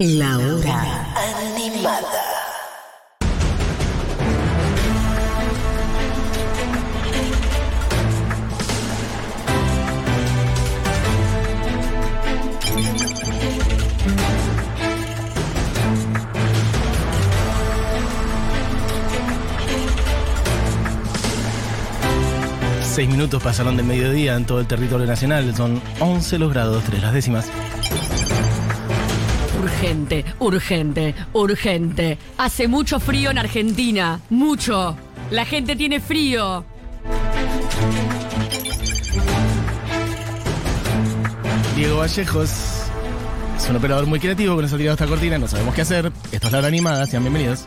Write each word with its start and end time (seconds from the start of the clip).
La 0.00 0.38
hora 0.38 1.06
animada. 1.38 2.00
Seis 22.82 23.08
minutos 23.08 23.40
pasaron 23.40 23.76
de 23.76 23.84
mediodía 23.84 24.34
en 24.34 24.44
todo 24.44 24.58
el 24.58 24.66
territorio 24.66 25.06
nacional. 25.06 25.54
Son 25.54 25.80
11 26.00 26.38
los 26.40 26.52
grados, 26.52 26.82
3 26.82 27.00
las 27.00 27.12
décimas. 27.12 27.48
Urgente, 29.64 30.26
urgente, 30.40 31.14
urgente. 31.32 32.18
Hace 32.36 32.68
mucho 32.68 33.00
frío 33.00 33.30
en 33.30 33.38
Argentina. 33.38 34.20
Mucho. 34.28 34.94
La 35.30 35.46
gente 35.46 35.74
tiene 35.74 36.00
frío. 36.00 36.66
Diego 41.74 41.96
Vallejos 41.96 42.50
es 43.56 43.70
un 43.70 43.76
operador 43.76 44.04
muy 44.04 44.20
creativo 44.20 44.54
que 44.54 44.62
nos 44.62 44.72
ha 44.74 44.76
tirado 44.76 44.92
esta 44.96 45.06
cortina. 45.06 45.38
No 45.38 45.48
sabemos 45.48 45.74
qué 45.74 45.80
hacer. 45.80 46.12
Esto 46.30 46.48
es 46.48 46.52
la 46.52 46.58
hora 46.58 46.68
animada. 46.68 47.06
Sean 47.06 47.22
bienvenidos. 47.22 47.66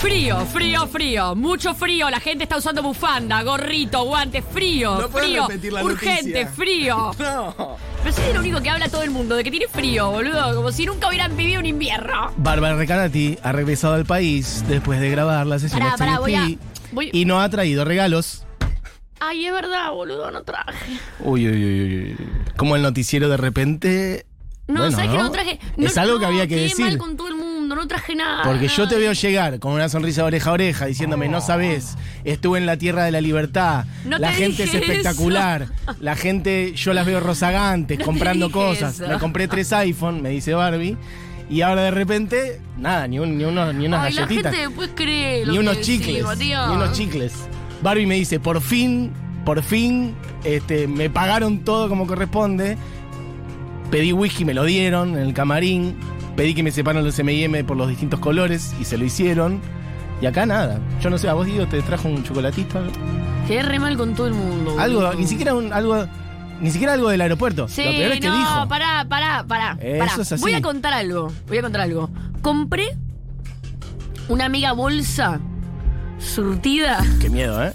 Frío, 0.00 0.38
frío, 0.46 0.86
frío. 0.86 1.34
Mucho 1.34 1.74
frío. 1.74 2.08
La 2.08 2.20
gente 2.20 2.44
está 2.44 2.56
usando 2.56 2.82
bufanda, 2.82 3.42
gorrito, 3.42 4.04
guantes. 4.04 4.44
Frío, 4.52 4.96
No 5.00 5.08
frío. 5.08 5.46
repetir 5.48 5.72
la 5.72 5.82
urgente, 5.82 6.44
noticia. 6.44 6.48
frío. 6.48 7.10
No. 7.18 7.76
Pero 8.04 8.14
soy 8.14 8.24
el 8.30 8.38
único 8.38 8.60
que 8.62 8.70
habla 8.70 8.88
todo 8.88 9.02
el 9.02 9.10
mundo 9.10 9.34
de 9.34 9.42
que 9.42 9.50
tiene 9.50 9.66
frío, 9.66 10.10
boludo. 10.10 10.54
Como 10.54 10.70
si 10.70 10.86
nunca 10.86 11.08
hubieran 11.08 11.36
vivido 11.36 11.58
un 11.58 11.66
invierno. 11.66 12.32
Bárbara 12.36 12.76
Recanati 12.76 13.36
ha 13.42 13.50
regresado 13.50 13.94
al 13.94 14.06
país 14.06 14.64
después 14.68 15.00
de 15.00 15.10
grabar 15.10 15.46
la 15.46 15.58
sesión 15.58 15.80
Pará, 15.80 15.96
pará, 15.96 16.18
voy 16.20 16.34
a- 16.36 16.48
voy- 16.92 17.10
y 17.12 17.24
no 17.24 17.40
ha 17.40 17.48
traído 17.50 17.84
regalos. 17.84 18.44
Ay, 19.18 19.46
es 19.46 19.52
verdad, 19.52 19.90
boludo, 19.90 20.30
no 20.30 20.42
traje. 20.44 20.78
Uy, 21.24 21.48
uy, 21.48 21.64
uy, 21.64 22.16
uy. 22.16 22.16
Como 22.56 22.76
el 22.76 22.82
noticiero 22.82 23.28
de 23.28 23.36
repente. 23.36 24.26
No, 24.68 24.80
Bueno, 24.82 24.92
¿sabes 24.92 25.10
que 25.10 25.16
¿no? 25.16 25.22
no 25.24 25.30
traje? 25.32 25.58
Es 25.78 25.96
No, 25.96 26.02
algo 26.02 26.14
que 26.18 26.22
no, 26.22 26.28
había 26.28 26.46
que 26.46 26.56
decir. 26.56 26.84
mal 26.84 26.98
con 26.98 27.16
todo 27.16 27.26
el 27.28 27.34
mundo, 27.34 27.37
no 27.78 27.88
traje 27.88 28.14
nada. 28.14 28.42
Porque 28.44 28.68
yo 28.68 28.86
te 28.88 28.96
veo 28.96 29.12
llegar 29.12 29.58
con 29.58 29.72
una 29.72 29.88
sonrisa 29.88 30.22
de 30.22 30.26
oreja 30.28 30.50
a 30.50 30.52
oreja 30.52 30.86
diciéndome, 30.86 31.28
no 31.28 31.40
sabes, 31.40 31.96
estuve 32.24 32.58
en 32.58 32.66
la 32.66 32.76
tierra 32.76 33.04
de 33.04 33.10
la 33.12 33.20
libertad, 33.20 33.84
No 34.04 34.18
la 34.18 34.28
te 34.28 34.34
gente 34.34 34.64
es 34.64 34.72
dije 34.72 34.84
espectacular, 34.84 35.66
la 36.00 36.14
gente, 36.16 36.74
yo 36.74 36.92
las 36.92 37.06
veo 37.06 37.20
rozagantes, 37.20 37.98
No 37.98 38.04
te 38.04 38.04
comprando 38.04 38.48
dije 38.48 38.58
cosas. 38.58 39.00
eso. 39.00 39.08
Me 39.08 39.18
compré 39.18 39.48
tres 39.48 39.72
iPhone, 39.72 40.20
me 40.22 40.28
dice 40.30 40.52
Barbie, 40.54 40.96
y 41.50 41.62
ahora 41.62 41.82
de 41.84 41.90
repente, 41.92 42.60
nada, 42.76 43.06
ni, 43.08 43.18
un- 43.18 43.38
ni, 43.38 43.44
unos, 43.44 43.74
ni 43.74 43.86
unas 43.86 44.04
Ay, 44.04 44.12
la 44.12 44.20
galletitas, 44.22 44.52
gente 44.52 44.68
después 44.68 44.90
cree 44.94 45.46
lo 45.46 45.52
ni 45.52 45.58
que 45.58 45.60
unos 45.64 45.80
chicles, 45.80 46.24
ni 46.38 46.52
unos 46.74 46.92
chicles. 46.92 47.32
Barbie 47.80 48.06
me 48.06 48.16
dice, 48.16 48.38
por 48.40 48.60
fin, 48.60 49.12
por 49.44 49.62
fin, 49.62 50.14
este, 50.44 50.86
me 50.88 51.08
pagaron 51.08 51.60
todo 51.64 51.88
como 51.88 52.06
corresponde. 52.06 52.76
Pedí 53.90 54.12
whisky, 54.12 54.44
me 54.44 54.52
lo 54.52 54.64
dieron 54.64 55.12
en 55.16 55.20
el 55.26 55.32
camarín. 55.32 55.96
Pedí 56.38 56.54
que 56.54 56.62
me 56.62 56.70
separan 56.70 57.04
los 57.04 57.18
M&M 57.18 57.64
por 57.64 57.76
los 57.76 57.88
distintos 57.88 58.20
colores 58.20 58.72
y 58.80 58.84
se 58.84 58.96
lo 58.96 59.04
hicieron. 59.04 59.60
Y 60.22 60.26
acá 60.26 60.46
nada. 60.46 60.78
Yo 61.00 61.10
no 61.10 61.18
sé, 61.18 61.28
a 61.28 61.34
vos 61.34 61.46
Diego 61.46 61.66
te 61.66 61.82
trajo 61.82 62.06
un 62.06 62.22
chocolatito. 62.22 62.80
Quedé 63.48 63.64
re 63.64 63.80
mal 63.80 63.96
con 63.96 64.14
todo 64.14 64.28
el 64.28 64.34
mundo. 64.34 64.78
Algo, 64.78 65.00
boludo. 65.00 65.14
ni 65.14 65.26
siquiera 65.26 65.52
un, 65.54 65.72
algo, 65.72 66.06
ni 66.60 66.70
siquiera 66.70 66.92
algo 66.92 67.08
del 67.08 67.22
aeropuerto. 67.22 67.66
Sí, 67.66 67.82
lo 67.82 67.90
peor 67.90 68.12
es 68.12 68.20
que 68.20 68.28
no, 68.28 68.38
dijo. 68.38 68.68
pará, 68.68 69.04
pará, 69.08 69.44
pará. 69.48 69.76
Eso 69.80 69.98
pará. 69.98 70.22
es 70.22 70.32
así. 70.32 70.40
Voy 70.40 70.52
a 70.52 70.62
contar 70.62 70.92
algo. 70.92 71.32
Voy 71.48 71.58
a 71.58 71.62
contar 71.62 71.80
algo. 71.80 72.08
Compré 72.40 72.96
una 74.28 74.44
amiga 74.44 74.70
bolsa 74.74 75.40
surtida. 76.20 77.04
Qué 77.20 77.30
miedo, 77.30 77.64
¿eh? 77.66 77.72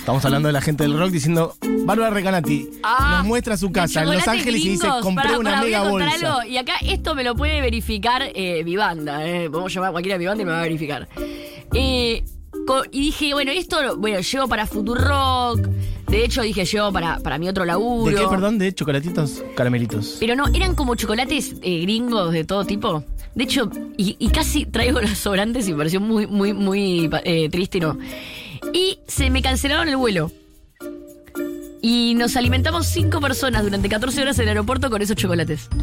Estamos 0.00 0.24
hablando 0.24 0.48
de 0.48 0.54
la 0.54 0.60
gente 0.60 0.82
del 0.82 0.98
rock 0.98 1.12
diciendo, 1.12 1.54
Bárbara 1.84 2.10
Recanati 2.10 2.68
Ah, 2.82 3.16
nos 3.18 3.26
muestra 3.26 3.56
su 3.56 3.70
casa 3.72 4.02
en 4.02 4.10
Los 4.12 4.26
Ángeles 4.28 4.64
y 4.64 4.70
dice, 4.70 4.88
compré 5.00 5.36
una 5.36 5.60
mega 5.60 5.80
voy 5.82 5.88
a 5.88 5.90
contar 5.90 6.10
bolsa. 6.10 6.26
algo. 6.36 6.50
Y 6.50 6.56
acá 6.56 6.74
esto 6.82 7.14
me 7.14 7.24
lo 7.24 7.34
puede 7.34 7.60
verificar 7.60 8.22
eh, 8.34 8.62
Vivanda. 8.64 9.26
Eh. 9.26 9.50
Podemos 9.50 9.72
llamar 9.72 9.88
a 9.88 9.92
cualquiera 9.92 10.14
de 10.14 10.18
Vivanda 10.20 10.42
y 10.42 10.46
me 10.46 10.52
va 10.52 10.58
a 10.58 10.62
verificar. 10.62 11.08
Eh, 11.74 12.22
y 12.92 13.00
dije, 13.00 13.32
bueno, 13.34 13.50
esto, 13.50 13.96
bueno, 13.98 14.20
llevo 14.20 14.48
para 14.48 14.66
Futurock. 14.66 15.60
De 16.08 16.24
hecho, 16.24 16.42
dije, 16.42 16.64
llevo 16.64 16.92
para, 16.92 17.18
para 17.18 17.38
mi 17.38 17.48
otro 17.48 17.64
laburo. 17.64 18.14
¿De 18.14 18.22
qué, 18.22 18.28
perdón? 18.28 18.58
¿De 18.58 18.72
chocolatitos? 18.74 19.42
Caramelitos. 19.56 20.18
Pero 20.20 20.36
no, 20.36 20.44
eran 20.54 20.74
como 20.74 20.94
chocolates 20.94 21.54
eh, 21.62 21.80
gringos 21.80 22.32
de 22.32 22.44
todo 22.44 22.64
tipo. 22.64 23.02
De 23.34 23.44
hecho, 23.44 23.70
y, 23.96 24.16
y 24.18 24.28
casi 24.28 24.66
traigo 24.66 25.00
los 25.00 25.16
sobrantes 25.18 25.66
y 25.66 25.72
me 25.72 25.78
pareció 25.78 26.00
muy, 26.00 26.26
muy, 26.26 26.52
muy 26.52 27.08
eh, 27.24 27.48
triste, 27.48 27.80
¿no? 27.80 27.98
Y 28.74 28.98
se 29.08 29.30
me 29.30 29.40
cancelaron 29.42 29.88
el 29.88 29.96
vuelo. 29.96 30.30
Y 31.82 32.14
nos 32.14 32.36
alimentamos 32.36 32.86
cinco 32.86 33.20
personas 33.20 33.64
durante 33.64 33.88
14 33.88 34.22
horas 34.22 34.38
en 34.38 34.44
el 34.44 34.48
aeropuerto 34.50 34.88
con 34.88 35.02
esos 35.02 35.16
chocolates. 35.16 35.68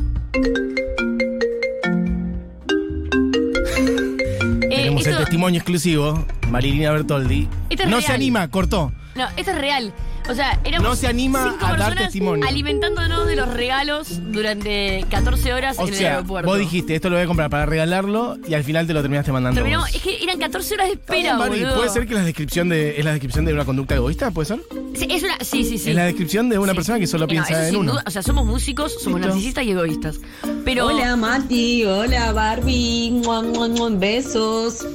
Eh, 4.72 4.84
Tenemos 4.84 5.04
el 5.06 5.12
esto- 5.14 5.24
testimonio 5.24 5.58
exclusivo, 5.60 6.26
Marilina 6.50 6.92
Bertoldi. 6.92 7.48
Es 7.70 7.80
no 7.86 7.86
real. 7.98 8.04
se 8.04 8.12
anima, 8.14 8.48
cortó. 8.50 8.92
No, 9.16 9.26
esto 9.36 9.52
es 9.52 9.58
real. 9.58 9.94
O 10.30 10.34
sea, 10.36 10.60
éramos 10.64 10.90
No 10.90 10.96
se 10.96 11.08
anima 11.08 11.52
cinco 11.52 11.66
a 11.66 11.70
dar 11.70 11.78
personas 11.78 12.04
testimonio. 12.06 12.48
alimentándonos 12.48 13.28
de 13.28 13.36
los 13.36 13.48
regalos 13.54 14.20
durante 14.32 15.06
14 15.10 15.54
horas 15.54 15.78
O 15.80 15.84
en 15.84 15.90
el 15.90 15.96
sea, 15.96 16.16
aeropuerto. 16.16 16.50
vos 16.50 16.60
dijiste, 16.60 16.96
esto 16.96 17.10
lo 17.10 17.16
voy 17.16 17.24
a 17.24 17.28
comprar 17.28 17.50
para 17.50 17.66
regalarlo 17.66 18.38
y 18.48 18.54
al 18.54 18.64
final 18.64 18.86
te 18.88 18.94
lo 18.94 19.02
terminaste 19.02 19.32
mandando 19.32 19.56
Terminamos, 19.56 19.88
vos. 19.88 19.96
es 19.96 20.02
que 20.04 20.24
eran 20.24 20.40
14 20.40 20.74
horas 20.76 20.88
de 20.88 20.94
Está 20.94 21.14
bien, 21.14 21.26
espera, 21.28 21.48
boludo. 21.48 21.76
¿Puede 21.78 21.90
ser 21.90 22.08
que 22.08 22.14
la 22.14 22.22
descripción 22.24 22.70
de, 22.70 23.00
es 23.00 23.06
la 23.06 23.12
descripción 23.12 23.46
de 23.46 23.54
una 23.54 23.66
conducta 23.66 23.96
egoísta? 23.96 24.32
¿Puede 24.32 24.48
ser? 24.48 24.60
Sí, 24.96 25.08
es 25.10 25.24
una, 25.24 25.38
sí, 25.42 25.64
sí, 25.64 25.78
sí. 25.78 25.90
Es 25.92 25.96
la 25.96 26.04
descripción 26.06 26.50
de 26.50 26.60
una 26.60 26.72
Sí. 26.74 26.76
persona 26.76 27.00
que 27.00 27.08
solo 27.08 27.24
No, 27.26 27.28
piensa 27.28 27.52
eso 27.54 27.62
en 27.62 27.70
sin 27.70 27.76
uno. 27.80 27.92
duda, 27.94 28.04
o 28.06 28.12
sea, 28.12 28.22
somos 28.22 28.46
músicos, 28.46 28.94
somos 29.02 29.20
Listo. 29.20 29.34
narcisistas 29.34 29.64
y 29.64 29.72
egoístas. 29.72 30.20
Pero. 30.66 30.88
Hola 30.88 31.16
Mati, 31.16 31.86
hola 31.86 32.32
Barbie, 32.34 33.12
Mua, 33.12 33.42
mua, 33.42 33.68
mua, 33.68 33.90
besos. 33.92 34.86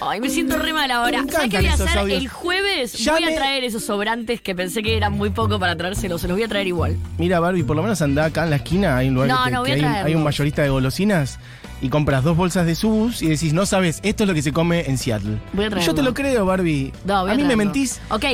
Ay, 0.00 0.20
me 0.20 0.30
siento 0.30 0.56
re 0.56 0.72
mal 0.72 0.90
ahora. 0.90 1.22
Me 1.22 1.30
¿Sabes 1.30 1.50
qué 1.50 1.56
voy 1.58 1.66
a 1.66 1.74
esos 1.74 1.86
hacer? 1.86 1.98
audios. 1.98 2.20
El 2.22 2.28
jueves 2.28 3.06
voy 3.06 3.24
a 3.24 3.34
traer 3.34 3.64
esos 3.64 3.84
sobrantes 3.84 4.40
que 4.40 4.54
pensé 4.54 4.79
que 4.82 4.96
eran 4.96 5.12
muy 5.12 5.30
poco 5.30 5.58
para 5.58 5.76
traérselos. 5.76 6.20
Se 6.20 6.28
los 6.28 6.36
voy 6.36 6.44
a 6.44 6.48
traer 6.48 6.66
igual. 6.66 6.96
Mira, 7.18 7.40
Barbie, 7.40 7.62
por 7.62 7.76
lo 7.76 7.82
menos 7.82 8.00
anda 8.02 8.24
acá 8.26 8.44
en 8.44 8.50
la 8.50 8.56
esquina, 8.56 8.96
hay 8.96 9.08
un 9.08 9.14
lugar 9.14 9.28
No, 9.28 9.44
que, 9.44 9.50
no, 9.50 9.62
hay, 9.64 9.72
un- 9.72 9.78
traerlo. 9.80 10.06
hay 10.06 10.14
un 10.14 10.24
mayorista 10.24 10.62
de 10.62 10.68
golosinas 10.70 11.38
y 11.82 11.88
compras 11.88 12.22
dos 12.24 12.36
bolsas 12.36 12.66
de 12.66 12.74
subus 12.74 13.22
y 13.22 13.28
decís, 13.28 13.52
no 13.52 13.64
sabes, 13.66 14.00
esto 14.02 14.24
es 14.24 14.28
lo 14.28 14.34
que 14.34 14.42
se 14.42 14.52
come 14.52 14.84
en 14.88 14.98
Seattle. 14.98 15.38
Voy 15.52 15.64
a. 15.64 15.68
Yo 15.78 15.94
te 15.94 16.02
lo 16.02 16.12
creo, 16.14 16.44
Barbie. 16.46 16.92
No, 17.04 17.22
voy 17.22 17.32
a 17.32 17.34
mí 17.34 17.44
me 17.44 17.56
mentís. 17.56 18.00
Ok. 18.10 18.24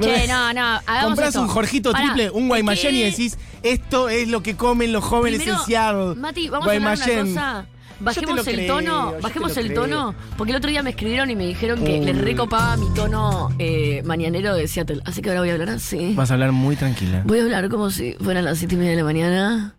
Che, 0.00 0.26
no, 0.28 0.52
no. 0.54 0.62
Hagamos 0.86 1.04
Comprás 1.08 1.28
esto. 1.28 1.42
un 1.42 1.48
Jorgito 1.48 1.92
triple, 1.92 2.30
un 2.30 2.48
Guaymallén 2.48 2.94
y 2.96 3.02
decís, 3.02 3.36
esto 3.62 4.08
es 4.08 4.28
lo 4.28 4.42
que 4.42 4.56
comen 4.56 4.92
los 4.94 5.04
jóvenes 5.04 5.40
Primero, 5.40 5.60
en 5.60 5.66
Seattle. 5.66 6.14
Mati, 6.14 6.48
vamos 6.48 6.66
a 6.68 6.72
hablar 6.72 6.96
Guaymallén. 6.96 7.32
una 7.32 7.40
cosa. 7.42 7.66
Bajemos 8.00 8.46
el 8.46 8.54
creo, 8.56 8.76
tono, 8.76 9.14
bajemos 9.20 9.56
el 9.56 9.66
creo. 9.68 9.82
tono, 9.82 10.14
porque 10.38 10.52
el 10.52 10.56
otro 10.56 10.70
día 10.70 10.82
me 10.82 10.90
escribieron 10.90 11.30
y 11.30 11.36
me 11.36 11.46
dijeron 11.46 11.84
que 11.84 12.00
les 12.00 12.16
recopaba 12.18 12.76
mi 12.76 12.88
tono 12.94 13.50
eh, 13.58 14.02
mañanero 14.04 14.54
de 14.54 14.66
Seattle. 14.68 15.02
Así 15.04 15.20
que 15.22 15.28
ahora 15.28 15.40
voy 15.40 15.50
a 15.50 15.52
hablar 15.52 15.68
así. 15.70 16.14
Vas 16.14 16.30
a 16.30 16.34
hablar 16.34 16.52
muy 16.52 16.76
tranquila. 16.76 17.22
Voy 17.26 17.38
a 17.40 17.42
hablar 17.42 17.68
como 17.68 17.90
si 17.90 18.14
fueran 18.14 18.44
las 18.44 18.58
siete 18.58 18.74
y 18.74 18.78
media 18.78 18.92
de 18.92 18.96
la 18.98 19.04
mañana. 19.04 19.74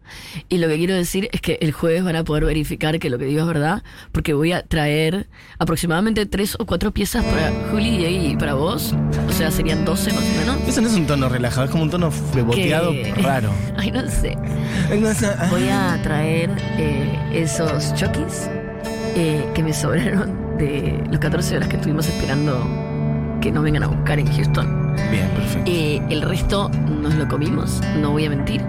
Y 0.49 0.57
lo 0.57 0.67
que 0.67 0.77
quiero 0.77 0.94
decir 0.95 1.29
es 1.31 1.41
que 1.41 1.57
el 1.61 1.72
jueves 1.72 2.03
van 2.03 2.16
a 2.16 2.23
poder 2.23 2.45
verificar 2.45 2.97
que 2.99 3.09
lo 3.09 3.17
que 3.17 3.25
digo 3.25 3.41
es 3.41 3.47
verdad, 3.47 3.83
porque 4.11 4.33
voy 4.33 4.51
a 4.51 4.63
traer 4.63 5.27
aproximadamente 5.59 6.25
tres 6.25 6.55
o 6.59 6.66
cuatro 6.66 6.91
piezas 6.91 7.23
para 7.25 7.51
Juli 7.72 8.05
y 8.05 8.35
para 8.35 8.53
vos. 8.53 8.94
O 9.27 9.31
sea, 9.31 9.51
serían 9.51 9.85
12 9.85 10.13
más 10.13 10.23
o 10.23 10.39
menos. 10.39 10.67
Eso 10.67 10.81
no 10.81 10.88
es 10.88 10.94
un 10.95 11.05
tono 11.07 11.29
relajado, 11.29 11.66
es 11.66 11.71
como 11.71 11.83
un 11.83 11.89
tono 11.89 12.11
beboteado 12.33 12.91
Que- 12.91 13.13
raro. 13.21 13.50
Ay, 13.77 13.91
no 13.91 14.07
sé. 14.09 14.38
Voy 15.50 15.69
a 15.69 16.00
traer 16.03 16.50
eh, 16.77 17.18
esos 17.33 17.94
chokis 17.95 18.50
eh, 19.15 19.45
que 19.53 19.63
me 19.63 19.74
sobraron 19.74 20.57
de 20.57 21.01
los 21.09 21.19
14 21.19 21.57
horas 21.57 21.69
que 21.69 21.75
estuvimos 21.77 22.07
esperando 22.07 22.63
que 23.41 23.51
nos 23.51 23.63
vengan 23.63 23.83
a 23.83 23.88
buscar 23.88 24.19
en 24.19 24.27
Houston. 24.33 24.95
Bien, 25.11 25.27
perfecto. 25.29 25.63
Eh, 25.71 26.01
el 26.09 26.21
resto 26.21 26.69
nos 27.01 27.15
lo 27.15 27.27
comimos, 27.27 27.81
no 27.99 28.11
voy 28.11 28.25
a 28.25 28.29
mentir. 28.29 28.61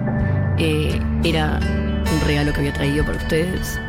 Eh, 0.57 0.99
era 1.23 1.59
un 2.11 2.27
regalo 2.27 2.51
que 2.53 2.59
había 2.59 2.73
traído 2.73 3.05
para 3.05 3.17
ustedes. 3.17 3.79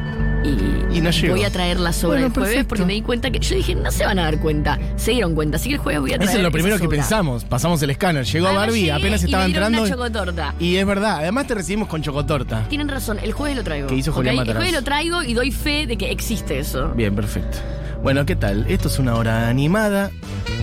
Y, 0.45 0.99
Y 0.99 1.01
no 1.01 1.09
llegó. 1.11 1.35
voy 1.35 1.45
a 1.45 1.51
traer 1.51 1.81
la 1.81 1.91
sobra 1.95 2.17
Bueno, 2.21 2.27
el 2.27 2.33
jueves 2.33 2.49
perfecto. 2.51 2.69
porque 2.69 2.85
me 2.85 2.93
di 2.93 3.01
cuenta 3.01 3.31
que. 3.31 3.39
Yo 3.39 3.57
dije, 3.57 3.75
no 3.75 3.91
se 3.91 4.05
van 4.05 4.19
a 4.19 4.25
dar 4.25 4.39
cuenta. 4.41 4.79
Se 4.97 5.13
dieron 5.13 5.35
cuenta. 5.35 5.57
Así 5.57 5.71
que 5.71 5.77
el 5.77 5.81
jueves 5.81 6.03
voy 6.03 6.13
a 6.13 6.17
traer. 6.17 6.29
Eso 6.29 6.37
es 6.39 6.45
lo 6.45 6.51
primero 6.53 6.77
que 6.77 6.85
sobra. 6.85 6.97
pensamos. 6.99 7.45
Pasamos 7.45 7.83
el 7.83 7.89
escáner. 7.91 8.27
Llegó 8.27 8.47
Además, 8.49 8.67
Barbie, 8.67 8.91
apenas 8.91 9.23
y 9.23 9.25
estaba 9.25 9.45
me 9.45 9.49
dieron 9.49 9.75
entrando. 9.75 9.95
Una 9.97 10.11
chocotorta. 10.13 10.55
Y 10.61 10.77
es 10.77 10.87
verdad, 10.87 11.17
además 11.21 11.47
te 11.47 11.55
recibimos 11.55 11.89
con 11.89 12.03
chocotorta. 12.03 12.67
Tienen 12.69 12.89
razón, 12.91 13.19
el 13.23 13.33
jueves 13.33 13.57
lo 13.57 13.65
traigo. 13.65 13.87
Que 13.89 13.95
hizo. 13.97 14.13
Julián 14.13 14.35
El 14.35 14.41
Matarazzo. 14.41 14.59
jueves 14.61 14.75
lo 14.79 14.85
traigo 14.85 15.23
y 15.23 15.33
doy 15.33 15.51
fe 15.51 15.87
de 15.87 15.97
que 15.97 16.11
existe 16.11 16.59
eso. 16.59 16.89
Bien, 16.91 17.15
perfecto. 17.15 17.57
Bueno, 18.05 18.27
¿qué 18.27 18.37
tal? 18.37 18.67
Esto 18.69 18.89
es 18.89 18.99
una 18.99 19.15
hora 19.15 19.49
animada. 19.49 20.11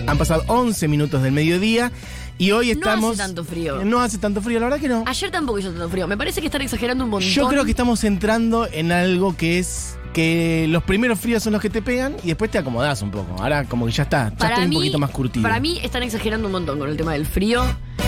Han 0.06 0.16
pasado 0.16 0.44
11 0.46 0.86
minutos 0.86 1.24
del 1.24 1.32
mediodía 1.32 1.90
y 2.38 2.52
hoy 2.52 2.66
No 2.68 2.72
estamos. 2.74 3.10
hace 3.14 3.18
tanto 3.18 3.42
frío. 3.44 3.84
No 3.84 4.00
hace 4.00 4.18
tanto 4.18 4.40
frío, 4.40 4.60
la 4.60 4.66
verdad 4.66 4.78
que 4.80 4.88
no. 4.88 5.02
Ayer 5.08 5.28
tampoco 5.32 5.58
hizo 5.58 5.70
tanto 5.70 5.88
frío. 5.88 6.06
Me 6.06 6.16
parece 6.16 6.40
que 6.40 6.46
están 6.46 6.62
exagerando 6.62 7.02
un 7.02 7.10
montón. 7.10 7.28
Yo 7.28 7.48
creo 7.48 7.64
que 7.64 7.72
estamos 7.72 8.04
entrando 8.04 8.68
en 8.70 8.92
algo 8.92 9.36
que 9.36 9.58
es 9.58 9.98
que 10.12 10.66
los 10.68 10.84
primeros 10.84 11.18
fríos 11.18 11.42
son 11.42 11.52
los 11.54 11.60
que 11.60 11.68
te 11.68 11.82
pegan 11.82 12.14
y 12.22 12.28
después 12.28 12.48
te 12.48 12.58
acomodás 12.58 13.02
un 13.02 13.10
poco. 13.10 13.34
Ahora 13.42 13.64
como 13.64 13.86
que 13.86 13.92
ya 13.92 14.04
está, 14.04 14.32
ya 14.38 14.48
estoy 14.50 14.64
un 14.66 14.74
poquito 14.74 15.00
más 15.00 15.10
curtido. 15.10 15.42
Para 15.42 15.58
mí 15.58 15.80
están 15.82 16.04
exagerando 16.04 16.46
un 16.46 16.52
montón 16.52 16.78
con 16.78 16.88
el 16.90 16.96
tema 16.96 17.14
del 17.14 17.26
frío. 17.26 17.64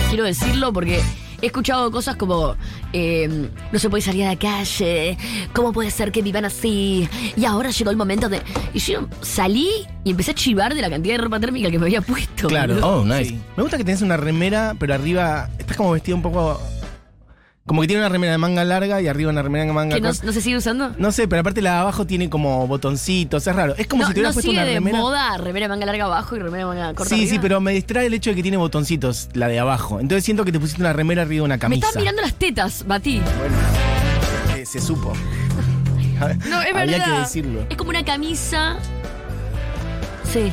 Quiero 0.07 0.23
decirlo 0.23 0.71
porque 0.71 1.01
he 1.41 1.47
escuchado 1.47 1.91
cosas 1.91 2.15
como 2.15 2.55
eh, 2.93 3.49
no 3.71 3.79
se 3.79 3.89
puede 3.89 4.01
salir 4.01 4.23
a 4.23 4.29
la 4.29 4.39
calle, 4.39 5.17
¿cómo 5.53 5.73
puede 5.73 5.91
ser 5.91 6.11
que 6.11 6.21
vivan 6.21 6.45
así? 6.45 7.07
Y 7.35 7.45
ahora 7.45 7.69
llegó 7.69 7.91
el 7.91 7.97
momento 7.97 8.29
de... 8.29 8.41
Y 8.73 8.79
yo 8.79 9.07
salí 9.21 9.69
y 10.03 10.11
empecé 10.11 10.31
a 10.31 10.35
chivar 10.35 10.73
de 10.73 10.81
la 10.81 10.89
cantidad 10.89 11.15
de 11.15 11.23
ropa 11.23 11.39
térmica 11.39 11.69
que 11.71 11.79
me 11.79 11.85
había 11.85 12.01
puesto. 12.01 12.47
Claro. 12.47 12.79
Oh, 12.85 13.03
nice. 13.03 13.35
Me 13.55 13.63
gusta 13.63 13.77
que 13.77 13.83
tenés 13.83 14.01
una 14.01 14.17
remera, 14.17 14.75
pero 14.79 14.93
arriba 14.93 15.49
estás 15.57 15.77
como 15.77 15.91
vestido 15.91 16.17
un 16.17 16.23
poco 16.23 16.61
como 17.65 17.81
que 17.81 17.87
tiene 17.87 18.01
una 18.03 18.09
remera 18.09 18.31
de 18.33 18.37
manga 18.37 18.63
larga 18.63 19.01
y 19.01 19.07
arriba 19.07 19.31
una 19.31 19.41
remera 19.41 19.65
de 19.65 19.73
manga 19.73 19.95
¿Que 19.95 20.01
no, 20.01 20.09
corta. 20.09 20.23
no 20.25 20.31
se 20.31 20.41
sigue 20.41 20.55
usando? 20.57 20.93
No 20.99 21.11
sé, 21.11 21.27
pero 21.27 21.39
aparte 21.41 21.63
la 21.63 21.71
de 21.73 21.77
abajo 21.79 22.05
tiene 22.05 22.29
como 22.29 22.67
botoncitos, 22.67 23.47
es 23.47 23.55
raro. 23.55 23.73
Es 23.77 23.87
como 23.87 24.03
no, 24.03 24.07
si 24.09 24.13
te 24.13 24.19
hubieras 24.19 24.33
no 24.35 24.35
puesto 24.35 24.51
sigue 24.51 24.61
una 24.61 24.67
de 24.67 24.73
remera. 24.75 24.99
moda 24.99 25.37
remera 25.37 25.67
manga 25.67 25.85
larga 25.87 26.05
abajo 26.05 26.35
y 26.35 26.39
remera 26.39 26.67
manga 26.67 26.93
corta 26.93 27.09
Sí, 27.15 27.21
sí, 27.21 27.27
arriba? 27.29 27.41
pero 27.41 27.61
me 27.61 27.73
distrae 27.73 28.05
el 28.05 28.13
hecho 28.13 28.29
de 28.29 28.35
que 28.35 28.43
tiene 28.43 28.57
botoncitos, 28.57 29.29
la 29.33 29.47
de 29.47 29.57
abajo. 29.59 29.99
Entonces 29.99 30.23
siento 30.23 30.45
que 30.45 30.51
te 30.51 30.59
pusiste 30.59 30.81
una 30.81 30.93
remera 30.93 31.23
arriba 31.23 31.41
de 31.41 31.45
una 31.45 31.55
Me 31.55 31.59
camisa. 31.59 31.87
estás 31.87 31.99
mirando 32.01 32.21
las 32.21 32.35
tetas, 32.35 32.85
Bati. 32.85 33.19
Bueno, 33.39 33.55
eh, 34.55 34.65
se 34.65 34.79
supo. 34.79 35.13
No, 36.49 36.61
es 36.61 36.73
Había 36.73 36.73
verdad. 36.97 37.05
que 37.13 37.19
decirlo. 37.21 37.65
Es 37.69 37.75
como 37.77 37.89
una 37.89 38.05
camisa... 38.05 38.77
Sí. 40.31 40.51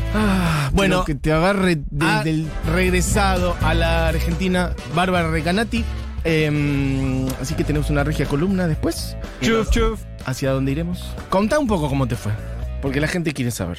Bueno, 0.73 1.05
que 1.05 1.15
te 1.15 1.33
agarre 1.33 1.77
de- 1.77 2.07
Ah. 2.07 2.23
del 2.25 2.49
regresado 2.75 3.57
a 3.63 3.73
la 3.75 4.09
Argentina 4.09 4.73
Bárbara 4.95 5.31
Recanati. 5.31 5.85
Eh, 6.25 7.27
así 7.41 7.55
que 7.55 7.65
tenemos 7.65 7.91
una 7.91 8.05
regia 8.05 8.27
columna 8.27 8.67
después. 8.69 9.17
chuf 9.41 9.71
chuf. 9.71 10.01
¿Hacia 10.25 10.51
dónde 10.53 10.73
iremos? 10.73 11.03
Contá 11.31 11.59
un 11.59 11.67
poco 11.67 11.89
cómo 11.89 12.07
te 12.07 12.17
fue. 12.17 12.33
Porque 12.81 13.01
la 13.01 13.09
gente 13.09 13.33
quiere 13.33 13.51
saber. 13.51 13.79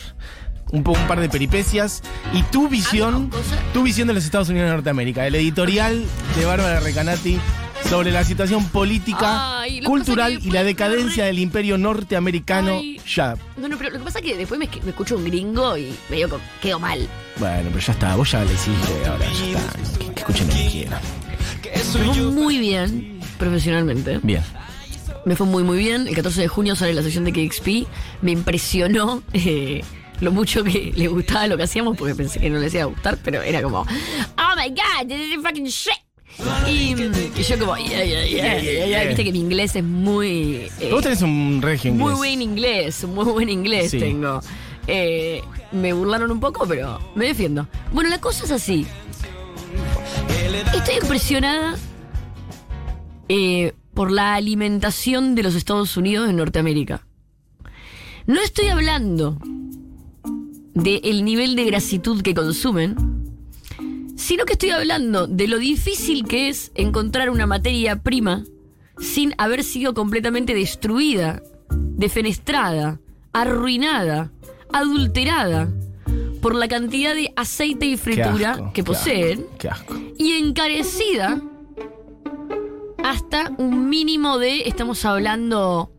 Un, 0.71 0.83
po- 0.83 0.91
un 0.93 1.07
par 1.07 1.19
de 1.19 1.29
peripecias 1.29 2.01
y 2.33 2.41
tu 2.43 2.67
visión, 2.67 3.29
tu 3.73 3.83
visión 3.83 4.07
de 4.07 4.13
los 4.13 4.25
Estados 4.25 4.49
Unidos 4.49 4.67
de 4.69 4.73
Norteamérica. 4.73 5.27
El 5.27 5.35
editorial 5.35 6.03
de 6.35 6.45
Bárbara 6.45 6.79
Recanati 6.79 7.37
sobre 7.89 8.11
la 8.11 8.23
situación 8.23 8.65
política, 8.69 9.59
Ay, 9.59 9.81
cultural 9.81 10.39
y 10.41 10.49
la 10.51 10.63
decadencia 10.63 11.23
re- 11.23 11.27
del 11.27 11.39
imperio 11.39 11.77
norteamericano. 11.77 12.77
Ay. 12.79 12.99
Ya. 13.15 13.35
No, 13.57 13.67
no, 13.67 13.77
pero 13.77 13.91
lo 13.91 13.99
que 13.99 14.03
pasa 14.05 14.19
es 14.19 14.25
que 14.25 14.35
después 14.37 14.57
me, 14.59 14.67
me 14.83 14.89
escucho 14.89 15.15
un 15.17 15.25
gringo 15.25 15.77
y 15.77 15.93
me 16.09 16.15
digo, 16.15 16.39
quedo 16.61 16.79
mal. 16.79 17.07
Bueno, 17.37 17.69
pero 17.71 17.79
ya 17.79 17.93
está. 17.93 18.15
Vos 18.15 18.31
ya 18.31 18.43
le 18.43 18.53
hiciste. 18.53 19.05
Ahora 19.07 19.25
ya 19.31 19.59
está. 19.59 19.99
Que, 19.99 20.05
que 20.13 20.19
escuchen 20.21 20.47
lo 20.47 20.53
que 20.55 20.67
quieran. 20.69 21.01
Me 21.73 21.79
fue 22.13 22.31
muy 22.31 22.57
bien 22.57 23.19
profesionalmente. 23.37 24.19
Bien. 24.23 24.41
Me 25.25 25.35
fue 25.35 25.45
muy, 25.47 25.63
muy 25.63 25.77
bien. 25.77 26.07
El 26.07 26.15
14 26.15 26.41
de 26.41 26.47
junio 26.47 26.75
sale 26.75 26.93
la 26.93 27.01
sesión 27.03 27.23
de 27.25 27.31
KXP. 27.31 27.87
Me 28.21 28.31
impresionó 28.31 29.23
eh, 29.33 29.83
lo 30.19 30.31
mucho 30.31 30.63
que 30.63 30.91
le 30.95 31.07
gustaba 31.07 31.47
lo 31.47 31.57
que 31.57 31.63
hacíamos, 31.63 31.97
porque 31.97 32.15
pensé 32.15 32.39
que 32.39 32.49
no 32.49 32.59
les 32.59 32.73
iba 32.73 32.83
a 32.83 32.87
gustar, 32.87 33.17
pero 33.23 33.41
era 33.41 33.61
como, 33.61 33.79
oh 33.81 34.55
my 34.57 34.69
god, 34.69 35.07
this 35.07 35.17
is 35.37 35.41
fucking 35.41 35.65
shit. 35.65 35.93
Y, 36.67 36.95
y 37.39 37.43
yo 37.43 37.59
como, 37.59 37.77
yeah, 37.77 38.03
yeah, 38.03 38.25
yeah, 38.25 38.59
yeah, 38.59 38.85
yeah. 38.87 39.03
Viste 39.03 39.23
que 39.23 39.31
mi 39.31 39.39
inglés 39.39 39.75
es 39.75 39.83
muy... 39.83 40.67
eh, 40.79 40.89
Vos 40.91 41.03
tenés 41.03 41.21
un 41.21 41.59
regio 41.61 41.91
inglés. 41.91 42.07
muy 42.07 42.15
buen 42.15 42.41
inglés, 42.41 43.03
muy 43.03 43.25
buen 43.25 43.49
inglés 43.49 43.91
Sí. 43.91 43.99
tengo. 43.99 44.41
Eh, 44.87 45.41
me 45.71 45.93
burlaron 45.93 46.31
un 46.31 46.39
poco, 46.39 46.65
pero 46.67 46.99
me 47.15 47.25
defiendo. 47.27 47.67
Bueno, 47.91 48.09
la 48.09 48.19
cosa 48.19 48.45
es 48.45 48.51
así. 48.51 48.85
Estoy 50.53 50.97
impresionada 51.01 51.75
eh, 53.27 53.73
por 53.95 54.11
la 54.11 54.35
alimentación 54.35 55.33
de 55.33 55.41
los 55.41 55.55
Estados 55.55 55.97
Unidos 55.97 56.29
en 56.29 56.35
Norteamérica. 56.35 57.07
No 58.27 58.39
estoy 58.39 58.67
hablando 58.67 59.39
del 60.75 61.25
nivel 61.25 61.55
de 61.55 61.65
grasitud 61.65 62.21
que 62.21 62.35
consumen, 62.35 62.95
sino 64.15 64.45
que 64.45 64.53
estoy 64.53 64.69
hablando 64.69 65.25
de 65.25 65.47
lo 65.47 65.57
difícil 65.57 66.25
que 66.25 66.49
es 66.49 66.71
encontrar 66.75 67.31
una 67.31 67.47
materia 67.47 68.03
prima 68.03 68.43
sin 68.99 69.33
haber 69.39 69.63
sido 69.63 69.95
completamente 69.95 70.53
destruida, 70.53 71.41
defenestrada, 71.71 72.99
arruinada, 73.33 74.31
adulterada 74.71 75.73
por 76.43 76.53
la 76.55 76.67
cantidad 76.67 77.15
de 77.15 77.33
aceite 77.35 77.87
y 77.87 77.97
fritura 77.97 78.51
asco, 78.51 78.65
que 78.67 78.73
qué 78.73 78.83
poseen 78.83 79.39
asco, 79.39 79.57
Qué 79.57 79.69
asco. 79.69 79.95
y 80.19 80.33
encarecida 80.33 81.41
hasta 83.03 83.51
un 83.57 83.89
mínimo 83.89 84.37
de, 84.37 84.61
estamos 84.67 85.03
hablando, 85.05 85.91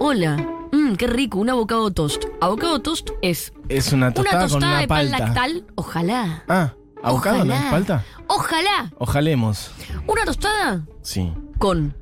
hola, 0.00 0.36
mm, 0.72 0.94
qué 0.94 1.06
rico, 1.06 1.38
un 1.38 1.48
avocado 1.50 1.90
toast. 1.92 2.24
Avocado 2.40 2.80
toast 2.80 3.10
es 3.22 3.52
Es 3.68 3.92
una 3.92 4.06
una 4.06 4.14
tostada 4.14 4.40
con 4.42 4.48
tostada 4.50 4.72
una 4.72 4.80
de 4.80 4.88
pan 4.88 5.10
palta. 5.10 5.18
lactal, 5.26 5.64
ojalá. 5.76 6.44
Ah, 6.48 6.74
¿abocado 7.02 7.44
no 7.44 7.52
Ojalá. 7.54 7.64
es 7.66 7.70
palta? 7.70 8.04
Ojalá. 8.26 8.92
Ojalemos. 8.98 9.70
Una 10.06 10.24
tostada 10.24 10.84
Sí. 11.02 11.32
con 11.58 11.94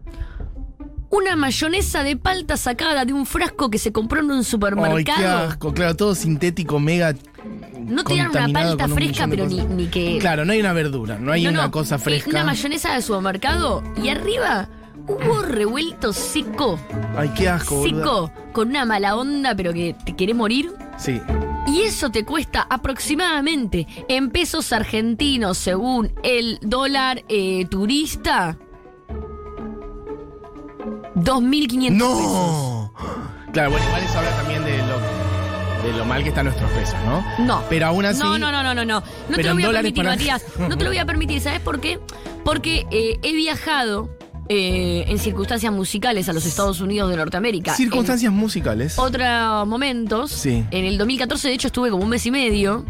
una 1.11 1.35
mayonesa 1.37 2.03
de 2.05 2.17
palta 2.17 2.57
sacada 2.57 3.05
de 3.05 3.13
un 3.13 3.27
frasco 3.27 3.69
que 3.71 3.79
se 3.79 3.91
compró 3.93 4.21
en 4.21 4.27
un 4.27 4.33
Ay, 4.33 4.39
qué 4.45 4.45
supermercado. 4.51 5.49
asco. 5.49 5.75
Claro, 5.75 5.97
todo 5.97 6.15
sintético, 6.15 6.79
mega. 6.81 7.15
No 7.45 8.05
tiran 8.05 8.27
una 8.31 8.41
contaminado 8.41 8.77
palta 8.77 8.85
un 8.87 8.95
fresca, 8.95 9.27
pero 9.29 9.47
ni, 9.47 9.61
ni 9.63 9.87
que. 9.87 10.19
Claro, 10.19 10.45
no 10.45 10.53
hay 10.53 10.61
una 10.61 10.73
verdura, 10.73 11.19
no 11.19 11.33
hay 11.33 11.45
No, 11.45 11.51
una 11.51 11.63
no, 11.65 11.71
cosa 11.71 11.99
fresca. 11.99 12.31
Una 12.31 12.45
mayonesa 12.45 12.95
de 12.95 13.03
supermercado 13.03 13.83
y 14.03 14.09
arriba 14.09 14.69
hubo 15.07 15.43
revuelto 15.43 16.13
seco. 16.13 16.79
Ay, 17.17 17.31
qué 17.37 17.49
asco. 17.49 17.83
Seco, 17.85 18.31
con 18.53 18.69
una 18.69 18.85
mala 18.85 19.17
onda, 19.17 19.55
pero 19.55 19.73
que 19.73 19.95
te 20.05 20.15
quiere 20.15 20.35
morir. 20.35 20.73
Sí. 20.99 21.21
Y 21.67 21.83
eso 21.83 22.11
te 22.11 22.25
cuesta 22.25 22.67
aproximadamente 22.69 23.87
en 24.09 24.31
pesos 24.31 24.73
argentinos, 24.73 25.59
según 25.59 26.13
el 26.23 26.59
dólar 26.63 27.25
eh, 27.29 27.67
turista, 27.67 28.57
2.500 31.15 31.69
pesos. 31.81 31.93
¡No! 31.93 32.93
Claro, 33.53 33.71
bueno, 33.71 33.87
igual 33.87 34.03
eso 34.03 34.19
habla 34.19 34.37
también 34.37 34.65
de 34.65 34.79
lo, 34.79 35.20
de 35.83 35.93
lo 35.93 36.05
mal 36.05 36.23
que 36.23 36.29
están 36.31 36.45
nuestros 36.47 36.71
pesos, 36.73 36.97
¿no? 37.05 37.25
No. 37.45 37.63
Pero 37.69 37.87
aún 37.87 38.05
así. 38.05 38.21
No, 38.23 38.39
no, 38.39 38.51
no, 38.53 38.63
no, 38.63 38.75
no, 38.75 38.85
no. 38.85 39.03
No 39.29 39.37
te 39.37 39.43
lo 39.45 39.55
voy 39.55 39.65
a 39.65 39.71
permitir, 39.71 40.05
para- 40.05 40.17
Matías. 40.17 40.45
No 40.59 40.77
te 40.77 40.85
lo 40.85 40.91
voy 40.91 40.99
a 40.99 41.07
permitir. 41.07 41.41
¿Sabes 41.41 41.61
por 41.61 41.81
qué? 41.81 41.99
Porque 42.45 42.87
eh, 42.91 43.19
he 43.23 43.33
viajado 43.35 44.11
eh, 44.49 45.05
en 45.09 45.19
circunstancias 45.19 45.73
musicales 45.73 46.29
a 46.29 46.33
los 46.33 46.45
Estados 46.47 46.81
Unidos 46.81 47.11
de 47.11 47.17
Norteamérica. 47.17 47.75
Circunstancias 47.75 48.33
musicales. 48.33 48.99
Otros 48.99 49.67
momentos. 49.67 50.31
Sí. 50.31 50.65
En 50.71 50.85
el 50.85 50.99
2014, 50.99 51.49
de 51.49 51.55
hecho, 51.55 51.67
estuve 51.69 51.91
como 51.91 52.03
un 52.05 52.11
mes 52.11 52.25
y 52.27 52.31
medio. 52.31 52.85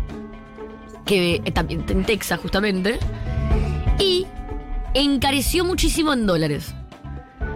Que 1.04 1.36
eh, 1.44 1.50
también 1.52 1.84
en 1.88 2.04
Texas, 2.04 2.38
justamente. 2.40 2.98
Y 3.98 4.26
encareció 4.94 5.64
muchísimo 5.64 6.12
en 6.12 6.26
dólares. 6.26 6.74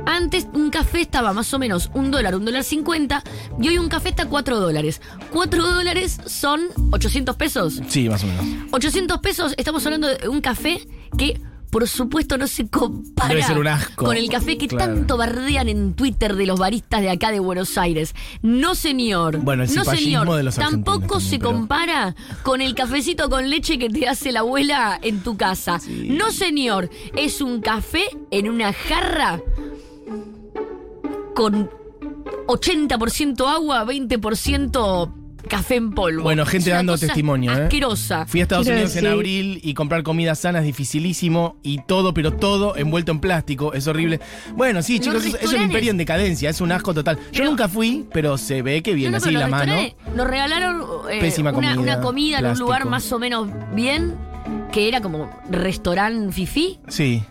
Antes 0.06 0.46
un 0.52 0.70
café 0.70 1.00
estaba 1.00 1.32
más 1.32 1.52
o 1.54 1.58
menos 1.58 1.90
un 1.94 2.10
dólar, 2.10 2.34
un 2.36 2.44
dólar 2.44 2.62
cincuenta, 2.64 3.22
y 3.60 3.68
hoy 3.68 3.78
un 3.78 3.88
café 3.88 4.10
está 4.10 4.26
cuatro 4.26 4.60
dólares. 4.60 5.00
Cuatro 5.32 5.66
dólares 5.66 6.18
son 6.26 6.60
800 6.90 7.36
pesos. 7.36 7.80
Sí, 7.88 8.08
más 8.08 8.22
o 8.22 8.26
menos. 8.26 8.44
800 8.72 9.18
pesos, 9.20 9.54
estamos 9.56 9.84
hablando 9.86 10.08
de 10.08 10.28
un 10.28 10.40
café 10.40 10.86
que 11.16 11.40
por 11.70 11.88
supuesto 11.88 12.38
no 12.38 12.46
se 12.46 12.68
compara 12.68 13.30
Debe 13.30 13.42
ser 13.42 13.58
un 13.58 13.66
asco. 13.66 14.04
con 14.04 14.16
el 14.16 14.28
café 14.30 14.56
que 14.56 14.68
Claro. 14.68 14.94
tanto 14.94 15.16
bardean 15.16 15.68
en 15.68 15.94
Twitter 15.94 16.36
de 16.36 16.46
los 16.46 16.56
baristas 16.60 17.00
de 17.00 17.10
acá 17.10 17.32
de 17.32 17.40
Buenos 17.40 17.76
Aires. 17.76 18.14
No 18.42 18.76
señor. 18.76 19.38
Bueno, 19.38 19.64
el 19.64 19.74
no 19.74 19.84
señor. 19.84 20.30
de 20.36 20.44
los 20.44 20.54
Tampoco 20.54 21.00
también, 21.14 21.20
se 21.30 21.38
pero- 21.38 21.50
compara 21.50 22.14
con 22.44 22.60
el 22.60 22.76
cafecito 22.76 23.28
con 23.28 23.50
leche 23.50 23.76
que 23.76 23.88
te 23.90 24.06
hace 24.06 24.30
la 24.30 24.40
abuela 24.40 25.00
en 25.02 25.20
tu 25.24 25.36
casa. 25.36 25.80
No 25.88 26.30
señor, 26.30 26.90
es 27.16 27.40
un 27.40 27.60
café 27.60 28.04
en 28.30 28.48
una 28.50 28.72
jarra 28.72 29.40
con 31.34 31.70
80% 32.46 33.46
agua, 33.48 33.84
20% 33.84 35.12
café 35.48 35.76
en 35.76 35.90
polvo. 35.92 36.22
Bueno, 36.22 36.46
gente 36.46 36.70
dando 36.70 36.96
testimonio, 36.96 37.52
¿eh? 37.52 37.64
Asquerosa. 37.64 38.26
Fui 38.26 38.40
a 38.40 38.44
Estados 38.44 38.64
Quiero 38.66 38.80
Unidos 38.80 38.96
en 38.96 39.06
abril 39.06 39.60
y 39.62 39.74
comprar 39.74 40.02
comida 40.02 40.34
sana 40.34 40.60
es 40.60 40.64
dificilísimo 40.64 41.56
y 41.62 41.82
todo, 41.82 42.14
pero 42.14 42.32
todo 42.32 42.76
envuelto 42.76 43.12
en 43.12 43.20
plástico. 43.20 43.72
Es 43.74 43.86
horrible. 43.86 44.20
Bueno, 44.54 44.82
sí, 44.82 45.00
chicos, 45.00 45.24
es, 45.24 45.34
es 45.34 45.52
un 45.52 45.62
imperio 45.62 45.90
en 45.90 45.98
decadencia, 45.98 46.50
es 46.50 46.60
un 46.60 46.72
asco 46.72 46.94
total. 46.94 47.16
Yo 47.16 47.22
Pero- 47.32 47.50
nunca 47.50 47.68
fui, 47.68 48.06
pero 48.12 48.38
se 48.38 48.62
ve 48.62 48.82
que 48.82 48.94
viene 48.94 49.12
No, 49.12 49.18
no, 49.18 49.24
así 49.24 49.34
la 49.34 49.48
mano. 49.48 49.74
Nos 50.14 50.26
regalaron 50.26 50.82
eh, 51.10 51.20
Pésima 51.20 51.50
una, 51.50 51.74
comida, 51.74 51.94
una 51.94 52.00
comida 52.00 52.38
en 52.38 52.46
un 52.46 52.58
lugar 52.58 52.86
más 52.86 53.10
o 53.12 53.18
menos 53.18 53.48
bien, 53.74 54.14
que 54.72 54.88
era 54.88 55.00
como 55.00 55.30
restaurante 55.50 56.32
fifí. 56.32 56.78
Sí. 56.88 57.22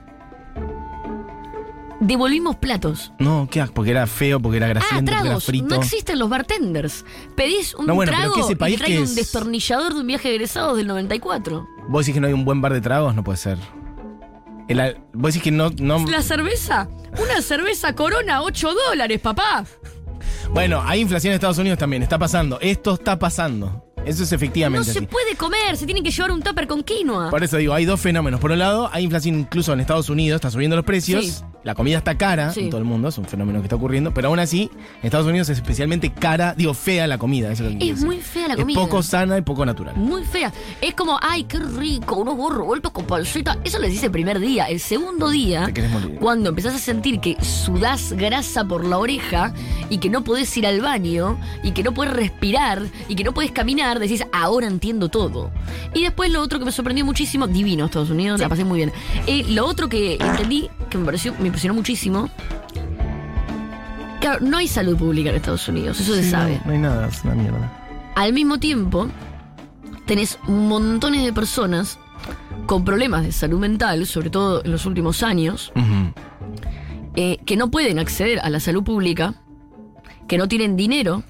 Devolvimos 2.04 2.56
platos. 2.58 3.12
No, 3.20 3.48
¿qué? 3.50 3.66
Porque 3.74 3.92
era 3.92 4.06
feo, 4.08 4.40
porque 4.40 4.58
era 4.58 4.68
Ah, 4.68 4.70
grasiento, 4.70 4.98
porque 5.06 5.12
era 5.12 5.22
tragos. 5.24 5.46
frito. 5.46 5.68
No 5.68 5.76
existen 5.76 6.20
los 6.20 6.30
bartenders. 6.30 7.06
Pedís 7.36 7.74
un 7.76 7.86
No, 7.88 7.96
bueno, 7.96 8.12
pero 8.12 8.22
trago 8.22 8.36
¿qué 8.36 8.42
ese 8.42 8.56
país 8.56 8.80
y 8.88 8.98
un 8.98 9.04
es? 9.04 9.16
destornillador 9.16 9.94
de 9.94 10.00
un 10.02 10.08
viaje 10.08 10.30
de 10.30 10.36
egresados 10.36 10.78
del 10.78 10.88
94. 10.88 11.68
¿Vos 11.90 12.06
decís 12.06 12.14
que 12.16 12.22
no 12.22 12.28
hay 12.28 12.34
un 12.34 12.46
buen 12.46 12.62
bar 12.62 12.74
de 12.74 12.82
tragos? 12.82 13.16
No 13.16 13.24
puede 13.24 13.38
ser. 13.38 13.58
El 14.68 14.98
¿Vos 15.14 15.34
decís 15.34 15.44
que 15.44 15.52
no, 15.52 15.70
no... 15.80 16.06
La 16.08 16.22
cerveza. 16.22 16.88
Una 17.22 17.42
cerveza 17.42 17.94
Corona, 17.96 18.42
8 18.44 18.74
dólares, 18.90 19.20
papá. 19.20 19.66
Bueno, 20.54 20.82
hay 20.86 21.02
inflación 21.02 21.32
en 21.32 21.36
Estados 21.36 21.58
Unidos 21.58 21.78
también, 21.80 22.02
está 22.04 22.18
pasando. 22.18 22.60
Esto 22.62 22.94
está 22.94 23.20
pasando. 23.20 23.86
Eso 24.06 24.24
es 24.24 24.32
No 24.32 24.36
efectivamente 24.36 24.92
se 24.92 25.00
así. 25.00 25.08
puede 25.08 25.36
comer, 25.36 25.78
se 25.78 25.86
tienen 25.86 26.04
que 26.04 26.12
llevar 26.12 26.32
un 26.32 26.42
tupper 26.42 26.68
con 26.68 26.84
quinoa. 26.84 27.30
Por 27.30 27.44
eso 27.44 27.58
digo, 27.58 27.74
hay 27.74 27.86
dos 27.86 28.00
fenómenos. 28.00 28.40
Por 28.40 28.52
un 28.52 28.60
lado, 28.60 28.90
hay 28.92 29.04
inflación 29.06 29.40
incluso 29.40 29.74
en 29.74 29.80
Estados 29.80 30.10
Unidos, 30.10 30.36
está 30.38 30.52
subiendo 30.52 30.76
los 30.76 30.86
precios. 30.86 31.26
Sí. 31.26 31.44
La 31.64 31.76
comida 31.76 31.98
está 31.98 32.18
cara 32.18 32.52
Sí. 32.52 32.60
en 32.62 32.70
todo 32.70 32.80
el 32.80 32.84
mundo, 32.86 33.08
es 33.08 33.18
un 33.18 33.24
fenómeno 33.24 33.60
que 33.60 33.68
está 33.68 33.78
ocurriendo. 33.78 34.14
Pero 34.14 34.28
aún 34.28 34.40
así, 34.40 34.70
en 35.00 35.06
Estados 35.06 35.28
Unidos 35.28 35.48
es 35.48 35.58
especialmente 35.58 36.12
cara, 36.12 36.54
digo, 36.58 36.74
fea 36.74 37.08
la 37.08 37.18
comida. 37.18 37.52
Eso 37.54 37.66
es, 37.66 37.74
lo 37.74 37.80
que 37.80 37.90
Es 37.90 38.04
muy 38.04 38.18
fea 38.20 38.50
la 38.50 38.56
Es 38.56 38.60
comida. 38.60 38.80
poco 38.82 39.02
sana 39.02 39.38
y 39.38 39.42
poco 39.44 39.66
natural. 39.66 39.96
Muy 39.96 40.26
fea. 40.26 40.52
Es 40.82 40.94
como, 40.94 41.18
ay, 41.22 41.46
qué 41.46 41.60
rico, 41.60 42.18
unos 42.18 42.34
huevos 42.34 42.58
revueltos 42.58 42.92
con 42.92 43.06
panceta. 43.06 43.58
Eso 43.64 43.80
les 43.80 43.92
dice 43.92 44.08
el 44.08 44.12
primer 44.12 44.40
día. 44.42 44.66
El 44.66 44.82
segundo 44.82 45.30
día, 45.30 45.66
Te 45.68 45.74
querés 45.74 45.92
morir. 45.92 46.18
cuando 46.20 46.50
empezás 46.50 46.74
a 46.76 46.80
sentir 46.80 47.22
que 47.22 47.38
sudás 47.42 48.12
grasa 48.12 48.66
por 48.66 48.84
la 48.86 48.98
oreja 48.98 49.54
y 49.90 50.00
que 50.00 50.10
no 50.10 50.22
podés 50.26 50.56
ir 50.58 50.68
al 50.68 50.82
baño 50.82 51.40
y 51.64 51.72
que 51.72 51.82
no 51.84 51.94
puedes 51.94 52.14
respirar 52.14 52.82
y 53.08 53.16
que 53.16 53.24
no 53.24 53.34
puedes 53.34 53.52
caminar, 53.52 53.93
decís, 54.00 54.24
ahora 54.32 54.68
entiendo 54.68 55.10
todo. 55.10 55.52
Y 55.94 56.04
después 56.04 56.32
lo 56.32 56.42
otro 56.42 56.60
que 56.60 56.66
me 56.66 56.72
sorprendió 56.72 57.06
muchísimo, 57.06 57.48
divino 57.48 57.86
Estados 57.86 58.10
Unidos, 58.10 58.40
la 58.40 58.50
pasé 58.50 58.64
muy 58.66 58.78
bien. 58.78 58.92
Eh, 59.28 59.46
lo 59.50 59.66
otro 59.66 59.90
que 59.90 60.16
entendí, 60.16 60.70
que 60.90 60.98
me 60.98 61.06
pareció, 61.06 61.34
me 61.40 61.48
impresionó 61.48 61.74
muchísimo. 61.74 62.30
Claro, 64.20 64.40
no 64.42 64.58
hay 64.58 64.68
salud 64.68 64.98
pública 64.98 65.30
en 65.30 65.36
Estados 65.36 65.68
Unidos, 65.68 66.00
eso 66.00 66.16
se 66.16 66.30
sabe. 66.30 66.60
No, 66.60 66.68
no 66.68 66.72
hay 66.72 66.80
nada, 66.80 67.08
es 67.08 67.24
una 67.24 67.36
mierda. 67.36 68.12
Al 68.16 68.32
mismo 68.32 68.60
tiempo, 68.60 69.10
tenés 70.06 70.40
montones 70.48 71.24
de 71.24 71.34
personas 71.34 72.00
con 72.66 72.86
problemas 72.86 73.24
de 73.24 73.32
salud 73.32 73.60
mental, 73.60 74.06
sobre 74.06 74.30
todo 74.30 74.64
en 74.64 74.72
los 74.72 74.86
últimos 74.86 75.24
años, 75.24 75.72
eh, 77.16 77.38
que 77.46 77.58
no 77.58 77.70
pueden 77.70 78.00
acceder 78.00 78.40
a 78.40 78.50
la 78.50 78.60
salud 78.60 78.84
pública, 78.84 79.36
que 80.28 80.38
no 80.38 80.48
tienen 80.48 80.76
dinero. 80.76 81.24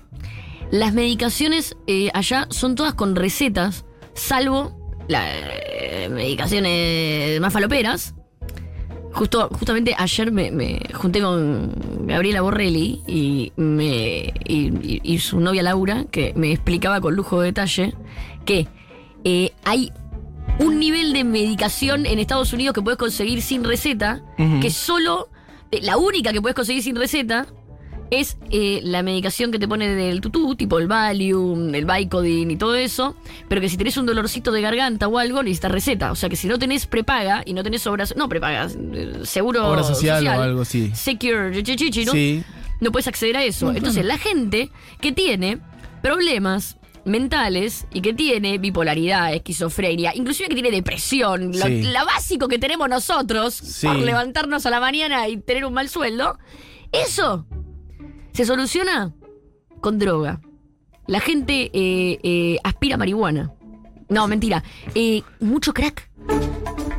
Las 0.73 0.91
medicaciones 0.91 1.75
eh, 1.85 2.09
allá 2.15 2.47
son 2.49 2.73
todas 2.73 2.95
con 2.95 3.15
recetas, 3.15 3.85
salvo 4.15 4.75
las 5.07 5.23
eh, 5.29 6.09
medicaciones 6.11 7.39
más 7.39 7.53
faloperas. 7.53 8.15
Justo, 9.11 9.49
justamente 9.51 9.93
ayer 9.95 10.31
me, 10.31 10.49
me 10.49 10.79
junté 10.95 11.21
con 11.21 11.71
Gabriela 12.07 12.41
Borrelli 12.41 13.03
y, 13.05 13.51
me, 13.55 14.33
y, 14.47 14.71
y- 14.81 15.01
y 15.03 15.19
su 15.19 15.39
novia 15.39 15.61
Laura, 15.61 16.05
que 16.09 16.33
me 16.35 16.51
explicaba 16.51 16.99
con 17.01 17.15
lujo 17.15 17.39
de 17.41 17.45
detalle 17.49 17.93
que 18.43 18.67
eh, 19.23 19.51
hay 19.65 19.91
un 20.57 20.79
nivel 20.79 21.13
de 21.13 21.23
medicación 21.23 22.07
en 22.07 22.17
Estados 22.17 22.51
Unidos 22.51 22.73
que 22.73 22.81
puedes 22.81 22.97
conseguir 22.97 23.43
sin 23.43 23.63
receta, 23.63 24.23
Ujú. 24.39 24.59
que 24.59 24.71
solo, 24.71 25.29
la 25.83 25.97
única 25.97 26.33
que 26.33 26.41
puedes 26.41 26.55
conseguir 26.55 26.81
sin 26.81 26.95
receta 26.95 27.45
es 28.19 28.37
eh, 28.49 28.79
la 28.83 29.03
medicación 29.03 29.51
que 29.51 29.59
te 29.59 29.67
pone 29.67 29.87
del 29.89 30.21
tutú, 30.21 30.55
tipo 30.55 30.79
el 30.79 30.87
Valium, 30.87 31.73
el 31.73 31.85
Vicodin 31.85 32.51
y 32.51 32.55
todo 32.57 32.75
eso, 32.75 33.15
pero 33.47 33.61
que 33.61 33.69
si 33.69 33.77
tenés 33.77 33.97
un 33.97 34.05
dolorcito 34.05 34.51
de 34.51 34.61
garganta 34.61 35.07
o 35.07 35.17
algo, 35.19 35.43
necesitas 35.43 35.71
receta. 35.71 36.11
O 36.11 36.15
sea 36.15 36.29
que 36.29 36.35
si 36.35 36.47
no 36.47 36.59
tenés 36.59 36.85
prepaga 36.85 37.43
y 37.45 37.53
no 37.53 37.63
tenés 37.63 37.85
obras, 37.87 38.15
no 38.15 38.29
prepaga, 38.29 38.67
eh, 38.93 39.19
seguro 39.23 39.67
Obra 39.67 39.83
social 39.83 40.25
o 40.27 40.31
algo 40.31 40.61
así. 40.61 40.91
Secure, 40.95 41.51
¿no? 41.51 42.11
Sí. 42.11 42.43
no 42.81 42.91
puedes 42.91 43.07
acceder 43.07 43.37
a 43.37 43.43
eso. 43.43 43.65
No, 43.65 43.71
claro. 43.71 43.77
Entonces, 43.77 44.05
la 44.05 44.17
gente 44.17 44.69
que 44.99 45.11
tiene 45.11 45.59
problemas 46.01 46.77
mentales 47.05 47.85
y 47.93 48.01
que 48.01 48.13
tiene 48.13 48.57
bipolaridad, 48.57 49.33
esquizofrenia, 49.33 50.13
inclusive 50.15 50.49
que 50.49 50.55
tiene 50.55 50.71
depresión, 50.71 51.51
lo, 51.51 51.65
Sí. 51.65 51.81
la 51.83 52.03
básico 52.05 52.47
que 52.47 52.59
tenemos 52.59 52.87
nosotros 52.89 53.53
Sí. 53.53 53.87
por 53.87 53.97
levantarnos 53.97 54.65
a 54.65 54.69
la 54.69 54.79
mañana 54.79 55.27
y 55.27 55.37
tener 55.37 55.65
un 55.65 55.73
mal 55.73 55.89
sueldo, 55.89 56.37
eso 56.91 57.45
se 58.33 58.45
soluciona 58.45 59.13
con 59.81 59.99
droga. 59.99 60.41
La 61.07 61.19
gente 61.19 61.69
eh, 61.73 62.19
eh, 62.23 62.57
aspira 62.63 62.97
marihuana. 62.97 63.51
No, 64.09 64.27
mentira. 64.27 64.63
Eh, 64.95 65.21
mucho 65.39 65.73
crack. 65.73 66.09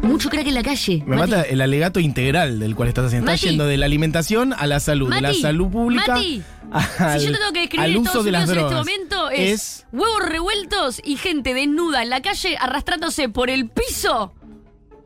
Mucho 0.02 0.28
crack 0.28 0.46
en 0.46 0.54
la 0.54 0.62
calle. 0.62 1.02
Me 1.06 1.16
Mati. 1.16 1.30
mata 1.30 1.42
el 1.42 1.60
alegato 1.62 1.98
integral 2.00 2.58
del 2.58 2.74
cual 2.74 2.88
estás 2.88 3.06
haciendo. 3.06 3.30
Estás 3.30 3.42
Mati. 3.42 3.50
yendo 3.50 3.66
de 3.66 3.76
la 3.78 3.86
alimentación 3.86 4.52
a 4.52 4.66
la 4.66 4.80
salud, 4.80 5.12
de 5.12 5.20
la 5.22 5.32
salud 5.32 5.70
pública 5.70 6.14
Mati, 6.16 6.42
al, 6.70 7.20
si 7.20 7.26
yo 7.26 7.32
te 7.32 7.38
tengo 7.38 7.52
que 7.52 7.60
describir 7.60 7.84
al 7.86 7.96
uso 7.96 8.22
de 8.22 8.32
las 8.32 8.48
Unidos 8.48 8.56
en 8.56 8.68
drogas. 8.68 8.86
este 8.88 8.98
momento 8.98 9.30
es, 9.30 9.86
huevos 9.92 10.22
revueltos 10.28 11.00
y 11.02 11.16
gente 11.16 11.54
desnuda 11.54 12.02
en 12.02 12.10
la 12.10 12.20
calle 12.20 12.56
arrastrándose 12.60 13.30
por 13.30 13.48
el 13.48 13.70
piso 13.70 14.34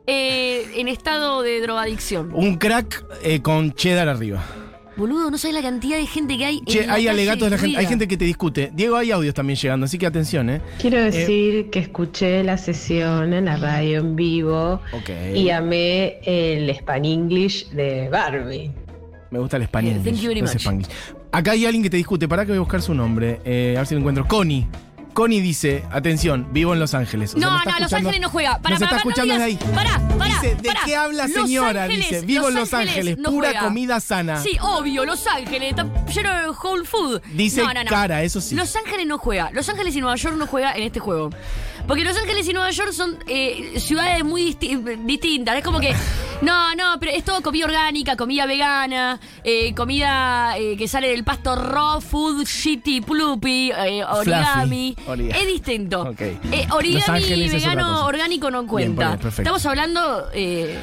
eh, 0.07 0.69
en 0.75 0.89
estado 0.89 1.41
de 1.43 1.61
drogadicción. 1.61 2.31
un 2.33 2.57
crack 2.57 3.05
eh, 3.23 3.41
con 3.41 3.73
cheddar 3.73 4.09
arriba. 4.09 4.43
Boludo, 4.99 5.31
no 5.31 5.37
sabes 5.37 5.55
la 5.55 5.61
cantidad 5.61 5.97
de 5.97 6.05
gente 6.05 6.37
que 6.37 6.43
hay. 6.45 6.61
Che, 6.65 6.81
en 6.81 6.87
la 6.87 6.93
hay 6.95 7.05
calle 7.05 7.09
alegatos 7.11 7.43
de 7.45 7.49
la 7.51 7.57
gente, 7.57 7.77
hay 7.77 7.85
gente 7.85 8.07
que 8.09 8.17
te 8.17 8.25
discute. 8.25 8.69
Diego, 8.73 8.97
hay 8.97 9.11
audios 9.11 9.33
también 9.33 9.57
llegando, 9.57 9.85
así 9.85 9.97
que 9.97 10.05
atención, 10.05 10.49
¿eh? 10.49 10.61
Quiero 10.77 11.01
decir 11.01 11.69
que 11.69 11.79
escuché 11.79 12.43
la 12.43 12.57
sesión 12.57 13.33
en 13.33 13.45
la 13.45 13.55
radio 13.55 13.99
en 13.99 14.17
vivo 14.17 14.81
Ok. 14.91 15.09
y 15.33 15.49
amé 15.51 16.19
el 16.25 16.69
Span 16.75 17.05
English 17.05 17.69
de 17.69 18.09
Barbie. 18.09 18.71
Me 19.31 19.39
gusta 19.39 19.55
el 19.55 19.63
español. 19.63 19.95
Eh, 19.95 20.01
thank 20.03 20.17
you 20.17 20.27
very 20.27 20.41
much. 20.41 20.89
Acá 21.31 21.51
hay 21.51 21.65
alguien 21.65 21.81
que 21.83 21.89
te 21.89 21.97
discute. 21.97 22.27
¿Para 22.27 22.43
que 22.43 22.51
voy 22.51 22.57
a 22.57 22.61
buscar 22.61 22.81
su 22.81 22.93
nombre? 22.93 23.39
Eh, 23.45 23.75
a 23.77 23.79
ver 23.79 23.87
si 23.87 23.93
lo 23.93 23.99
encuentro. 23.99 24.27
Connie. 24.27 24.67
Connie 25.13 25.41
dice, 25.41 25.83
atención, 25.91 26.47
vivo 26.51 26.73
en 26.73 26.79
Los 26.79 26.93
Ángeles. 26.93 27.33
O 27.35 27.39
sea, 27.39 27.47
No, 27.49 27.63
no, 27.63 27.79
Los 27.79 27.91
Ángeles 27.93 28.21
no 28.21 28.29
juega. 28.29 28.59
Para, 28.59 28.75
nos 28.75 28.81
está 28.81 28.87
para, 28.89 28.97
escuchando 28.97 29.37
no 29.37 29.43
ahí. 29.43 29.55
Pará, 29.75 29.99
pará. 30.17 30.35
Dice, 30.41 30.55
¿de 30.55 30.69
qué 30.85 30.95
habla 30.95 31.27
Los 31.27 31.33
señora? 31.47 31.83
Ángeles, 31.83 32.09
dice, 32.09 32.21
vivo 32.25 32.47
en 32.49 32.55
Los 32.55 32.73
Ángeles, 32.73 33.17
no 33.17 33.29
pura 33.31 33.49
juega. 33.49 33.65
comida 33.65 33.99
sana. 33.99 34.41
Sí, 34.41 34.57
obvio, 34.61 35.05
Los 35.05 35.25
Ángeles, 35.27 35.71
está 35.71 35.85
lleno 36.13 36.29
de 36.41 36.49
whole 36.49 36.85
food. 36.85 37.21
Dice 37.33 37.61
No, 37.61 37.73
no, 37.73 37.83
no. 37.83 37.89
cara, 37.89 38.23
eso 38.23 38.39
sí. 38.39 38.55
Los 38.55 38.75
Ángeles 38.75 39.05
no 39.07 39.17
juega. 39.17 39.49
Los 39.51 39.67
Ángeles 39.67 39.95
y 39.95 40.01
Nueva 40.01 40.15
York 40.15 40.35
no 40.37 40.47
juega 40.47 40.73
en 40.73 40.83
este 40.83 40.99
juego. 40.99 41.29
Porque 41.87 42.03
Los 42.03 42.15
Ángeles 42.17 42.47
y 42.47 42.53
Nueva 42.53 42.69
York 42.71 42.91
son 42.93 43.17
eh, 43.27 43.73
ciudades 43.79 44.23
muy 44.23 44.53
disti- 44.55 45.05
distintas. 45.05 45.57
Es 45.57 45.63
como 45.63 45.79
que, 45.79 45.95
no, 46.41 46.75
no, 46.75 46.99
pero 46.99 47.11
es 47.11 47.23
todo 47.23 47.41
comida 47.41 47.65
orgánica, 47.65 48.15
comida 48.15 48.45
vegana, 48.45 49.19
eh, 49.43 49.73
comida 49.75 50.57
eh, 50.57 50.77
que 50.77 50.87
sale 50.87 51.09
del 51.09 51.23
pasto 51.23 51.55
raw 51.55 51.99
food, 52.01 52.45
shitty, 52.45 53.01
pluppy, 53.01 53.71
eh, 53.71 54.03
origami. 54.03 54.95
Es 55.33 55.47
distinto. 55.47 56.01
Ok. 56.01 56.21
Eh, 56.21 56.67
origami 56.71 57.49
vegano 57.49 58.05
orgánico 58.05 58.49
no 58.51 58.65
cuenta. 58.65 59.15
bien. 59.17 59.27
Estamos 59.37 59.65
hablando 59.65 60.29
eh, 60.33 60.77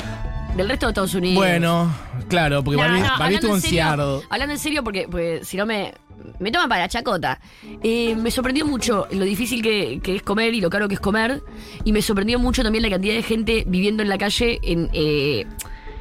del 0.57 0.69
resto 0.69 0.87
de 0.87 0.91
Estados 0.91 1.15
Unidos. 1.15 1.37
Bueno, 1.37 1.93
claro, 2.29 2.63
porque 2.63 2.77
No, 2.77 2.83
Barbie, 2.89 3.01
no, 3.03 3.19
Barbie 3.19 3.35
estuvo 3.37 3.55
en 3.55 3.61
serio. 3.61 4.23
Hablando 4.29 4.53
en 4.55 4.59
serio, 4.59 4.85
porque, 4.85 5.07
pues, 5.11 5.47
si 5.47 5.57
no 5.57 5.67
me, 5.67 5.95
me 6.39 6.51
toman 6.51 6.69
para 6.69 6.83
la 6.83 6.89
chacota. 6.89 7.41
Eh, 7.83 8.15
me 8.17 8.31
sorprendió 8.31 8.67
mucho 8.67 9.07
lo 9.11 9.25
difícil 9.25 9.63
que, 9.63 10.01
que 10.03 10.17
es 10.17 10.23
comer 10.23 10.55
y 10.55 10.61
lo 10.61 10.71
caro 10.71 10.89
que 10.89 10.95
es 10.95 11.01
comer. 11.01 11.43
Y 11.85 11.93
me 11.93 12.03
sorprendió 12.03 12.39
mucho 12.39 12.63
también 12.63 12.83
la 12.83 12.91
cantidad 12.91 13.15
de 13.15 13.23
gente 13.23 13.65
viviendo 13.67 14.03
en 14.03 14.09
la 14.09 14.19
calle 14.19 14.59
en. 14.63 14.89
eh, 14.93 15.47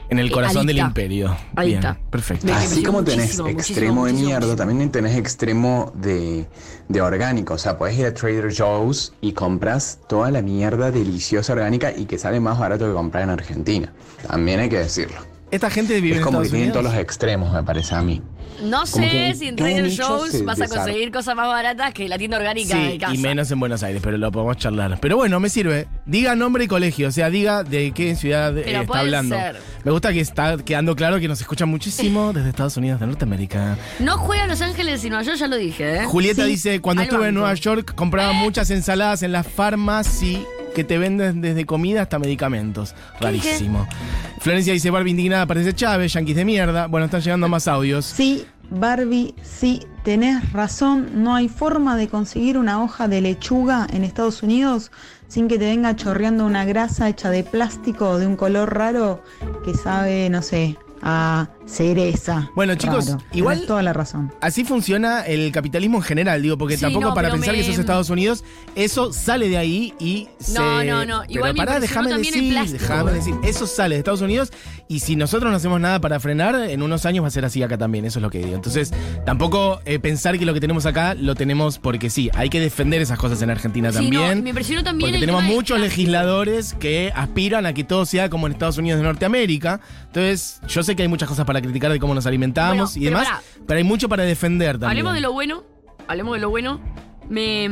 En 0.09 0.19
el 0.19 0.27
eh, 0.27 0.31
corazón 0.31 0.67
del 0.67 0.77
imperio. 0.77 1.35
Adicta. 1.55 1.93
Bien, 1.93 2.09
perfecto. 2.11 2.53
Así 2.53 2.83
como 2.83 3.03
tenés 3.03 3.39
muchísimo, 3.39 3.47
extremo 3.47 4.01
muchísimo, 4.01 4.05
de 4.05 4.11
muchísimo, 4.11 4.27
mierda, 4.27 4.39
muchísimo. 4.47 4.55
también 4.69 4.91
tenés 4.91 5.17
extremo 5.17 5.91
de, 5.95 6.45
de 6.89 7.01
orgánico. 7.01 7.55
O 7.55 7.57
sea, 7.57 7.77
podés 7.77 7.97
ir 7.97 8.05
a 8.05 8.13
Trader 8.13 8.53
Joe's 8.55 9.13
y 9.21 9.33
compras 9.33 9.99
toda 10.07 10.29
la 10.31 10.41
mierda 10.41 10.91
deliciosa 10.91 11.53
orgánica 11.53 11.91
y 11.95 12.05
que 12.05 12.17
sale 12.19 12.39
más 12.39 12.59
barato 12.59 12.85
que 12.87 12.93
comprar 12.93 13.23
en 13.23 13.29
Argentina. 13.31 13.93
También 14.27 14.59
hay 14.59 14.69
que 14.69 14.77
decirlo. 14.79 15.17
Esta 15.51 15.69
gente 15.69 16.01
vive 16.01 16.15
Es 16.15 16.17
en 16.19 16.23
como 16.23 16.39
que 16.39 16.45
Estados 16.45 16.51
tienen 16.51 16.69
Unidos. 16.69 16.83
todos 16.83 16.93
los 16.95 17.01
extremos, 17.03 17.53
me 17.53 17.63
parece 17.63 17.95
a 17.95 18.01
mí. 18.01 18.21
No 18.63 18.77
Como 18.79 18.85
sé 18.85 19.33
si 19.35 19.47
en 19.49 19.55
todo 19.57 19.67
Trader 19.67 19.83
nicho 19.83 20.07
Joe's 20.07 20.45
vas 20.45 20.59
a 20.59 20.63
desarma. 20.63 20.83
conseguir 20.85 21.11
cosas 21.11 21.35
más 21.35 21.47
baratas 21.47 21.93
que 21.93 22.07
la 22.07 22.17
tienda 22.17 22.37
orgánica 22.37 22.77
de 22.77 22.91
Sí, 22.93 22.97
casa. 22.97 23.13
y 23.13 23.17
menos 23.17 23.51
en 23.51 23.59
Buenos 23.59 23.83
Aires, 23.83 24.01
pero 24.03 24.17
lo 24.17 24.31
podemos 24.31 24.55
charlar. 24.57 24.97
Pero 25.01 25.17
bueno, 25.17 25.39
me 25.41 25.49
sirve. 25.49 25.87
Diga 26.05 26.35
nombre 26.35 26.63
y 26.63 26.67
colegio, 26.67 27.09
o 27.09 27.11
sea, 27.11 27.29
diga 27.29 27.63
de 27.63 27.91
qué 27.91 28.15
ciudad 28.15 28.57
eh, 28.57 28.61
Pero 28.65 28.77
está 28.79 28.87
puede 28.87 28.99
hablando. 29.01 29.35
ser. 29.35 29.57
Me 29.83 29.91
gusta 29.91 30.13
que 30.13 30.21
está 30.21 30.57
quedando 30.57 30.95
claro 30.95 31.19
que 31.19 31.27
nos 31.27 31.41
escuchan 31.41 31.67
muchísimo 31.69 32.31
desde 32.33 32.49
Estados 32.49 32.77
Unidos 32.77 32.99
de 33.01 33.07
Norteamérica. 33.07 33.77
No 33.99 34.17
juega 34.17 34.47
Los 34.47 34.61
Ángeles 34.61 35.03
y 35.03 35.09
Nueva 35.09 35.23
York, 35.23 35.37
ya 35.37 35.47
lo 35.47 35.57
dije, 35.57 35.97
¿eh? 35.97 36.05
Julieta 36.05 36.43
Sí, 36.45 36.49
dice, 36.51 36.79
cuando 36.81 37.01
al 37.01 37.07
estuve 37.07 37.27
en 37.27 37.35
banco. 37.35 37.39
Nueva 37.41 37.53
York 37.55 37.93
compraba 37.93 38.31
muchas 38.33 38.69
ensaladas 38.71 39.21
en 39.21 39.33
las 39.33 39.45
farmacias 39.45 40.41
que 40.73 40.83
te 40.83 40.97
venden 40.97 41.39
desde 41.41 41.65
comida 41.65 42.01
hasta 42.01 42.19
medicamentos. 42.19 42.95
Rarísimo. 43.19 43.87
Florencia 44.45 44.73
dice, 44.73 44.91
Barbie 44.91 45.09
indignada 45.09 45.47
parece 45.47 45.73
Chávez, 45.73 46.13
yanquis 46.13 46.35
de 46.35 46.45
mierda. 46.45 46.85
Bueno, 46.85 47.05
están 47.05 47.21
llegando 47.21 47.47
más 47.47 47.67
audios. 47.67 48.05
Sí, 48.05 48.45
Barbie, 48.69 49.33
sí, 49.41 49.81
tenés 50.03 50.53
razón. 50.53 51.23
No 51.23 51.33
hay 51.33 51.49
forma 51.49 51.97
de 51.97 52.09
conseguir 52.09 52.59
una 52.59 52.83
hoja 52.83 53.07
de 53.07 53.21
lechuga 53.21 53.87
en 53.91 54.03
Estados 54.03 54.43
Unidos 54.43 54.91
sin 55.27 55.47
que 55.47 55.57
te 55.57 55.65
venga 55.65 55.95
chorreando 55.95 56.45
una 56.45 56.63
grasa 56.63 57.09
hecha 57.09 57.31
de 57.31 57.41
plástico 57.43 58.19
de 58.19 58.27
un 58.27 58.35
color 58.35 58.71
raro 58.71 59.23
que 59.63 59.73
sabe, 59.73 60.29
no 60.29 60.43
sé, 60.43 60.77
a 61.01 61.49
cereza. 61.65 62.49
Bueno, 62.55 62.75
chicos, 62.75 63.07
Raro. 63.07 63.21
igual- 63.33 63.55
Tenés 63.57 63.67
toda 63.67 63.81
la 63.83 63.93
razón. 63.93 64.31
Así 64.41 64.63
funciona 64.63 65.21
el 65.21 65.51
capitalismo 65.51 65.97
en 65.97 66.03
general, 66.03 66.41
digo, 66.41 66.57
porque 66.57 66.75
Sí, 66.75 66.81
tampoco 66.81 67.07
no, 67.07 67.13
para 67.13 67.27
pero 67.29 67.35
pensar 67.39 67.53
me- 67.53 67.57
que 67.59 67.63
eso 67.63 67.71
es 67.73 67.79
Estados 67.79 68.09
Unidos, 68.09 68.43
eso 68.75 69.11
sale 69.13 69.49
de 69.49 69.57
ahí 69.57 69.93
y 69.99 70.27
se... 70.39 70.53
No, 70.53 70.83
no, 70.83 71.05
no, 71.05 71.21
Pero 71.21 71.33
igual 71.33 71.53
me 71.53 71.57
pará, 71.57 71.79
déjame 71.79 72.13
decir, 72.17 72.53
déjame 72.71 73.11
decir, 73.13 73.35
eso 73.43 73.67
sale 73.67 73.95
de 73.95 73.99
Estados 73.99 74.21
Unidos 74.21 74.51
y 74.87 74.99
si 74.99 75.15
nosotros 75.15 75.49
no 75.51 75.57
hacemos 75.57 75.79
nada 75.81 75.99
para 76.01 76.19
frenar, 76.19 76.55
en 76.69 76.81
unos 76.81 77.05
años 77.05 77.23
va 77.23 77.27
a 77.27 77.31
ser 77.31 77.45
así 77.45 77.63
acá 77.63 77.77
también, 77.77 78.05
eso 78.05 78.19
es 78.19 78.23
lo 78.23 78.29
que 78.29 78.39
digo. 78.39 78.55
Entonces, 78.55 78.93
tampoco 79.25 79.79
eh, 79.85 79.99
pensar 79.99 80.37
que 80.37 80.45
lo 80.45 80.53
que 80.53 80.59
tenemos 80.61 80.85
acá 80.85 81.13
lo 81.15 81.35
tenemos 81.35 81.79
porque 81.79 82.09
sí, 82.09 82.29
hay 82.33 82.49
que 82.49 82.59
defender 82.59 83.01
esas 83.01 83.17
cosas 83.17 83.41
en 83.41 83.49
Argentina 83.49 83.91
Sí, 83.91 84.09
no, 84.09 84.19
también. 84.21 84.43
me 84.43 84.49
impresionó 84.49 84.83
también 84.83 85.09
Porque 85.11 85.19
tenemos 85.19 85.43
muchos 85.43 85.79
legisladores 85.79 86.73
que 86.73 87.11
aspiran 87.15 87.65
a 87.65 87.73
que 87.73 87.83
todo 87.83 88.05
sea 88.05 88.29
como 88.29 88.47
en 88.47 88.53
Estados 88.53 88.77
Unidos 88.77 88.99
de 88.99 89.05
Norteamérica. 89.05 89.79
Entonces, 90.07 90.61
yo 90.67 90.83
sé 90.83 90.95
que 90.95 91.01
hay 91.03 91.07
muchas 91.07 91.27
cosas 91.29 91.45
para 91.45 91.54
criticar 91.61 91.91
de 91.91 91.99
cómo 91.99 92.13
nos 92.13 92.25
alimentamos 92.25 92.93
Bueno, 92.93 93.05
y 93.05 93.09
pero 93.09 93.19
demás, 93.19 93.43
pero 93.67 93.77
hay 93.77 93.83
mucho 93.83 94.09
para 94.09 94.23
defender 94.23 94.73
también. 94.73 94.89
Hablemos 94.91 95.13
de 95.13 95.21
lo 95.21 95.33
bueno. 95.33 95.63
Hablemos 96.07 96.35
de 96.35 96.41
lo 96.41 96.49
bueno. 96.49 96.79
Me, 97.29 97.65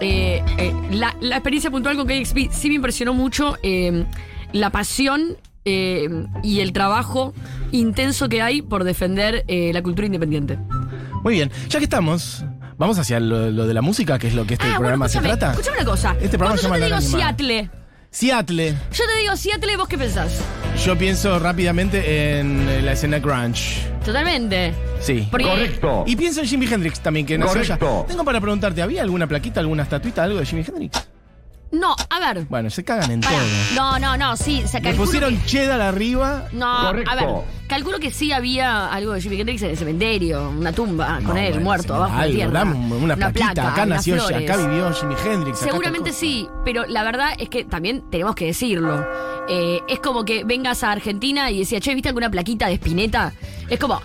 eh, 0.00 0.44
eh, 0.58 0.74
la, 0.90 1.16
la 1.20 1.36
experiencia 1.36 1.70
puntual 1.70 1.96
con 1.96 2.06
KXP 2.06 2.50
sí 2.50 2.68
me 2.68 2.74
impresionó 2.74 3.14
mucho 3.14 3.56
eh, 3.62 4.04
la 4.52 4.70
pasión 4.70 5.38
y 5.64 6.58
el 6.58 6.72
trabajo 6.72 7.32
intenso 7.70 8.28
que 8.28 8.42
hay 8.42 8.62
por 8.62 8.82
defender 8.84 9.44
la 9.48 9.80
cultura 9.82 10.06
independiente. 10.06 10.58
Muy 11.22 11.34
bien, 11.34 11.52
ya 11.68 11.78
que 11.78 11.84
estamos, 11.84 12.44
vamos 12.78 12.98
hacia 12.98 13.20
lo, 13.20 13.48
lo 13.50 13.66
de 13.66 13.72
la 13.72 13.80
música, 13.80 14.18
que 14.18 14.26
es 14.26 14.34
lo 14.34 14.44
que 14.44 14.54
este 14.54 14.66
ah, 14.66 14.70
bueno, 14.70 14.80
programa 14.80 15.08
se 15.08 15.20
trata. 15.20 15.52
escúchame 15.52 15.76
una 15.78 15.86
cosa. 15.86 16.16
Este 16.20 16.36
programa 16.36 16.56
se 16.58 16.66
yo 16.66 16.72
te 16.74 16.80
llama 16.80 17.00
digo. 17.00 17.16
Seattle, 17.16 17.70
Seattle, 18.10 18.74
yo 18.92 19.04
te 19.06 19.20
digo 19.20 19.36
Seattle, 19.36 19.76
¿vos 19.76 19.86
qué 19.86 19.96
pensás? 19.98 20.42
Yo 20.76 20.96
pienso 20.98 21.38
rápidamente 21.38 22.38
en 22.40 22.68
eh, 22.68 22.82
la 22.82 22.92
escena 22.92 23.18
grunge. 23.18 23.86
Totalmente. 24.04 24.72
Sí. 25.00 25.26
Porque- 25.30 25.46
Correcto. 25.46 26.04
Y 26.06 26.16
pienso 26.16 26.40
en 26.40 26.46
Jimi 26.46 26.66
Hendrix 26.66 27.00
también, 27.00 27.24
que 27.26 27.38
nació 27.38 27.62
ya. 27.62 27.78
Correcto. 27.78 28.06
Tengo 28.08 28.24
para 28.24 28.40
preguntarte, 28.40 28.82
¿había 28.82 29.02
alguna 29.02 29.26
plaquita, 29.26 29.60
alguna 29.60 29.84
estatuita, 29.84 30.24
algo 30.24 30.38
de 30.40 30.46
Jimi 30.46 30.64
Hendrix? 30.66 31.08
No, 31.72 31.96
a 32.10 32.20
ver. 32.20 32.44
Bueno, 32.50 32.68
se 32.68 32.84
cagan 32.84 33.10
en 33.10 33.20
pará. 33.22 33.34
todo. 33.38 33.74
No, 33.74 33.98
no, 33.98 34.16
no, 34.18 34.36
sí. 34.36 34.62
O 34.64 34.68
sea, 34.68 34.80
Le 34.80 34.84
calculo 34.90 35.04
pusieron 35.06 35.36
que- 35.38 35.46
cheddar 35.46 35.80
arriba. 35.80 36.46
No, 36.52 36.88
Correcto. 36.88 37.10
a 37.10 37.14
ver, 37.14 37.26
calculo 37.66 37.98
que 37.98 38.10
sí 38.10 38.30
había 38.30 38.88
algo 38.92 39.12
de 39.14 39.22
Jimi 39.22 39.40
Hendrix 39.40 39.62
en 39.62 39.70
el 39.70 39.78
cementerio, 39.78 40.50
una 40.50 40.72
tumba 40.72 41.14
con 41.24 41.28
No, 41.28 41.36
él, 41.36 41.48
bueno, 41.52 41.64
muerto, 41.64 41.94
abajo 41.94 42.12
de 42.12 42.16
la 42.18 42.22
algo, 42.24 42.34
tierra. 42.36 42.52
dame 42.52 42.74
una, 42.96 43.16
plaquita, 43.16 43.52
placa, 43.54 43.72
acá 43.72 43.82
unas 43.84 43.96
nació, 43.96 44.16
flores. 44.18 44.50
acá 44.50 44.56
vivió 44.66 44.92
Jimi 44.92 45.14
Hendrix. 45.24 45.62
acá 45.62 45.70
Seguramente 45.70 46.12
sí, 46.12 46.46
pero 46.64 46.84
la 46.86 47.02
verdad 47.04 47.30
es 47.38 47.48
que 47.48 47.64
también 47.64 48.02
tenemos 48.10 48.34
que 48.34 48.44
decirlo. 48.46 49.06
Eh, 49.48 49.80
es 49.88 49.98
como 50.00 50.24
que 50.26 50.44
vengas 50.44 50.84
a 50.84 50.92
Argentina 50.92 51.50
y 51.50 51.60
decía, 51.60 51.80
che, 51.80 51.94
¿viste 51.94 52.08
alguna 52.10 52.30
plaquita 52.30 52.66
de 52.66 52.74
Spinetta? 52.74 53.32
Es 53.70 53.78
como, 53.78 54.00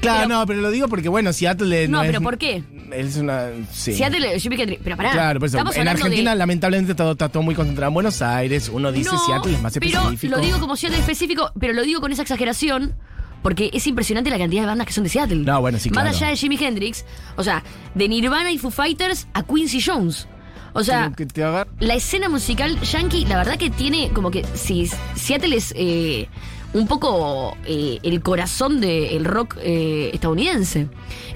Claro, 0.00 0.22
Pero- 0.26 0.38
no, 0.40 0.46
pero 0.46 0.60
lo 0.62 0.70
digo 0.70 0.88
porque, 0.88 1.10
bueno, 1.10 1.30
Seattle 1.30 1.86
No, 1.86 1.98
no, 1.98 2.04
pero 2.06 2.18
es- 2.20 2.24
¿por 2.24 2.38
qué? 2.38 2.62
Es 2.92 3.16
una. 3.16 3.48
Sí. 3.72 3.94
Seattle 3.94 4.28
de 4.28 4.40
Jimi 4.40 4.60
Hendrix. 4.60 4.80
Pero 4.82 4.96
pará, 4.96 5.10
Claro, 5.12 5.40
por 5.40 5.48
eso. 5.48 5.58
En 5.74 5.88
Argentina, 5.88 6.30
de- 6.32 6.36
lamentablemente, 6.36 6.92
está, 6.92 7.10
está 7.10 7.28
todo 7.28 7.42
muy 7.42 7.54
concentrado 7.54 7.88
en 7.88 7.94
Buenos 7.94 8.22
Aires. 8.22 8.68
Uno 8.72 8.92
dice 8.92 9.10
no, 9.12 9.24
Seattle 9.26 9.54
es 9.54 9.62
más 9.62 9.72
pero 9.74 9.86
específico. 9.86 10.36
lo 10.36 10.42
digo 10.42 10.60
como 10.60 10.76
Seattle 10.76 10.98
específico, 11.00 11.52
pero 11.58 11.72
lo 11.72 11.82
digo 11.82 12.00
con 12.00 12.12
esa 12.12 12.22
exageración 12.22 12.94
porque 13.42 13.70
es 13.72 13.86
impresionante 13.86 14.28
la 14.30 14.38
cantidad 14.38 14.62
de 14.62 14.66
bandas 14.66 14.86
que 14.86 14.92
son 14.92 15.04
de 15.04 15.10
Seattle. 15.10 15.44
No, 15.44 15.60
bueno, 15.60 15.78
sí, 15.78 15.88
Más 15.90 16.02
claro. 16.02 16.16
allá 16.16 16.28
de 16.28 16.36
Jimi 16.36 16.56
Hendrix, 16.62 17.04
o 17.36 17.42
sea, 17.42 17.62
de 17.94 18.08
Nirvana 18.08 18.50
y 18.52 18.58
Foo 18.58 18.70
Fighters 18.70 19.26
a 19.32 19.42
Quincy 19.42 19.80
Jones. 19.80 20.28
O 20.72 20.84
sea, 20.84 21.10
Pero 21.16 21.28
que 21.28 21.84
la 21.84 21.94
escena 21.94 22.28
musical 22.28 22.78
yankee, 22.80 23.24
la 23.24 23.36
verdad 23.38 23.56
que 23.58 23.70
tiene 23.70 24.10
como 24.10 24.30
que 24.30 24.44
si 24.54 24.88
Seattle 25.16 25.56
es 25.56 25.72
eh, 25.76 26.28
un 26.72 26.86
poco 26.86 27.56
eh, 27.64 27.98
el 28.02 28.22
corazón 28.22 28.80
del 28.80 29.24
rock 29.24 29.56
eh, 29.60 30.10
estadounidense. 30.12 30.86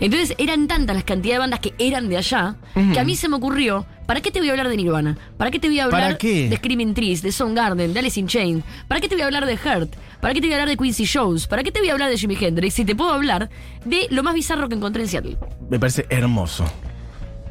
Entonces 0.01 0.35
eran 0.39 0.69
tantas 0.69 0.95
las 0.95 1.05
cantidades 1.05 1.37
de 1.37 1.39
bandas 1.41 1.61
que 1.61 1.75
eran 1.79 2.09
de 2.09 2.17
allá 2.17 2.57
que 2.93 2.99
a 2.99 3.05
mí 3.05 3.17
se 3.17 3.29
me 3.29 3.37
ocurrió, 3.37 3.87
¿para 4.07 4.21
qué 4.21 4.31
te 4.31 4.39
voy 4.41 4.49
a 4.49 4.53
hablar 4.53 4.69
de 4.69 4.77
Nirvana? 4.77 5.17
¿Para 5.37 5.51
qué 5.51 5.59
te 5.59 5.69
voy 5.69 5.79
a 5.81 5.85
hablar 5.85 6.19
de 6.19 6.55
Screaming 6.57 6.95
Trees, 6.95 7.23
de 7.23 7.33
Soundgarden, 7.33 7.93
de 7.93 7.99
Alice 7.99 8.19
in 8.19 8.27
Chains? 8.27 8.65
¿Para 8.89 9.01
qué 9.01 9.09
te 9.09 9.15
voy 9.15 9.23
a 9.23 9.27
hablar 9.27 9.47
de 9.47 9.55
Hurt? 9.55 9.95
¿Para 10.21 10.35
qué 10.35 10.41
te 10.41 10.47
voy 10.47 10.55
a 10.55 10.57
hablar 10.57 10.69
de 10.69 10.77
Quincy 10.77 11.07
Jones? 11.07 11.47
¿Para 11.47 11.63
qué 11.63 11.71
te 11.73 11.81
voy 11.81 11.89
a 11.89 11.93
hablar 11.93 12.11
de 12.11 12.17
Jimi 12.19 12.37
Hendrix? 12.41 12.75
Si 12.75 12.85
te 12.85 12.95
puedo 12.95 13.13
hablar 13.13 13.51
de 13.85 14.07
lo 14.11 14.23
más 14.23 14.35
bizarro 14.35 14.69
que 14.69 14.75
encontré 14.75 15.03
en 15.03 15.09
Seattle. 15.09 15.37
Me 15.69 15.79
parece 15.79 16.07
hermoso. 16.11 16.65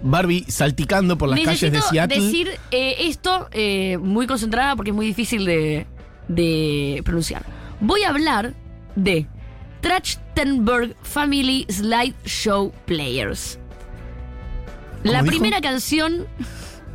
Barbie 0.02 0.46
salticando 0.50 1.18
por 1.18 1.30
las 1.30 1.40
Necesito 1.40 1.72
calles 1.72 1.84
de 1.84 1.90
Seattle. 1.90 2.22
decir 2.22 2.50
eh, 2.72 2.96
esto 3.00 3.48
eh, 3.52 3.98
muy 3.98 4.28
concentrada 4.28 4.76
porque 4.76 4.92
es 4.92 4.96
muy 4.96 5.06
difícil 5.06 5.46
de, 5.46 5.86
de 6.28 7.02
pronunciar. 7.06 7.46
Voy 7.84 8.04
a 8.04 8.10
hablar 8.12 8.54
de 8.96 9.28
Trachtenberg 9.82 10.96
Family 11.02 11.66
Slide 11.70 12.16
Show 12.24 12.72
Players. 12.86 13.60
La 15.04 15.22
primera 15.22 15.60
canción, 15.60 16.26